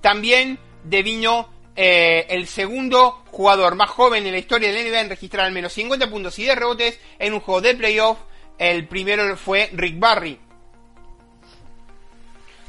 También 0.00 0.58
devino 0.88 1.48
eh, 1.74 2.26
el 2.30 2.46
segundo 2.46 3.22
jugador 3.30 3.74
más 3.74 3.90
joven 3.90 4.26
en 4.26 4.32
la 4.32 4.38
historia 4.38 4.72
del 4.72 4.90
NBA 4.90 5.00
en 5.00 5.08
registrar 5.10 5.46
al 5.46 5.52
menos 5.52 5.72
50 5.74 6.08
puntos 6.08 6.38
y 6.38 6.44
10 6.44 6.56
rebotes 6.56 6.98
en 7.18 7.34
un 7.34 7.40
juego 7.40 7.60
de 7.60 7.74
playoff. 7.74 8.18
El 8.58 8.86
primero 8.88 9.36
fue 9.36 9.68
Rick 9.72 9.98
Barry. 9.98 10.38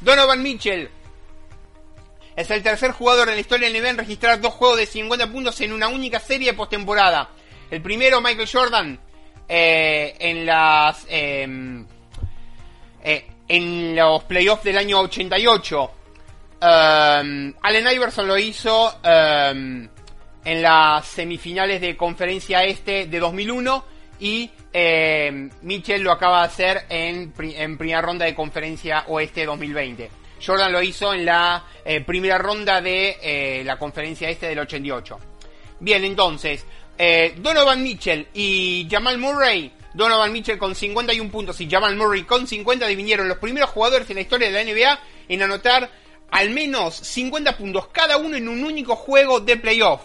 Donovan 0.00 0.42
Mitchell 0.42 0.90
es 2.36 2.50
el 2.50 2.62
tercer 2.62 2.92
jugador 2.92 3.28
en 3.28 3.34
la 3.34 3.40
historia 3.40 3.68
del 3.68 3.82
NBA 3.82 3.90
en 3.90 3.98
registrar 3.98 4.40
dos 4.40 4.54
juegos 4.54 4.78
de 4.78 4.86
50 4.86 5.32
puntos 5.32 5.60
en 5.60 5.72
una 5.72 5.88
única 5.88 6.20
serie 6.20 6.52
postemporada. 6.52 7.30
El 7.70 7.82
primero, 7.82 8.20
Michael 8.20 8.48
Jordan, 8.50 9.00
eh, 9.48 10.14
en 10.20 10.46
las 10.46 11.04
em, 11.08 11.84
eh, 13.02 13.26
en 13.48 13.96
los 13.96 14.22
playoffs 14.24 14.62
del 14.62 14.78
año 14.78 15.00
88. 15.00 15.90
Um, 16.60 17.54
Allen 17.62 17.86
Iverson 17.92 18.26
lo 18.26 18.36
hizo 18.36 18.88
um, 18.88 19.88
en 20.44 20.62
las 20.62 21.06
semifinales 21.06 21.80
de 21.80 21.96
conferencia 21.96 22.64
este 22.64 23.06
de 23.06 23.20
2001 23.20 23.84
y 24.18 24.50
eh, 24.72 25.48
Mitchell 25.62 26.02
lo 26.02 26.10
acaba 26.10 26.40
de 26.40 26.46
hacer 26.46 26.84
en, 26.88 27.32
en, 27.38 27.78
primera 27.78 28.02
ronda 28.02 28.24
de 28.24 28.34
conferencia 28.34 29.04
oeste 29.06 29.46
2020. 29.46 30.10
Jordan 30.44 30.72
lo 30.72 30.82
hizo 30.82 31.14
en 31.14 31.24
la 31.24 31.64
eh, 31.84 32.00
primera 32.00 32.38
ronda 32.38 32.80
de 32.80 33.16
eh, 33.22 33.62
la 33.64 33.76
conferencia 33.76 34.28
este 34.28 34.46
del 34.48 34.58
88. 34.58 35.18
Bien, 35.80 36.04
entonces, 36.04 36.66
eh, 36.96 37.34
Donovan 37.38 37.82
Mitchell 37.82 38.26
y 38.34 38.88
Jamal 38.90 39.18
Murray 39.18 39.72
Donovan 39.94 40.32
Mitchell 40.32 40.58
con 40.58 40.74
51 40.74 41.30
puntos 41.30 41.60
y 41.60 41.68
Jamal 41.68 41.96
Murray 41.96 42.24
con 42.24 42.46
50 42.46 42.86
divinieron 42.86 43.28
los 43.28 43.38
primeros 43.38 43.70
jugadores 43.70 44.08
en 44.10 44.16
la 44.16 44.22
historia 44.22 44.50
de 44.50 44.64
la 44.64 44.70
NBA 44.70 45.00
en 45.28 45.42
anotar 45.42 45.90
al 46.30 46.50
menos 46.50 46.94
50 46.94 47.56
puntos 47.56 47.88
cada 47.88 48.16
uno 48.16 48.36
en 48.36 48.48
un 48.48 48.64
único 48.64 48.96
juego 48.96 49.40
de 49.40 49.56
playoff. 49.56 50.02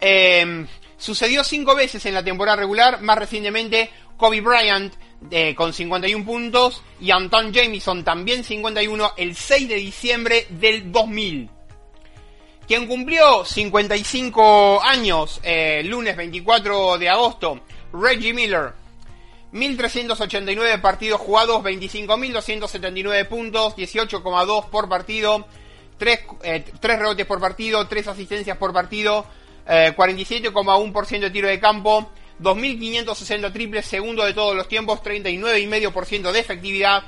Em, 0.00 0.66
sucedió 0.96 1.44
cinco 1.44 1.74
veces 1.74 2.04
en 2.06 2.14
la 2.14 2.24
temporada 2.24 2.56
regular, 2.56 3.00
más 3.02 3.18
recientemente 3.18 3.90
Kobe 4.16 4.40
Bryant 4.40 4.94
eh, 5.30 5.54
con 5.54 5.72
51 5.72 6.24
puntos 6.24 6.82
y 7.00 7.10
Anton 7.10 7.52
Jamison 7.52 8.02
también 8.02 8.42
51 8.42 9.12
el 9.16 9.36
6 9.36 9.68
de 9.68 9.74
diciembre 9.74 10.46
del 10.48 10.90
2000. 10.90 11.50
Quien 12.66 12.86
cumplió 12.86 13.44
55 13.44 14.82
años 14.82 15.40
eh, 15.42 15.82
lunes 15.84 16.16
24 16.16 16.98
de 16.98 17.08
agosto, 17.08 17.60
Reggie 17.92 18.32
Miller, 18.32 18.72
1.389 19.52 20.80
partidos 20.80 21.20
jugados, 21.20 21.62
25.279 21.62 23.28
puntos, 23.28 23.76
18,2 23.76 24.70
por 24.70 24.88
partido, 24.88 25.46
3, 25.98 26.20
eh, 26.42 26.64
rebotes 26.80 27.26
por 27.26 27.40
partido, 27.40 27.86
3 27.86 28.08
asistencias 28.08 28.56
por 28.56 28.72
partido, 28.72 29.26
47,1% 29.66 31.14
eh, 31.16 31.20
de 31.20 31.30
tiro 31.30 31.48
de 31.48 31.60
campo, 31.60 32.10
2.560 32.40 33.52
triples, 33.52 33.86
segundo 33.86 34.24
de 34.24 34.32
todos 34.32 34.56
los 34.56 34.68
tiempos, 34.68 35.02
39,5% 35.02 36.32
de 36.32 36.40
efectividad, 36.40 37.02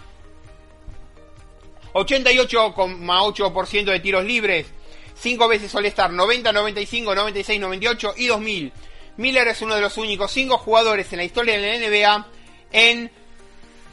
88,8% 1.95 3.85
de 3.85 4.01
tiros 4.01 4.25
libres, 4.25 4.67
5 5.15 5.49
veces 5.49 5.75
All-Star, 5.75 6.11
90, 6.13 6.53
95, 6.53 7.15
96, 7.15 7.61
98 7.61 8.15
y 8.17 8.27
2000. 8.27 8.73
Miller 9.17 9.49
es 9.49 9.63
uno 9.63 9.75
de 9.75 9.81
los 9.81 9.99
únicos 9.99 10.31
5 10.33 10.59
jugadores 10.59 11.13
en 11.13 11.19
la 11.19 11.25
historia 11.25 11.59
de 11.59 11.79
la 11.79 11.89
NBA 11.89 12.27
en 12.73 13.11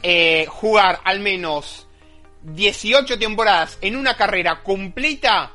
eh, 0.02 0.46
jugar 0.48 1.00
al 1.04 1.20
menos 1.20 1.86
18 2.42 3.18
temporadas 3.18 3.78
en 3.82 3.96
una 3.96 4.16
carrera 4.16 4.62
completa 4.62 5.52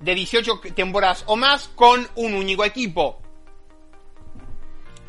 de 0.00 0.14
18 0.14 0.60
temporadas 0.74 1.24
o 1.26 1.36
más 1.36 1.68
con 1.68 2.08
un 2.14 2.34
único 2.34 2.64
equipo. 2.64 3.20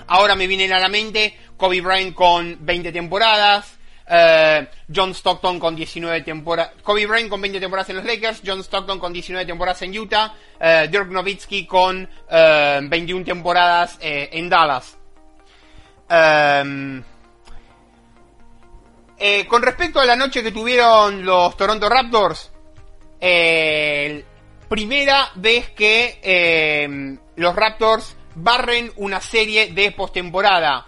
Ahora 0.07 0.35
me 0.35 0.47
vienen 0.47 0.73
a 0.73 0.79
la 0.79 0.89
mente 0.89 1.37
Kobe 1.57 1.81
Bryant 1.81 2.13
con 2.13 2.57
20 2.61 2.91
temporadas, 2.91 3.74
eh, 4.07 4.67
John 4.93 5.13
Stockton 5.15 5.59
con 5.59 5.75
19 5.75 6.21
temporadas, 6.21 6.73
Kobe 6.83 7.07
Bryant 7.07 7.29
con 7.29 7.41
20 7.41 7.59
temporadas 7.59 7.89
en 7.89 7.95
los 7.97 8.05
Lakers, 8.05 8.41
John 8.45 8.59
Stockton 8.63 8.99
con 8.99 9.11
19 9.11 9.45
temporadas 9.45 9.81
en 9.81 9.97
Utah, 9.97 10.33
uh, 10.59 10.87
Dirk 10.87 11.07
Nowitzki 11.07 11.65
con 11.65 12.07
21 12.29 13.25
temporadas 13.25 13.97
en 14.01 14.49
Dallas. 14.49 14.97
con 19.47 19.61
respecto 19.61 19.99
a 19.99 20.05
la 20.05 20.15
noche 20.15 20.43
que 20.43 20.51
tuvieron 20.51 21.25
los 21.25 21.57
Toronto 21.57 21.89
Raptors, 21.89 22.51
primera 24.69 25.31
vez 25.35 25.71
que 25.71 27.17
los 27.35 27.55
Raptors 27.55 28.15
barren 28.35 28.91
una 28.97 29.19
serie 29.19 29.71
de 29.73 29.91
postemporada, 29.93 30.85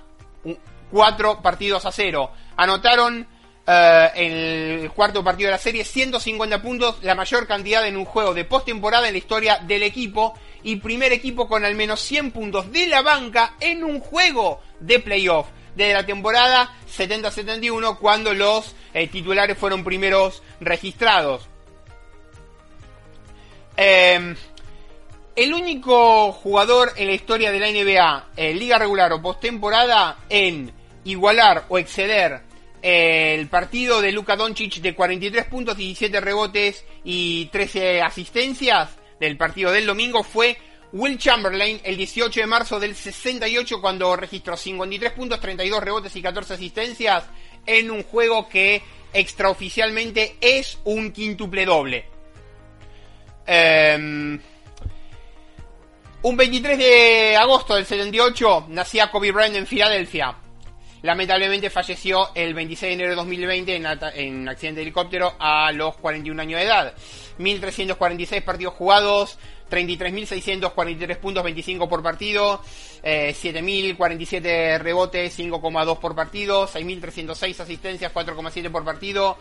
cuatro 0.91 1.41
partidos 1.41 1.85
a 1.85 1.91
cero 1.91 2.31
anotaron 2.57 3.27
eh, 3.65 4.81
el 4.83 4.91
cuarto 4.91 5.23
partido 5.23 5.47
de 5.47 5.51
la 5.51 5.57
serie 5.57 5.83
150 5.83 6.61
puntos, 6.61 6.97
la 7.01 7.15
mayor 7.15 7.47
cantidad 7.47 7.85
en 7.85 7.97
un 7.97 8.05
juego 8.05 8.33
de 8.33 8.45
postemporada 8.45 9.07
en 9.07 9.13
la 9.13 9.17
historia 9.17 9.59
del 9.59 9.83
equipo 9.83 10.33
y 10.63 10.77
primer 10.77 11.13
equipo 11.13 11.47
con 11.47 11.63
al 11.65 11.75
menos 11.75 12.01
100 12.01 12.31
puntos 12.31 12.71
de 12.71 12.87
la 12.87 13.01
banca 13.01 13.55
en 13.59 13.83
un 13.83 13.99
juego 13.99 14.61
de 14.79 14.99
playoff 14.99 15.47
desde 15.75 15.93
la 15.93 16.05
temporada 16.05 16.75
70-71 16.97 17.97
cuando 17.99 18.33
los 18.33 18.73
eh, 18.93 19.07
titulares 19.07 19.57
fueron 19.57 19.83
primeros 19.83 20.41
registrados. 20.59 21.47
Em, 23.75 24.35
el 25.35 25.53
único 25.53 26.31
jugador 26.31 26.93
en 26.95 27.07
la 27.07 27.13
historia 27.13 27.51
de 27.51 27.59
la 27.59 27.67
NBA, 27.67 28.29
en 28.37 28.57
liga 28.57 28.79
regular 28.79 29.13
o 29.13 29.21
postemporada, 29.21 30.17
en 30.29 30.71
igualar 31.03 31.65
o 31.69 31.77
exceder 31.77 32.46
el 32.81 33.47
partido 33.47 34.01
de 34.01 34.11
Luka 34.11 34.35
Doncic 34.35 34.75
de 34.75 34.95
43 34.95 35.45
puntos, 35.45 35.77
17 35.77 36.21
rebotes 36.21 36.85
y 37.03 37.45
13 37.47 38.01
asistencias 38.01 38.97
del 39.19 39.37
partido 39.37 39.71
del 39.71 39.85
domingo 39.85 40.23
fue 40.23 40.57
Will 40.93 41.17
Chamberlain 41.17 41.81
el 41.83 41.97
18 41.97 42.39
de 42.39 42.47
marzo 42.47 42.79
del 42.79 42.95
68 42.95 43.81
cuando 43.81 44.15
registró 44.15 44.55
53 44.55 45.11
puntos, 45.11 45.41
32 45.41 45.83
rebotes 45.83 46.15
y 46.15 46.21
14 46.21 46.53
asistencias 46.53 47.25
en 47.65 47.91
un 47.91 48.03
juego 48.03 48.47
que 48.47 48.81
extraoficialmente 49.13 50.37
es 50.39 50.79
un 50.85 51.11
quíntuple 51.11 51.65
doble. 51.65 52.05
Em, 53.45 54.39
un 56.21 56.37
23 56.37 56.77
de 56.77 57.35
agosto 57.37 57.75
del 57.75 57.85
78 57.85 58.67
nacía 58.69 59.11
Kobe 59.11 59.31
Bryant 59.31 59.55
en 59.55 59.67
Filadelfia. 59.67 60.35
Lamentablemente 61.01 61.69
falleció 61.69 62.29
el 62.33 62.53
26 62.53 62.89
de 62.89 62.93
enero 62.93 63.09
de 63.11 63.15
2020 63.15 63.75
en, 63.75 63.85
en 64.15 64.49
accidente 64.49 64.79
de 64.79 64.81
helicóptero 64.83 65.33
a 65.39 65.71
los 65.71 65.95
41 65.97 66.41
años 66.41 66.59
de 66.59 66.65
edad. 66.65 66.93
1.346 67.37 68.43
partidos 68.43 68.73
jugados, 68.73 69.37
33.643 69.69 71.17
puntos, 71.17 71.43
25 71.43 71.87
por 71.87 72.01
partido, 72.01 72.61
eh, 73.03 73.35
7.047 73.39 74.79
rebotes, 74.79 75.37
5,2 75.37 75.99
por 75.99 76.15
partido, 76.15 76.67
6.306 76.67 77.59
asistencias, 77.59 78.13
4,7 78.13 78.71
por 78.71 78.83
partido, 78.83 79.37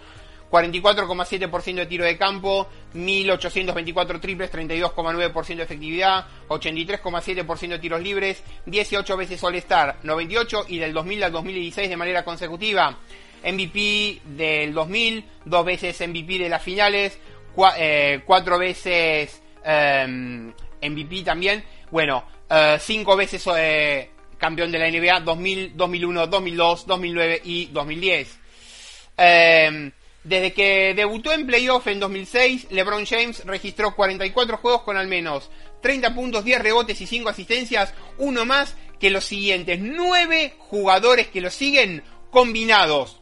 44,7% 0.51 1.74
de 1.74 1.86
tiro 1.86 2.05
de 2.05 2.16
campo, 2.16 2.68
1824 2.94 4.20
triples, 4.20 4.53
32,9% 4.53 5.57
de 5.57 5.62
efectividad, 5.62 6.26
83,7% 6.49 7.68
de 7.68 7.78
tiros 7.78 8.01
libres, 8.01 8.42
18 8.66 9.16
veces 9.16 9.42
All-Star, 9.42 9.97
98 10.03 10.66
y 10.68 10.78
del 10.78 10.92
2000 10.92 11.24
al 11.24 11.32
2016 11.32 11.88
de 11.88 11.97
manera 11.97 12.24
consecutiva. 12.24 12.99
MVP 13.44 14.22
del 14.24 14.72
2000, 14.72 15.24
dos 15.44 15.64
veces 15.64 16.01
MVP 16.01 16.38
de 16.38 16.49
las 16.49 16.62
finales, 16.62 17.18
eh, 17.78 18.20
cuatro 18.24 18.59
veces 18.59 19.42
em, 19.64 20.53
MVP 20.82 21.22
también. 21.22 21.64
Bueno, 21.90 22.24
eh, 22.51 22.76
cinco 22.80 23.16
veces 23.16 23.47
eh, 23.57 24.11
campeón 24.38 24.72
de 24.72 24.78
la 24.78 24.90
NBA, 24.90 25.20
2000, 25.20 25.76
2001, 25.76 26.26
2002, 26.26 26.86
2009 26.86 27.40
y 27.44 27.66
2010. 27.66 28.38
Desde 30.27 30.53
que 30.53 30.93
debutó 30.93 31.33
en 31.33 31.47
playoff 31.47 31.87
en 31.87 32.01
2006, 32.01 32.66
LeBron 32.70 33.07
James 33.07 33.45
registró 33.45 33.95
44 33.95 34.57
juegos 34.57 34.83
con 34.83 34.97
al 34.97 35.07
menos 35.07 35.51
30 35.83 36.16
puntos, 36.16 36.45
10 36.45 36.62
rebotes 36.62 37.01
y 37.01 37.07
5 37.07 37.29
asistencias, 37.29 37.95
uno 38.18 38.45
más 38.45 38.74
que 38.99 39.11
los 39.11 39.24
siguientes 39.24 39.79
9 39.81 40.57
jugadores 40.59 41.29
que 41.29 41.41
lo 41.41 41.49
siguen 41.49 42.03
combinados. 42.33 43.20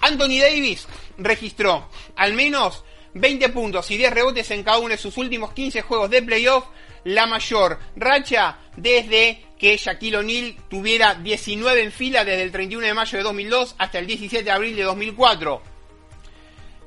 Anthony 0.00 0.38
Davis 0.40 0.88
registró 1.18 1.90
al 2.16 2.32
menos 2.32 2.82
20 3.12 3.50
puntos 3.50 3.90
y 3.90 3.98
10 3.98 4.10
rebotes 4.10 4.50
en 4.52 4.62
cada 4.62 4.78
uno 4.78 4.88
de 4.88 4.96
sus 4.96 5.18
últimos 5.18 5.52
15 5.52 5.82
juegos 5.82 6.08
de 6.08 6.22
playoff, 6.22 6.64
la 7.04 7.26
mayor 7.26 7.78
racha 7.94 8.56
desde 8.74 9.47
que 9.58 9.76
Shaquille 9.76 10.18
O'Neal 10.18 10.56
tuviera 10.68 11.14
19 11.14 11.82
en 11.82 11.92
fila 11.92 12.24
desde 12.24 12.42
el 12.42 12.52
31 12.52 12.86
de 12.86 12.94
mayo 12.94 13.18
de 13.18 13.24
2002 13.24 13.74
hasta 13.78 13.98
el 13.98 14.06
17 14.06 14.44
de 14.44 14.50
abril 14.50 14.76
de 14.76 14.82
2004. 14.84 15.62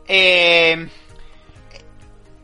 Eh, 0.07 0.87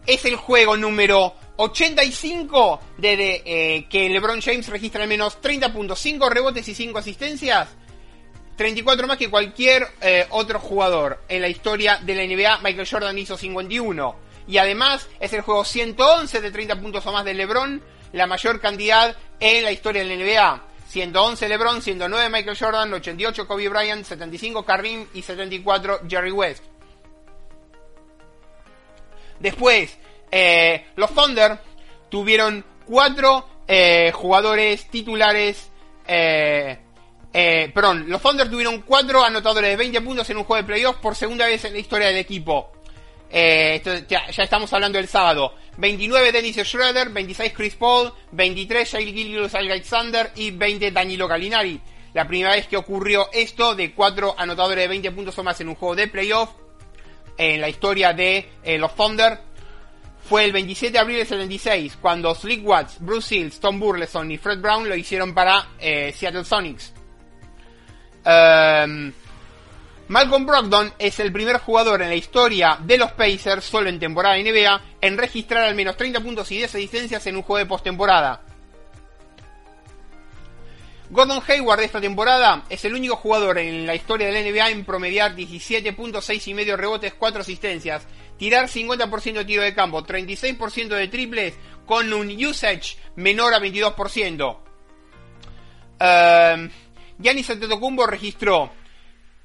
es 0.05 0.25
el 0.25 0.35
juego 0.35 0.77
número 0.77 1.33
85 1.57 2.79
desde 2.97 3.41
eh, 3.45 3.87
que 3.89 4.09
LeBron 4.09 4.41
James 4.41 4.67
registra 4.69 5.03
al 5.03 5.09
menos 5.09 5.41
30.5 5.41 6.29
rebotes 6.29 6.67
y 6.67 6.75
5 6.75 6.97
asistencias. 6.97 7.69
34 8.55 9.05
más 9.05 9.17
que 9.17 9.29
cualquier 9.29 9.87
eh, 10.01 10.25
otro 10.31 10.59
jugador 10.59 11.23
en 11.29 11.41
la 11.41 11.47
historia 11.47 11.99
de 12.03 12.15
la 12.15 12.23
NBA. 12.23 12.59
Michael 12.59 12.87
Jordan 12.89 13.17
hizo 13.17 13.37
51. 13.37 14.15
Y 14.47 14.57
además 14.57 15.07
es 15.19 15.33
el 15.33 15.41
juego 15.41 15.63
111 15.63 16.41
de 16.41 16.51
30 16.51 16.79
puntos 16.81 17.05
o 17.05 17.11
más 17.11 17.25
de 17.25 17.33
LeBron, 17.33 17.83
la 18.17 18.27
mayor 18.27 18.59
cantidad 18.59 19.15
en 19.39 19.63
la 19.63 19.71
historia 19.71 20.03
de 20.03 20.15
la 20.15 20.23
NBA. 20.23 20.63
111 20.89 21.49
LeBron, 21.49 21.81
109 21.81 22.29
Michael 22.29 22.57
Jordan, 22.57 22.93
88 22.93 23.47
Kobe 23.47 23.69
Bryant, 23.69 24.05
75 24.05 24.65
Karim 24.65 25.05
y 25.13 25.21
74 25.21 26.01
Jerry 26.07 26.31
West. 26.31 26.63
Después, 29.39 29.97
eh, 30.31 30.87
los 30.95 31.13
Thunder 31.13 31.59
tuvieron 32.09 32.65
cuatro 32.85 33.47
eh, 33.67 34.11
jugadores 34.13 34.89
titulares. 34.89 35.69
Eh, 36.07 36.79
perdón, 37.73 38.05
los 38.07 38.21
Thunder 38.21 38.49
tuvieron 38.49 38.81
cuatro 38.81 39.23
anotadores 39.23 39.69
de 39.71 39.75
20 39.75 40.01
puntos 40.01 40.29
en 40.29 40.37
un 40.37 40.43
juego 40.45 40.63
de 40.63 40.67
playoffs 40.67 40.99
por 40.99 41.15
segunda 41.15 41.45
vez 41.45 41.63
en 41.65 41.73
la 41.73 41.79
historia 41.79 42.07
del 42.07 42.17
equipo. 42.17 42.71
Eh, 43.29 44.05
ya, 44.07 44.25
estamos 44.27 44.71
hablando 44.73 44.97
del 44.97 45.07
sábado. 45.07 45.53
29 45.77 46.31
Dennis 46.31 46.57
Schroeder, 46.63 47.09
26 47.09 47.53
Chris 47.53 47.75
Paul, 47.75 48.11
23 48.31 48.89
Shai 48.89 49.13
Gilgeous 49.13 49.53
Alexander 49.55 50.31
y 50.35 50.51
20 50.51 50.91
Danilo 50.91 51.27
Gallinari. 51.27 51.79
La 52.13 52.27
primera 52.27 52.51
vez 52.51 52.67
que 52.67 52.77
ocurrió 52.77 53.29
esto 53.31 53.75
de 53.75 53.93
cuatro 53.93 54.33
anotadores 54.37 54.83
de 54.83 54.87
20 54.87 55.11
puntos 55.11 55.37
o 55.37 55.43
más 55.43 55.59
en 55.61 55.69
un 55.69 55.75
juego 55.75 55.95
de 55.95 56.07
playoff 56.07 56.49
en 57.37 57.61
la 57.61 57.69
historia 57.69 58.13
de 58.13 58.49
eh, 58.63 58.77
los 58.77 58.95
Thunder 58.95 59.39
fue 60.27 60.43
el 60.43 60.51
27 60.51 60.91
de 60.91 60.99
abril 60.99 61.17
del 61.17 61.27
76 61.27 61.97
cuando 62.01 62.33
Slick 62.33 62.65
Watts, 62.65 62.97
Bruce 62.99 63.27
Seals, 63.29 63.59
Tom 63.59 63.79
Burleson 63.79 64.31
y 64.31 64.37
Fred 64.37 64.59
Brown 64.59 64.89
lo 64.89 64.95
hicieron 64.95 65.33
para 65.33 65.67
eh, 65.79 66.13
Seattle 66.15 66.43
Sonics. 66.43 66.93
Um, 68.25 69.13
Malcolm 70.09 70.45
Brogdon 70.45 70.93
es 70.99 71.19
el 71.19 71.33
primer 71.33 71.57
jugador 71.57 72.01
en 72.01 72.07
la 72.07 72.15
historia 72.15 72.77
de 72.81 72.97
los 72.97 73.11
Pacers, 73.11 73.65
solo 73.65 73.89
en 73.89 73.99
temporada 73.99 74.37
NBA, 74.37 74.81
en 75.01 75.17
registrar 75.17 75.65
al 75.65 75.75
menos 75.75 75.97
30 75.97 76.21
puntos 76.21 76.49
y 76.51 76.57
10 76.57 76.75
asistencias 76.75 77.27
en 77.27 77.35
un 77.35 77.41
juego 77.41 77.57
de 77.57 77.65
postemporada. 77.65 78.41
Gordon 81.09 81.41
Hayward 81.45 81.79
de 81.79 81.85
esta 81.85 82.01
temporada 82.01 82.63
es 82.69 82.85
el 82.85 82.93
único 82.93 83.17
jugador 83.17 83.57
en 83.57 83.85
la 83.85 83.95
historia 83.95 84.27
de 84.27 84.33
la 84.33 84.49
NBA 84.49 84.69
en 84.69 84.85
promediar 84.85 85.35
17.6 85.35 86.47
y 86.47 86.53
medio 86.53 86.77
rebotes, 86.77 87.13
4 87.13 87.41
asistencias, 87.41 88.07
tirar 88.37 88.69
50% 88.69 89.33
de 89.33 89.45
tiro 89.45 89.63
de 89.63 89.73
campo, 89.73 90.05
36% 90.05 90.87
de 90.87 91.07
triples 91.09 91.53
con 91.85 92.11
un 92.13 92.29
usage 92.45 92.97
menor 93.15 93.53
a 93.53 93.59
22%. 93.59 94.57
Uh, 95.99 96.69
Giannis 97.19 97.49
Antetokounmpo 97.49 98.05
registró 98.05 98.71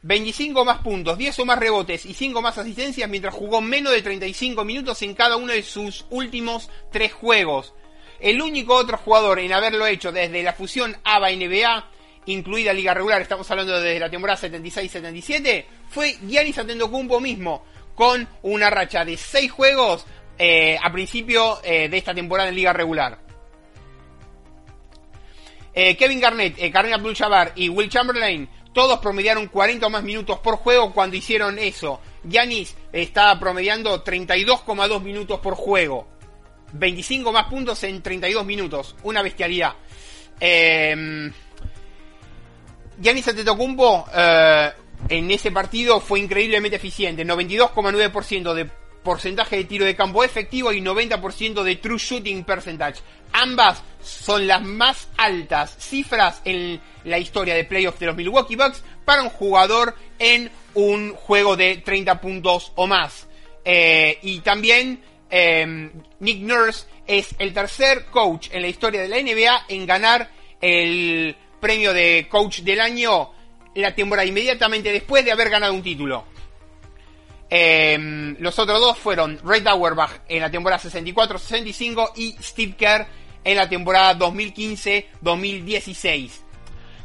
25 0.03 0.64
más 0.64 0.78
puntos, 0.78 1.16
10 1.16 1.38
o 1.38 1.44
más 1.44 1.59
rebotes 1.59 2.05
y 2.07 2.14
5 2.14 2.42
más 2.42 2.59
asistencias 2.59 3.09
mientras 3.09 3.34
jugó 3.34 3.61
menos 3.61 3.92
de 3.92 4.03
35 4.03 4.64
minutos 4.64 5.00
en 5.03 5.14
cada 5.14 5.36
uno 5.36 5.53
de 5.53 5.62
sus 5.62 6.07
últimos 6.11 6.68
3 6.90 7.12
juegos. 7.12 7.72
El 8.18 8.42
único 8.42 8.74
otro 8.74 8.98
jugador 8.98 9.38
en 9.38 9.53
haberlo 9.53 9.86
hecho 9.86 10.11
desde 10.11 10.42
la 10.42 10.53
fusión 10.53 10.96
ABA-NBA, 11.05 11.88
incluida 12.26 12.72
liga 12.72 12.94
regular, 12.94 13.22
estamos 13.22 13.48
hablando 13.50 13.80
desde 13.80 14.00
la 14.00 14.11
temporada 14.11 14.40
76-77, 14.40 15.64
fue 15.88 16.18
Giannis 16.26 16.59
Antetokounmpo 16.59 17.20
mismo, 17.20 17.64
con 17.94 18.28
una 18.42 18.70
racha 18.70 19.05
de 19.05 19.16
6 19.16 19.50
juegos 19.50 20.07
eh, 20.38 20.78
a 20.82 20.90
principio 20.90 21.61
eh, 21.62 21.88
de 21.88 21.98
esta 21.98 22.14
temporada 22.14 22.48
en 22.48 22.57
liga 22.57 22.72
regular. 22.72 23.20
Eh, 25.74 25.96
Kevin 25.96 26.20
Garnett, 26.20 26.72
Kareem 26.72 26.94
Abdul-Jabbar 26.94 27.53
y 27.55 27.68
Will 27.68 27.88
Chamberlain 27.88 28.48
todos 28.72 28.98
promediaron 29.00 29.48
40 29.48 29.86
o 29.86 29.90
más 29.90 30.02
minutos 30.02 30.38
por 30.38 30.56
juego 30.56 30.92
cuando 30.92 31.16
hicieron 31.16 31.58
eso. 31.58 32.00
Giannis 32.24 32.74
estaba 32.92 33.38
promediando 33.38 34.02
32,2 34.02 35.02
minutos 35.02 35.40
por 35.40 35.54
juego. 35.54 36.06
25 36.72 37.32
más 37.32 37.46
puntos 37.46 37.82
en 37.84 38.02
32 38.02 38.46
minutos. 38.46 38.96
Una 39.02 39.22
bestialidad. 39.22 39.74
Eh, 40.40 41.30
Giannis 42.98 43.28
Antetokounmpo 43.28 44.06
eh, 44.14 44.72
en 45.08 45.30
ese 45.30 45.50
partido 45.50 46.00
fue 46.00 46.20
increíblemente 46.20 46.76
eficiente. 46.76 47.26
92,9% 47.26 48.54
de 48.54 48.70
porcentaje 49.03 49.57
de 49.57 49.64
tiro 49.64 49.84
de 49.84 49.96
campo 49.96 50.24
efectivo 50.24 50.72
y 50.72 50.80
90% 50.80 51.62
de 51.62 51.76
true 51.76 51.98
shooting 51.98 52.44
percentage. 52.44 53.00
Ambas 53.32 53.82
son 54.03 54.46
las 54.46 54.62
más 54.62 55.09
altas 55.16 55.76
cifras 55.78 56.42
en 56.44 56.80
la 57.05 57.18
historia 57.18 57.55
de 57.55 57.64
playoffs 57.64 57.98
de 57.98 58.07
los 58.07 58.16
Milwaukee 58.16 58.57
Bucks 58.57 58.82
para 59.05 59.22
un 59.22 59.30
jugador 59.30 59.94
en 60.18 60.50
un 60.74 61.14
juego 61.14 61.57
de 61.57 61.78
30 61.78 62.20
puntos 62.20 62.72
o 62.76 62.86
más. 62.86 63.26
Eh, 63.64 64.18
y 64.22 64.40
también 64.40 65.03
eh, 65.30 65.90
Nick 66.20 66.40
Nurse 66.40 66.86
es 67.07 67.34
el 67.38 67.53
tercer 67.53 68.07
coach 68.07 68.48
en 68.53 68.62
la 68.62 68.68
historia 68.68 69.03
de 69.03 69.09
la 69.09 69.20
NBA 69.20 69.66
en 69.68 69.86
ganar 69.86 70.30
el 70.61 71.36
premio 71.61 71.92
de 71.92 72.26
coach 72.28 72.61
del 72.61 72.80
año 72.80 73.30
la 73.74 73.94
temporada 73.94 74.26
inmediatamente 74.26 74.92
después 74.92 75.24
de 75.24 75.32
haber 75.32 75.50
ganado 75.50 75.72
un 75.72 75.82
título. 75.82 76.26
Eh, 77.55 78.34
los 78.38 78.59
otros 78.59 78.80
dos 78.80 78.96
fueron 78.96 79.38
Ray 79.44 79.62
Auerbach 79.66 80.22
en 80.26 80.40
la 80.40 80.50
temporada 80.50 80.82
64-65 80.82 82.12
y 82.16 82.34
Steve 82.40 82.74
Kerr 82.78 83.07
en 83.44 83.59
la 83.59 83.68
temporada 83.68 84.18
2015-2016. 84.18 86.30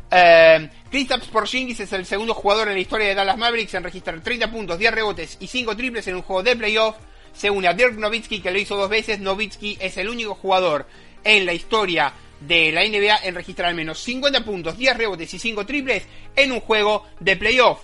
Eh, 0.09 0.69
Kristaps 0.89 1.27
Porzingis 1.27 1.81
es 1.81 1.91
el 1.91 2.05
segundo 2.05 2.33
jugador 2.33 2.69
en 2.69 2.75
la 2.75 2.79
historia 2.79 3.09
de 3.09 3.15
Dallas 3.15 3.37
Mavericks 3.37 3.73
en 3.73 3.83
registrar 3.83 4.21
30 4.21 4.49
puntos, 4.49 4.79
10 4.79 4.93
rebotes 4.93 5.35
y 5.41 5.47
5 5.47 5.75
triples 5.75 6.07
en 6.07 6.15
un 6.15 6.21
juego 6.21 6.43
de 6.43 6.55
playoff. 6.55 6.95
Se 7.33 7.49
une 7.49 7.67
a 7.67 7.73
Dirk 7.73 7.97
Nowitzki 7.97 8.39
que 8.39 8.49
lo 8.49 8.57
hizo 8.57 8.77
dos 8.77 8.89
veces. 8.89 9.19
Nowitzki 9.19 9.77
es 9.81 9.97
el 9.97 10.07
único 10.07 10.33
jugador 10.33 10.87
en 11.25 11.45
la 11.45 11.51
historia 11.51 12.13
de 12.39 12.71
la 12.71 12.85
NBA 12.85 13.17
en 13.25 13.35
registrar 13.35 13.67
al 13.67 13.75
menos 13.75 13.99
50 13.99 14.45
puntos, 14.45 14.77
10 14.77 14.95
rebotes 14.95 15.33
y 15.33 15.39
5 15.39 15.65
triples 15.65 16.03
en 16.37 16.53
un 16.53 16.61
juego 16.61 17.05
de 17.19 17.35
playoff. 17.35 17.81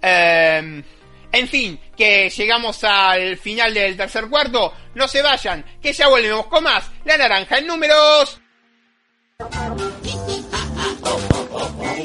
Eh, 0.00 0.82
en 1.32 1.48
fin, 1.48 1.80
que 1.96 2.28
llegamos 2.30 2.82
al 2.84 3.36
final 3.36 3.72
del 3.72 3.96
tercer 3.96 4.28
cuarto. 4.28 4.72
No 4.94 5.06
se 5.06 5.22
vayan, 5.22 5.64
que 5.80 5.92
ya 5.92 6.08
volvemos 6.08 6.46
con 6.46 6.64
más. 6.64 6.90
La 7.04 7.16
naranja 7.16 7.58
en 7.58 7.66
números. 7.66 8.40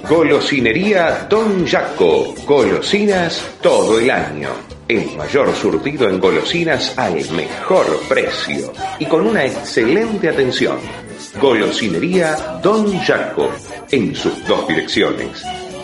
Golosinería 0.08 1.26
Don 1.30 1.66
Jaco. 1.66 2.36
Golosinas 2.46 3.44
todo 3.62 4.00
el 4.00 4.12
año. 4.12 4.50
El 4.88 5.16
mayor 5.18 5.56
surtido 5.56 6.08
en 6.08 6.20
golosinas 6.20 6.96
al 6.98 7.16
mejor 7.32 8.00
precio 8.08 8.72
y 9.00 9.06
con 9.08 9.26
una 9.26 9.44
excelente 9.44 10.30
atención. 10.30 10.78
Golosinería 11.42 12.60
Don 12.62 12.96
Jaco. 13.00 13.52
En 13.90 14.16
sus 14.16 14.46
dos 14.46 14.68
direcciones. 14.68 15.44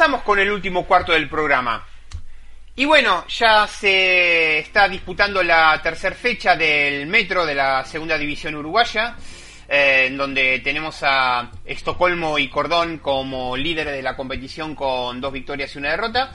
Y 0.00 0.02
regresamos 0.02 0.24
con 0.24 0.38
el 0.38 0.50
último 0.50 0.86
cuarto 0.86 1.12
del 1.12 1.28
programa. 1.28 1.86
Y 2.74 2.86
bueno, 2.86 3.26
ya 3.28 3.66
se 3.66 4.60
está 4.60 4.88
disputando 4.88 5.42
la 5.42 5.78
tercera 5.82 6.16
fecha 6.16 6.56
del 6.56 7.06
Metro 7.06 7.44
de 7.44 7.54
la 7.54 7.84
Segunda 7.84 8.16
División 8.16 8.54
Uruguaya, 8.54 9.14
eh, 9.68 10.06
en 10.06 10.16
donde 10.16 10.60
tenemos 10.60 11.02
a 11.02 11.50
Estocolmo 11.66 12.38
y 12.38 12.48
Cordón 12.48 12.96
como 12.96 13.58
líderes 13.58 13.92
de 13.92 14.00
la 14.00 14.16
competición 14.16 14.74
con 14.74 15.20
dos 15.20 15.34
victorias 15.34 15.74
y 15.74 15.78
una 15.80 15.90
derrota, 15.90 16.32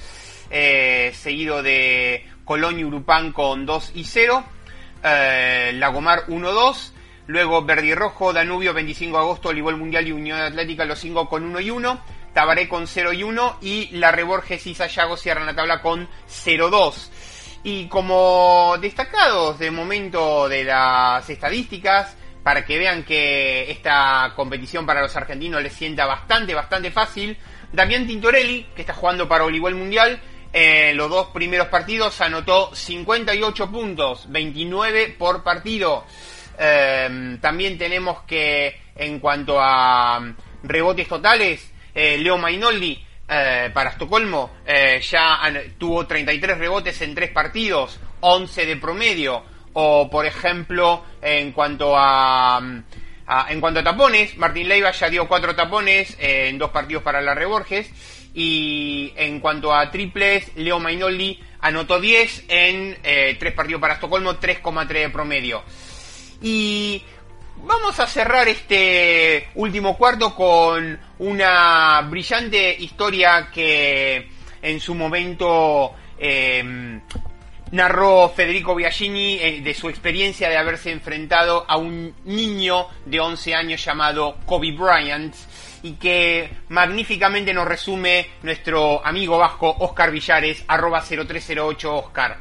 eh, 0.51 1.11
seguido 1.15 1.63
de 1.63 2.23
Colón 2.43 2.79
y 2.79 2.83
Urupán 2.83 3.31
con 3.31 3.65
2 3.65 3.93
y 3.95 4.03
0, 4.03 4.45
eh, 5.03 5.71
Lagomar 5.73 6.27
1-2, 6.27 6.93
luego 7.25 7.65
Verde 7.65 7.87
y 7.87 7.95
Rojo, 7.95 8.31
Danubio 8.31 8.75
25 8.75 9.17
de 9.17 9.23
agosto, 9.23 9.49
Olivol 9.49 9.77
Mundial 9.77 10.07
y 10.07 10.11
Unión 10.11 10.39
Atlética 10.39 10.85
los 10.85 10.99
5 10.99 11.27
con 11.27 11.41
1 11.41 11.59
y 11.61 11.71
1, 11.71 12.24
Tabaré 12.35 12.67
con 12.67 12.85
0 12.85 13.13
y 13.13 13.23
1 13.23 13.59
y 13.61 13.87
La 13.95 14.11
Reborges 14.11 14.67
y 14.67 14.75
Sayago 14.75 15.15
cierran 15.15 15.45
la 15.45 15.55
tabla 15.55 15.81
con 15.81 16.09
0-2. 16.27 17.09
Y 17.63 17.87
como 17.87 18.75
destacados 18.81 19.57
de 19.57 19.71
momento 19.71 20.49
de 20.49 20.65
las 20.65 21.29
estadísticas, 21.29 22.17
para 22.43 22.65
que 22.65 22.77
vean 22.77 23.05
que 23.05 23.71
esta 23.71 24.33
competición 24.35 24.85
para 24.85 25.01
los 25.01 25.15
argentinos 25.15 25.63
les 25.63 25.71
sienta 25.71 26.05
bastante, 26.05 26.53
bastante 26.53 26.91
fácil, 26.91 27.37
Damián 27.71 28.05
Tintorelli, 28.05 28.67
que 28.75 28.81
está 28.81 28.93
jugando 28.93 29.29
para 29.29 29.45
Olivol 29.45 29.75
Mundial, 29.75 30.19
en 30.51 30.97
los 30.97 31.09
dos 31.09 31.27
primeros 31.27 31.69
partidos 31.69 32.19
anotó 32.19 32.75
58 32.75 33.71
puntos, 33.71 34.29
29 34.29 35.15
por 35.17 35.41
partido. 35.41 36.03
Eh, 36.59 37.37
también 37.39 37.77
tenemos 37.77 38.23
que 38.23 38.77
en 38.93 39.21
cuanto 39.21 39.57
a 39.57 40.19
rebotes 40.63 41.07
totales, 41.07 41.71
eh, 41.95 42.17
Leo 42.17 42.37
Mainoldi 42.37 43.01
eh, 43.27 43.71
para 43.73 43.91
Estocolmo 43.91 44.57
eh, 44.65 45.01
ya 45.01 45.39
tuvo 45.77 46.05
33 46.05 46.57
rebotes 46.57 47.01
en 47.01 47.15
tres 47.15 47.31
partidos, 47.31 47.99
11 48.19 48.65
de 48.65 48.75
promedio. 48.75 49.43
O 49.77 50.09
por 50.09 50.25
ejemplo, 50.25 51.03
en 51.21 51.51
cuanto 51.51 51.95
a, 51.97 52.61
en 53.49 53.61
cuanto 53.61 53.79
a 53.79 53.83
tapones, 53.83 54.37
Martín 54.37 54.69
Leiva 54.69 54.91
ya 54.91 55.09
dio 55.09 55.27
cuatro 55.27 55.53
tapones 55.53 56.15
en 56.19 56.57
dos 56.57 56.69
partidos 56.69 57.03
para 57.03 57.21
la 57.21 57.33
Reborges. 57.33 57.89
Y 58.33 59.13
en 59.17 59.39
cuanto 59.39 59.73
a 59.73 59.91
triples, 59.91 60.51
Leo 60.55 60.79
Mainoldi 60.79 61.41
anotó 61.61 61.99
10 61.99 62.45
en 62.47 62.97
tres 63.01 63.53
partidos 63.53 63.81
para 63.81 63.95
Estocolmo, 63.95 64.35
3,3 64.35 64.87
de 64.87 65.09
promedio. 65.09 65.63
Y 66.41 67.01
Vamos 67.67 67.99
a 67.99 68.05
cerrar 68.05 68.47
este 68.47 69.49
último 69.55 69.97
cuarto 69.97 70.35
con 70.35 70.99
una 71.19 72.01
brillante 72.01 72.75
historia 72.79 73.49
que 73.53 74.29
en 74.61 74.79
su 74.79 74.95
momento 74.95 75.93
em, 76.17 77.01
narró 77.71 78.29
Federico 78.29 78.75
Biagini 78.75 79.37
eh, 79.39 79.61
de 79.61 79.73
su 79.73 79.89
experiencia 79.89 80.49
de 80.49 80.57
haberse 80.57 80.91
enfrentado 80.91 81.65
a 81.67 81.77
un 81.77 82.15
niño 82.25 82.87
de 83.05 83.19
11 83.19 83.55
años 83.55 83.83
llamado 83.83 84.37
Kobe 84.45 84.71
Bryant 84.71 85.35
y 85.83 85.93
que 85.93 86.49
magníficamente 86.69 87.53
nos 87.53 87.67
resume 87.67 88.27
nuestro 88.41 89.05
amigo 89.05 89.37
vasco 89.37 89.75
Oscar 89.79 90.11
Villares, 90.11 90.63
arroba 90.67 91.01
0308 91.01 91.95
Oscar. 91.95 92.37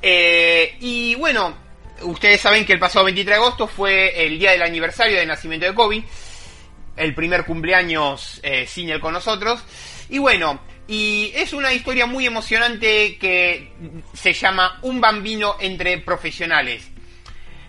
Eh, 0.00 0.76
y 0.80 1.14
bueno, 1.16 1.54
ustedes 2.02 2.40
saben 2.40 2.64
que 2.64 2.72
el 2.72 2.78
pasado 2.78 3.04
23 3.04 3.36
de 3.36 3.42
agosto 3.42 3.66
fue 3.66 4.24
el 4.24 4.38
día 4.38 4.52
del 4.52 4.62
aniversario 4.62 5.18
del 5.18 5.28
nacimiento 5.28 5.66
de 5.66 5.74
Kobe, 5.74 6.02
el 6.96 7.14
primer 7.14 7.44
cumpleaños 7.44 8.40
eh, 8.42 8.66
sin 8.66 8.90
él 8.90 9.00
con 9.00 9.12
nosotros. 9.12 9.62
Y 10.08 10.18
bueno, 10.18 10.60
y 10.88 11.32
es 11.34 11.52
una 11.52 11.72
historia 11.72 12.06
muy 12.06 12.26
emocionante 12.26 13.16
que 13.18 13.72
se 14.12 14.32
llama 14.32 14.78
Un 14.82 15.00
bambino 15.00 15.56
entre 15.60 15.98
profesionales. 15.98 16.90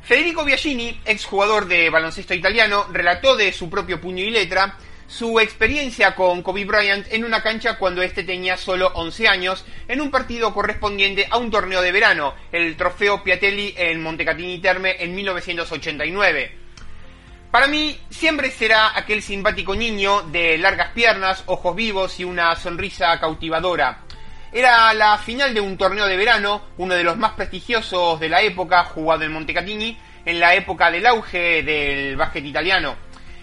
Federico 0.01 0.43
Biagini, 0.43 0.99
exjugador 1.05 1.67
de 1.67 1.89
baloncesto 1.89 2.34
italiano, 2.34 2.88
relató 2.91 3.36
de 3.36 3.53
su 3.53 3.69
propio 3.69 4.01
puño 4.01 4.24
y 4.24 4.32
letra 4.32 4.76
su 5.11 5.39
experiencia 5.41 6.15
con 6.15 6.41
Kobe 6.41 6.63
Bryant 6.63 7.05
en 7.11 7.26
una 7.26 7.43
cancha 7.43 7.78
cuando 7.78 8.01
este 8.01 8.24
tenía 8.24 8.55
solo 8.55 8.91
11 8.95 9.28
años, 9.28 9.65
en 9.89 9.99
un 9.99 10.09
partido 10.09 10.53
correspondiente 10.53 11.28
a 11.30 11.38
un 11.38 11.51
torneo 11.51 11.82
de 11.82 11.91
verano, 11.91 12.34
el 12.53 12.78
Trofeo 12.78 13.22
Piatelli 13.22 13.74
en 13.78 14.01
Montecatini 14.01 14.59
Terme 14.59 14.95
en 14.99 15.13
1989. 15.13 16.61
Para 17.51 17.67
mí 17.67 17.99
siempre 18.09 18.49
será 18.49 18.97
aquel 18.97 19.21
simpático 19.21 19.75
niño 19.75 20.21
de 20.21 20.57
largas 20.57 20.91
piernas, 20.93 21.43
ojos 21.47 21.75
vivos 21.75 22.17
y 22.21 22.23
una 22.23 22.55
sonrisa 22.55 23.19
cautivadora. 23.19 24.03
Era 24.53 24.93
la 24.93 25.17
final 25.17 25.53
de 25.53 25.59
un 25.59 25.77
torneo 25.77 26.07
de 26.07 26.15
verano, 26.15 26.61
uno 26.77 26.95
de 26.95 27.03
los 27.03 27.17
más 27.17 27.33
prestigiosos 27.33 28.21
de 28.21 28.29
la 28.29 28.41
época, 28.41 28.85
jugado 28.85 29.23
en 29.23 29.33
Montecatini, 29.33 29.97
en 30.23 30.39
la 30.39 30.55
época 30.55 30.89
del 30.89 31.05
auge 31.05 31.61
del 31.61 32.15
básquet 32.15 32.45
italiano. 32.45 32.95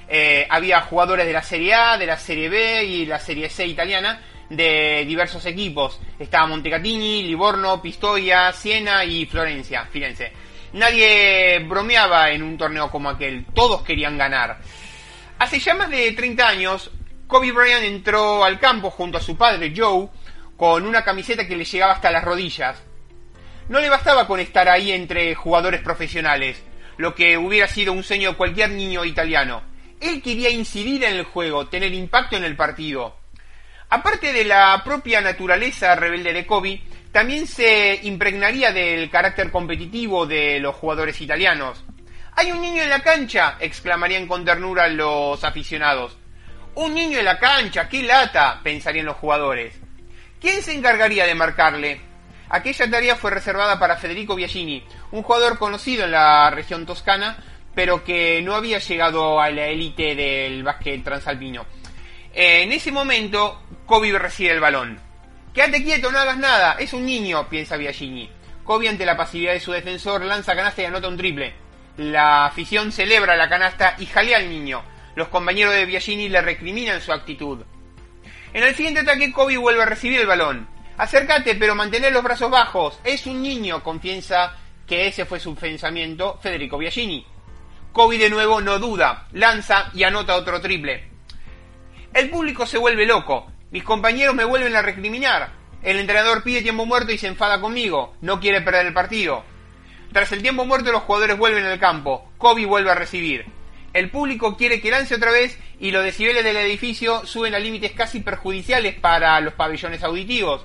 Eh, 0.08 0.46
había 0.48 0.80
jugadores 0.80 1.26
de 1.26 1.32
la 1.34 1.42
Serie 1.42 1.74
A, 1.74 1.98
de 1.98 2.06
la 2.06 2.16
Serie 2.16 2.48
B 2.48 2.84
y 2.84 3.04
la 3.04 3.18
Serie 3.18 3.50
C 3.50 3.66
italiana 3.66 4.22
de 4.48 5.04
diversos 5.06 5.44
equipos. 5.44 6.00
Estaba 6.18 6.46
Montecatini, 6.46 7.24
Livorno, 7.24 7.82
Pistoia, 7.82 8.52
Siena 8.52 9.04
y 9.04 9.26
Florencia, 9.26 9.84
Firenze. 9.84 10.32
Nadie 10.72 11.58
bromeaba 11.60 12.30
en 12.30 12.42
un 12.42 12.58
torneo 12.58 12.90
como 12.90 13.08
aquel, 13.08 13.46
todos 13.54 13.82
querían 13.82 14.18
ganar. 14.18 14.58
Hace 15.38 15.58
ya 15.58 15.74
más 15.74 15.90
de 15.90 16.12
30 16.12 16.48
años, 16.48 16.90
Kobe 17.26 17.52
Bryant 17.52 17.84
entró 17.84 18.44
al 18.44 18.58
campo 18.58 18.90
junto 18.90 19.18
a 19.18 19.22
su 19.22 19.36
padre 19.36 19.72
Joe 19.76 20.08
con 20.56 20.86
una 20.86 21.04
camiseta 21.04 21.46
que 21.46 21.56
le 21.56 21.64
llegaba 21.64 21.92
hasta 21.92 22.10
las 22.10 22.24
rodillas. 22.24 22.82
No 23.68 23.80
le 23.80 23.88
bastaba 23.90 24.26
con 24.26 24.40
estar 24.40 24.68
ahí 24.68 24.92
entre 24.92 25.34
jugadores 25.34 25.80
profesionales, 25.80 26.62
lo 26.96 27.14
que 27.14 27.38
hubiera 27.38 27.68
sido 27.68 27.92
un 27.92 28.02
sueño 28.02 28.30
de 28.30 28.36
cualquier 28.36 28.70
niño 28.70 29.04
italiano 29.04 29.62
él 30.00 30.22
quería 30.22 30.50
incidir 30.50 31.04
en 31.04 31.16
el 31.16 31.24
juego, 31.24 31.66
tener 31.68 31.92
impacto 31.92 32.36
en 32.36 32.44
el 32.44 32.56
partido. 32.56 33.16
Aparte 33.90 34.32
de 34.32 34.44
la 34.44 34.80
propia 34.84 35.20
naturaleza 35.20 35.94
rebelde 35.94 36.32
de 36.32 36.46
Kobe, 36.46 36.82
también 37.12 37.46
se 37.46 38.00
impregnaría 38.02 38.72
del 38.72 39.10
carácter 39.10 39.50
competitivo 39.50 40.26
de 40.26 40.60
los 40.60 40.74
jugadores 40.74 41.20
italianos. 41.20 41.84
¡Hay 42.36 42.52
un 42.52 42.60
niño 42.60 42.82
en 42.82 42.90
la 42.90 43.02
cancha! 43.02 43.56
exclamarían 43.60 44.26
con 44.26 44.44
ternura 44.44 44.88
los 44.88 45.42
aficionados. 45.42 46.16
¡Un 46.74 46.94
niño 46.94 47.18
en 47.18 47.24
la 47.24 47.38
cancha! 47.38 47.88
¡Qué 47.88 48.02
lata! 48.02 48.60
pensarían 48.62 49.06
los 49.06 49.16
jugadores. 49.16 49.78
¿Quién 50.40 50.62
se 50.62 50.74
encargaría 50.74 51.26
de 51.26 51.34
marcarle? 51.34 52.00
Aquella 52.50 52.90
tarea 52.90 53.16
fue 53.16 53.30
reservada 53.30 53.78
para 53.78 53.96
Federico 53.96 54.34
Biagini, 54.34 54.84
un 55.10 55.22
jugador 55.22 55.58
conocido 55.58 56.04
en 56.04 56.12
la 56.12 56.50
región 56.50 56.86
toscana 56.86 57.36
pero 57.78 58.02
que 58.02 58.42
no 58.42 58.56
había 58.56 58.80
llegado 58.80 59.40
a 59.40 59.50
la 59.50 59.66
élite 59.66 60.16
del 60.16 60.64
básquet 60.64 61.04
transalpino. 61.04 61.64
En 62.34 62.72
ese 62.72 62.90
momento, 62.90 63.62
Kobe 63.86 64.18
recibe 64.18 64.50
el 64.50 64.58
balón. 64.58 64.98
Quédate 65.54 65.82
quieto, 65.82 66.12
no 66.12 66.18
hagas 66.18 66.36
nada, 66.36 66.76
es 66.78 66.92
un 66.92 67.04
niño, 67.06 67.48
piensa 67.48 67.76
Biagini. 67.76 68.30
Kobe, 68.64 68.88
ante 68.88 69.06
la 69.06 69.16
pasividad 69.16 69.54
de 69.54 69.60
su 69.60 69.72
defensor, 69.72 70.24
lanza 70.24 70.54
canasta 70.54 70.82
y 70.82 70.84
anota 70.84 71.08
un 71.08 71.16
triple. 71.16 71.54
La 71.96 72.46
afición 72.46 72.92
celebra 72.92 73.36
la 73.36 73.48
canasta 73.48 73.96
y 73.98 74.06
jalea 74.06 74.38
al 74.38 74.48
niño. 74.50 74.82
Los 75.16 75.28
compañeros 75.28 75.74
de 75.74 75.86
Biagini 75.86 76.28
le 76.28 76.42
recriminan 76.42 77.00
su 77.00 77.12
actitud. 77.12 77.64
En 78.52 78.62
el 78.62 78.74
siguiente 78.74 79.00
ataque, 79.00 79.32
Kobe 79.32 79.56
vuelve 79.56 79.82
a 79.82 79.86
recibir 79.86 80.20
el 80.20 80.26
balón. 80.26 80.68
Acércate, 80.96 81.54
pero 81.54 81.74
mantener 81.74 82.12
los 82.12 82.22
brazos 82.22 82.50
bajos. 82.50 83.00
Es 83.02 83.26
un 83.26 83.42
niño, 83.42 83.82
confiesa 83.82 84.54
que 84.86 85.08
ese 85.08 85.24
fue 85.24 85.40
su 85.40 85.54
pensamiento 85.54 86.38
Federico 86.42 86.78
Biagini. 86.78 87.26
Kobe 87.92 88.18
de 88.18 88.30
nuevo 88.30 88.60
no 88.60 88.78
duda, 88.78 89.26
lanza 89.32 89.90
y 89.94 90.04
anota 90.04 90.36
otro 90.36 90.60
triple. 90.60 91.08
El 92.12 92.30
público 92.30 92.64
se 92.64 92.78
vuelve 92.78 93.06
loco, 93.06 93.50
mis 93.70 93.84
compañeros 93.84 94.34
me 94.34 94.44
vuelven 94.44 94.74
a 94.76 94.82
recriminar. 94.82 95.50
El 95.82 95.98
entrenador 95.98 96.42
pide 96.42 96.62
tiempo 96.62 96.86
muerto 96.86 97.12
y 97.12 97.18
se 97.18 97.26
enfada 97.26 97.60
conmigo, 97.60 98.14
no 98.20 98.40
quiere 98.40 98.62
perder 98.62 98.86
el 98.86 98.94
partido. 98.94 99.44
Tras 100.12 100.32
el 100.32 100.42
tiempo 100.42 100.64
muerto 100.64 100.90
los 100.90 101.02
jugadores 101.02 101.36
vuelven 101.36 101.64
al 101.64 101.78
campo, 101.78 102.30
Kobe 102.38 102.64
vuelve 102.64 102.90
a 102.90 102.94
recibir. 102.94 103.46
El 103.92 104.10
público 104.10 104.56
quiere 104.56 104.80
que 104.80 104.90
lance 104.90 105.14
otra 105.14 105.30
vez 105.30 105.58
y 105.78 105.90
los 105.90 106.02
decibeles 106.02 106.44
del 106.44 106.56
edificio 106.56 107.26
suben 107.26 107.54
a 107.54 107.58
límites 107.58 107.92
casi 107.92 108.20
perjudiciales 108.20 108.94
para 108.94 109.40
los 109.40 109.54
pabellones 109.54 110.02
auditivos. 110.02 110.64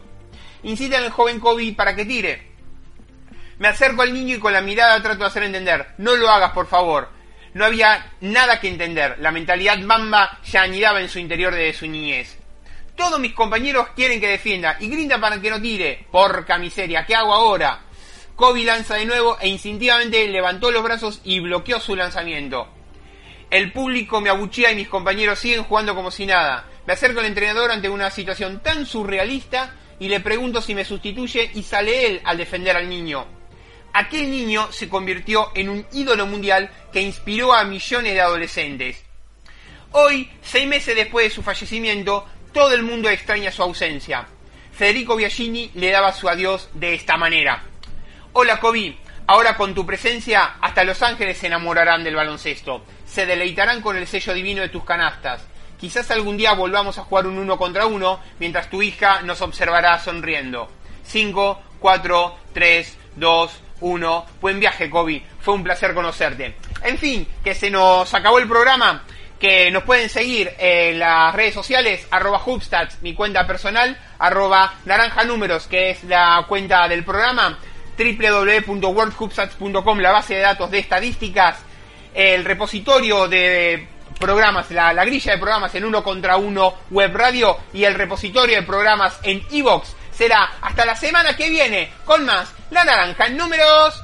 Incitan 0.64 1.04
al 1.04 1.10
joven 1.10 1.40
Kobe 1.40 1.74
para 1.74 1.96
que 1.96 2.06
tire. 2.06 2.54
Me 3.60 3.68
acerco 3.68 4.02
al 4.02 4.14
niño 4.14 4.36
y 4.36 4.40
con 4.40 4.54
la 4.54 4.62
mirada 4.62 5.02
trato 5.02 5.20
de 5.20 5.26
hacer 5.26 5.44
entender. 5.44 5.88
No 5.98 6.16
lo 6.16 6.30
hagas, 6.30 6.52
por 6.52 6.68
favor. 6.68 7.10
No 7.54 7.66
había 7.66 8.12
nada 8.22 8.60
que 8.60 8.70
entender. 8.70 9.18
La 9.20 9.32
mentalidad 9.32 9.78
bamba 9.84 10.40
ya 10.44 10.64
anidaba 10.64 11.02
en 11.02 11.10
su 11.10 11.20
interior 11.20 11.54
de 11.54 11.72
su 11.74 11.86
niñez. 11.88 12.43
Todos 12.96 13.20
mis 13.20 13.34
compañeros 13.34 13.88
quieren 13.96 14.20
que 14.20 14.28
defienda 14.28 14.78
y 14.80 14.88
grindan 14.88 15.20
para 15.20 15.42
que 15.42 15.50
no 15.50 15.62
tire. 15.62 16.06
Porca 16.12 16.58
miseria, 16.58 17.06
¿qué 17.06 17.16
hago 17.16 17.34
ahora? 17.34 17.82
Kobe 18.36 18.64
lanza 18.64 18.96
de 18.96 19.06
nuevo 19.06 19.38
e 19.40 19.48
instintivamente 19.48 20.28
levantó 20.28 20.72
los 20.72 20.84
brazos 20.84 21.22
y 21.24 21.40
bloqueó 21.40 21.80
su 21.80 21.96
lanzamiento. 21.96 22.68
El 23.50 23.72
público 23.72 24.22
me 24.22 24.30
abuchea 24.30 24.72
y 24.72 24.76
mis 24.76 24.90
compañeros 24.90 25.40
siguen 25.40 25.64
jugando 25.64 25.94
como 25.96 26.12
si 26.12 26.26
nada. 26.26 26.66
Me 26.88 26.94
acerco 26.94 27.20
al 27.20 27.28
entrenador 27.28 27.72
ante 27.72 27.90
una 27.90 28.10
situación 28.10 28.62
tan 28.62 28.86
surrealista 28.86 29.76
y 30.00 30.08
le 30.08 30.20
pregunto 30.20 30.62
si 30.62 30.74
me 30.74 30.86
sustituye 30.86 31.52
y 31.54 31.64
sale 31.64 32.08
él 32.08 32.22
al 32.24 32.38
defender 32.38 32.76
al 32.76 32.90
niño. 32.90 33.26
Aquel 33.94 34.32
niño 34.32 34.72
se 34.72 34.90
convirtió 34.90 35.52
en 35.54 35.70
un 35.70 35.86
ídolo 35.94 36.26
mundial 36.26 36.72
que 36.92 37.02
inspiró 37.02 37.54
a 37.54 37.64
millones 37.64 38.14
de 38.14 38.22
adolescentes. 38.22 39.04
Hoy, 39.92 40.32
seis 40.42 40.68
meses 40.68 40.96
después 40.96 41.28
de 41.28 41.36
su 41.36 41.44
fallecimiento, 41.44 42.26
todo 42.54 42.74
el 42.74 42.84
mundo 42.84 43.10
extraña 43.10 43.52
su 43.52 43.64
ausencia. 43.64 44.28
Federico 44.72 45.16
Biagini 45.16 45.72
le 45.74 45.90
daba 45.90 46.14
su 46.14 46.30
adiós 46.30 46.70
de 46.74 46.94
esta 46.94 47.18
manera. 47.18 47.64
Hola 48.34 48.60
Kobe, 48.60 48.96
ahora 49.28 49.58
con 49.58 49.74
tu 49.74 49.86
presencia 49.86 50.56
hasta 50.62 50.84
Los 50.84 51.02
Ángeles 51.02 51.38
se 51.38 51.48
enamorarán 51.48 52.04
del 52.04 52.16
baloncesto, 52.16 52.86
se 53.06 53.26
deleitarán 53.26 53.82
con 53.82 53.98
el 53.98 54.08
sello 54.08 54.34
divino 54.34 54.62
de 54.62 54.70
tus 54.70 54.86
canastas. 54.86 55.46
Quizás 55.80 56.12
algún 56.12 56.38
día 56.38 56.54
volvamos 56.54 56.98
a 56.98 57.04
jugar 57.04 57.28
un 57.28 57.38
uno 57.38 57.58
contra 57.58 57.88
uno 57.88 58.20
mientras 58.40 58.70
tu 58.70 58.82
hija 58.82 59.22
nos 59.22 59.42
observará 59.42 60.00
sonriendo. 60.00 60.70
5, 61.04 61.62
4, 61.80 62.38
3, 62.54 62.98
2, 63.16 63.52
1. 63.82 64.26
Buen 64.40 64.60
viaje, 64.60 64.90
Kobe. 64.90 65.24
Fue 65.42 65.54
un 65.56 65.64
placer 65.64 65.94
conocerte. 65.94 66.56
En 66.84 66.98
fin, 66.98 67.28
que 67.44 67.54
se 67.54 67.70
nos 67.70 68.14
acabó 68.14 68.40
el 68.40 68.48
programa. 68.48 69.04
Que 69.44 69.70
nos 69.72 69.84
pueden 69.84 70.08
seguir 70.08 70.54
en 70.58 71.00
las 71.00 71.36
redes 71.36 71.54
sociales, 71.54 72.08
arroba 72.12 72.42
Hubstats, 72.46 73.02
mi 73.02 73.14
cuenta 73.14 73.46
personal, 73.46 73.98
arroba 74.18 74.76
naranja 74.86 75.26
números, 75.26 75.68
que 75.68 75.90
es 75.90 76.02
la 76.06 76.46
cuenta 76.48 76.88
del 76.88 77.04
programa, 77.04 77.60
www.worldhubstats.com, 77.98 80.00
la 80.00 80.14
base 80.14 80.36
de 80.36 80.40
datos 80.40 80.72
de 80.72 80.80
estadísticas, 80.80 81.58
el 82.14 82.46
repositorio 82.46 83.28
de 83.28 83.86
programas, 84.18 84.72
la, 84.72 84.94
la 84.94 85.04
grilla 85.04 85.34
de 85.34 85.40
programas 85.40 85.76
en 85.76 85.84
uno 85.84 86.06
contra 86.06 86.38
uno 86.38 86.76
web 86.90 87.14
radio 87.14 87.58
y 87.74 87.84
el 87.84 87.96
repositorio 87.96 88.56
de 88.56 88.64
programas 88.64 89.20
en 89.24 89.44
iVoox 89.52 89.90
será 90.14 90.54
hasta 90.62 90.86
la 90.86 90.96
semana 90.96 91.36
que 91.36 91.50
viene 91.50 91.92
con 92.06 92.24
más 92.24 92.48
La 92.72 92.86
Naranja 92.86 93.26
en 93.26 93.36
Números. 93.36 94.02